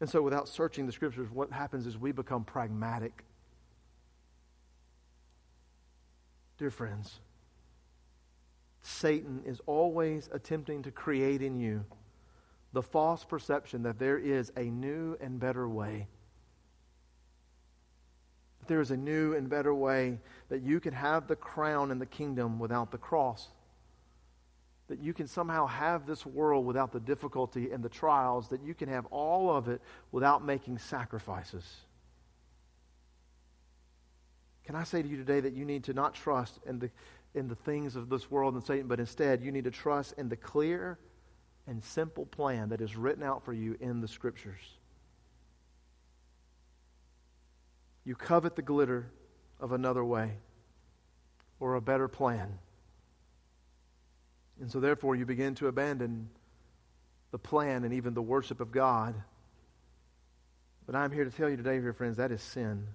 And 0.00 0.08
so, 0.08 0.20
without 0.22 0.48
searching 0.48 0.86
the 0.86 0.92
scriptures, 0.92 1.28
what 1.30 1.50
happens 1.50 1.86
is 1.86 1.96
we 1.96 2.12
become 2.12 2.44
pragmatic. 2.44 3.24
Dear 6.58 6.70
friends, 6.70 7.20
Satan 8.82 9.42
is 9.46 9.60
always 9.66 10.28
attempting 10.32 10.82
to 10.82 10.90
create 10.90 11.42
in 11.42 11.58
you 11.58 11.84
the 12.72 12.82
false 12.82 13.24
perception 13.24 13.82
that 13.84 13.98
there 13.98 14.18
is 14.18 14.52
a 14.56 14.64
new 14.64 15.16
and 15.20 15.40
better 15.40 15.68
way. 15.68 16.06
That 18.60 18.68
there 18.68 18.80
is 18.80 18.90
a 18.90 18.96
new 18.96 19.34
and 19.34 19.48
better 19.48 19.74
way 19.74 20.18
that 20.48 20.62
you 20.62 20.80
can 20.80 20.92
have 20.92 21.26
the 21.26 21.36
crown 21.36 21.90
and 21.90 22.00
the 22.00 22.06
kingdom 22.06 22.58
without 22.58 22.90
the 22.90 22.98
cross. 22.98 23.48
That 24.88 25.00
you 25.00 25.12
can 25.12 25.26
somehow 25.26 25.66
have 25.66 26.06
this 26.06 26.24
world 26.24 26.66
without 26.66 26.92
the 26.92 27.00
difficulty 27.00 27.72
and 27.72 27.82
the 27.82 27.88
trials. 27.88 28.48
That 28.48 28.62
you 28.62 28.74
can 28.74 28.88
have 28.88 29.06
all 29.06 29.54
of 29.54 29.68
it 29.68 29.80
without 30.12 30.44
making 30.44 30.78
sacrifices. 30.78 31.64
Can 34.64 34.76
I 34.76 34.84
say 34.84 35.00
to 35.00 35.08
you 35.08 35.16
today 35.16 35.40
that 35.40 35.54
you 35.54 35.64
need 35.64 35.84
to 35.84 35.94
not 35.94 36.14
trust 36.14 36.58
in 36.66 36.78
the, 36.78 36.90
in 37.34 37.48
the 37.48 37.54
things 37.54 37.96
of 37.96 38.10
this 38.10 38.30
world 38.30 38.52
and 38.52 38.62
Satan, 38.62 38.86
but 38.86 39.00
instead 39.00 39.42
you 39.42 39.50
need 39.50 39.64
to 39.64 39.70
trust 39.70 40.12
in 40.18 40.28
the 40.28 40.36
clear 40.36 40.98
and 41.68 41.84
simple 41.84 42.26
plan 42.26 42.70
that 42.70 42.80
is 42.80 42.96
written 42.96 43.22
out 43.22 43.44
for 43.44 43.52
you 43.52 43.76
in 43.78 44.00
the 44.00 44.08
Scriptures? 44.08 44.60
You 48.04 48.14
covet 48.14 48.56
the 48.56 48.62
glitter 48.62 49.10
of 49.60 49.72
another 49.72 50.04
way 50.04 50.32
or 51.60 51.74
a 51.74 51.80
better 51.80 52.08
plan. 52.08 52.58
And 54.60 54.70
so, 54.70 54.80
therefore, 54.80 55.14
you 55.14 55.26
begin 55.26 55.54
to 55.56 55.68
abandon 55.68 56.30
the 57.30 57.38
plan 57.38 57.84
and 57.84 57.92
even 57.92 58.14
the 58.14 58.22
worship 58.22 58.60
of 58.60 58.72
God. 58.72 59.14
But 60.86 60.96
I'm 60.96 61.12
here 61.12 61.24
to 61.24 61.30
tell 61.30 61.50
you 61.50 61.56
today, 61.56 61.78
dear 61.78 61.92
friends, 61.92 62.16
that 62.16 62.32
is 62.32 62.40
sin. 62.40 62.86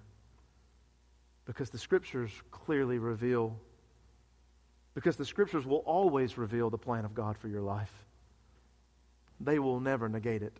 Because 1.46 1.70
the 1.70 1.78
Scriptures 1.78 2.32
clearly 2.50 2.98
reveal, 2.98 3.56
because 4.94 5.16
the 5.16 5.24
Scriptures 5.24 5.64
will 5.64 5.84
always 5.86 6.36
reveal 6.36 6.70
the 6.70 6.78
plan 6.78 7.04
of 7.04 7.14
God 7.14 7.38
for 7.38 7.48
your 7.48 7.62
life. 7.62 7.92
They 9.40 9.58
will 9.58 9.80
never 9.80 10.08
negate 10.08 10.42
it. 10.42 10.56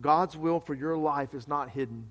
God's 0.00 0.36
will 0.36 0.60
for 0.60 0.74
your 0.74 0.96
life 0.96 1.34
is 1.34 1.46
not 1.46 1.70
hidden, 1.70 2.10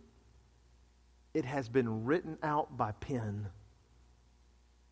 it 1.34 1.45
has 1.45 1.69
been 1.69 2.05
written 2.05 2.38
out 2.43 2.76
by 2.76 2.91
pen 2.91 3.47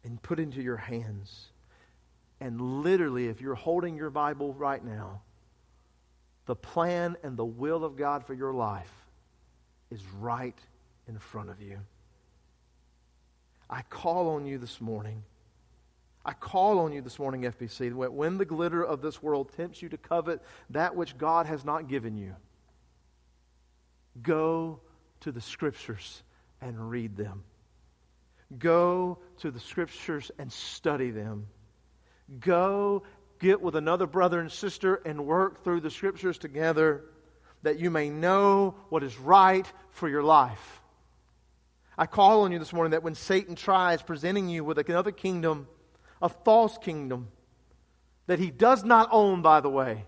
and 0.04 0.22
put 0.22 0.40
into 0.40 0.62
your 0.62 0.78
hands. 0.78 1.48
And 2.40 2.82
literally, 2.84 3.28
if 3.28 3.42
you're 3.42 3.56
holding 3.56 3.98
your 3.98 4.10
Bible 4.10 4.54
right 4.54 4.84
now, 4.84 5.22
the 6.46 6.56
plan 6.56 7.18
and 7.22 7.36
the 7.36 7.46
will 7.46 7.84
of 7.84 7.98
God 7.98 8.26
for 8.26 8.34
your 8.34 8.54
life 8.54 8.92
is 9.92 10.02
right 10.20 10.58
in 11.08 11.20
front 11.20 11.50
of 11.50 11.62
you. 11.62 11.80
I 13.70 13.82
call 13.84 14.30
on 14.30 14.46
you 14.46 14.58
this 14.58 14.80
morning. 14.82 15.24
I 16.26 16.34
call 16.34 16.80
on 16.80 16.92
you 16.92 17.02
this 17.02 17.18
morning, 17.18 17.44
FBC, 17.44 17.94
when 17.94 18.38
the 18.38 18.46
glitter 18.46 18.84
of 18.84 19.02
this 19.02 19.24
world 19.24 19.52
tempts 19.56 19.82
you 19.82 19.90
to 19.90 19.98
covet 19.98 20.42
that 20.72 20.96
which 20.96 21.18
God 21.18 21.46
has 21.46 21.64
not 21.64 21.88
given 21.88 22.18
you, 22.18 22.36
go 24.22 24.82
to 25.22 25.32
the 25.32 25.42
Scriptures 25.42 26.22
and 26.62 26.90
read 26.90 27.16
them. 27.16 27.44
Go 28.58 29.20
to 29.40 29.52
the 29.52 29.60
Scriptures 29.60 30.32
and 30.38 30.52
study 30.52 31.12
them. 31.12 31.48
Go 32.40 33.04
get 33.40 33.62
with 33.62 33.76
another 33.76 34.06
brother 34.06 34.40
and 34.40 34.52
sister 34.52 35.02
and 35.06 35.26
work 35.26 35.64
through 35.64 35.82
the 35.82 35.90
Scriptures 35.90 36.38
together 36.38 37.06
that 37.64 37.80
you 37.80 37.90
may 37.90 38.10
know 38.10 38.76
what 38.90 39.04
is 39.04 39.18
right 39.18 39.66
for 39.92 40.10
your 40.10 40.24
life. 40.24 40.82
I 41.98 42.06
call 42.06 42.44
on 42.44 42.52
you 42.52 42.60
this 42.60 42.74
morning 42.74 42.92
that 42.92 43.04
when 43.04 43.16
Satan 43.16 43.56
tries 43.56 44.02
presenting 44.02 44.48
you 44.50 44.64
with 44.64 44.78
another 44.78 45.12
kingdom, 45.12 45.68
a 46.22 46.30
false 46.30 46.78
kingdom, 46.78 47.30
that 48.28 48.40
he 48.40 48.52
does 48.52 48.84
not 48.84 49.10
own, 49.12 49.42
by 49.42 49.62
the 49.62 49.70
way, 49.70 50.06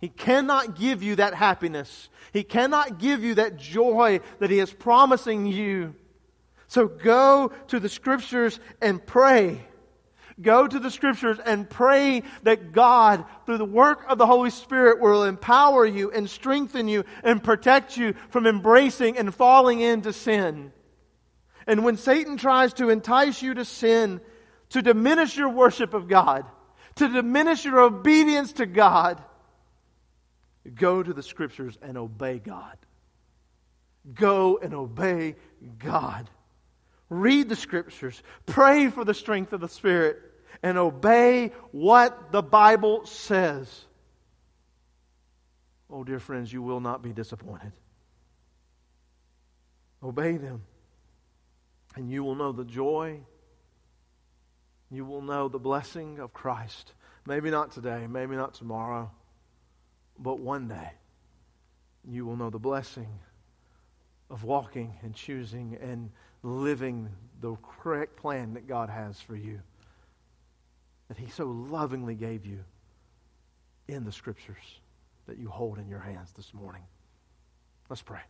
he 0.00 0.08
cannot 0.08 0.78
give 0.78 1.02
you 1.02 1.16
that 1.16 1.34
happiness. 1.34 2.08
He 2.32 2.44
cannot 2.44 2.98
give 2.98 3.24
you 3.24 3.34
that 3.34 3.56
joy 3.56 4.20
that 4.38 4.50
he 4.50 4.60
is 4.60 4.72
promising 4.72 5.46
you. 5.46 5.94
So 6.68 6.86
go 6.86 7.50
to 7.68 7.80
the 7.80 7.88
scriptures 7.88 8.60
and 8.80 9.04
pray. 9.04 9.66
Go 10.40 10.68
to 10.68 10.78
the 10.78 10.90
scriptures 10.92 11.38
and 11.44 11.68
pray 11.68 12.22
that 12.44 12.70
God, 12.70 13.24
through 13.44 13.58
the 13.58 13.64
work 13.64 14.04
of 14.08 14.18
the 14.18 14.26
Holy 14.26 14.50
Spirit, 14.50 15.00
will 15.00 15.24
empower 15.24 15.84
you 15.84 16.12
and 16.12 16.30
strengthen 16.30 16.86
you 16.86 17.04
and 17.24 17.42
protect 17.42 17.96
you 17.96 18.14
from 18.28 18.46
embracing 18.46 19.18
and 19.18 19.34
falling 19.34 19.80
into 19.80 20.12
sin. 20.12 20.72
And 21.66 21.84
when 21.84 21.96
Satan 21.96 22.36
tries 22.36 22.72
to 22.74 22.88
entice 22.88 23.42
you 23.42 23.54
to 23.54 23.64
sin, 23.64 24.20
to 24.70 24.82
diminish 24.82 25.36
your 25.36 25.48
worship 25.48 25.94
of 25.94 26.08
God, 26.08 26.44
to 26.96 27.08
diminish 27.08 27.64
your 27.64 27.80
obedience 27.80 28.52
to 28.54 28.66
God, 28.66 29.22
go 30.74 31.02
to 31.02 31.12
the 31.12 31.22
scriptures 31.22 31.78
and 31.80 31.96
obey 31.96 32.38
God. 32.38 32.76
Go 34.14 34.58
and 34.58 34.74
obey 34.74 35.36
God. 35.78 36.28
Read 37.10 37.48
the 37.48 37.56
scriptures. 37.56 38.22
Pray 38.46 38.88
for 38.88 39.04
the 39.04 39.14
strength 39.14 39.52
of 39.52 39.60
the 39.60 39.68
Spirit 39.68 40.18
and 40.62 40.76
obey 40.76 41.52
what 41.72 42.32
the 42.32 42.42
Bible 42.42 43.06
says. 43.06 43.84
Oh, 45.90 46.04
dear 46.04 46.18
friends, 46.18 46.52
you 46.52 46.62
will 46.62 46.80
not 46.80 47.02
be 47.02 47.12
disappointed. 47.12 47.72
Obey 50.02 50.36
them, 50.36 50.62
and 51.96 52.10
you 52.10 52.22
will 52.22 52.34
know 52.34 52.52
the 52.52 52.64
joy, 52.64 53.20
you 54.90 55.04
will 55.04 55.22
know 55.22 55.48
the 55.48 55.58
blessing 55.58 56.18
of 56.18 56.32
Christ. 56.32 56.92
Maybe 57.26 57.50
not 57.50 57.72
today, 57.72 58.06
maybe 58.08 58.36
not 58.36 58.54
tomorrow, 58.54 59.10
but 60.18 60.40
one 60.40 60.68
day 60.68 60.92
you 62.08 62.24
will 62.24 62.36
know 62.36 62.50
the 62.50 62.58
blessing 62.58 63.08
of 64.30 64.44
walking 64.44 64.94
and 65.02 65.14
choosing 65.14 65.76
and 65.80 66.10
living 66.42 67.08
the 67.40 67.56
correct 67.80 68.16
plan 68.16 68.54
that 68.54 68.66
God 68.66 68.88
has 68.88 69.20
for 69.20 69.36
you 69.36 69.60
that 71.08 71.16
He 71.16 71.28
so 71.30 71.46
lovingly 71.46 72.14
gave 72.14 72.46
you 72.46 72.64
in 73.88 74.04
the 74.04 74.12
Scriptures 74.12 74.80
that 75.26 75.38
you 75.38 75.48
hold 75.48 75.78
in 75.78 75.88
your 75.88 76.00
hands 76.00 76.32
this 76.36 76.52
morning. 76.54 76.82
Let's 77.88 78.02
pray. 78.02 78.20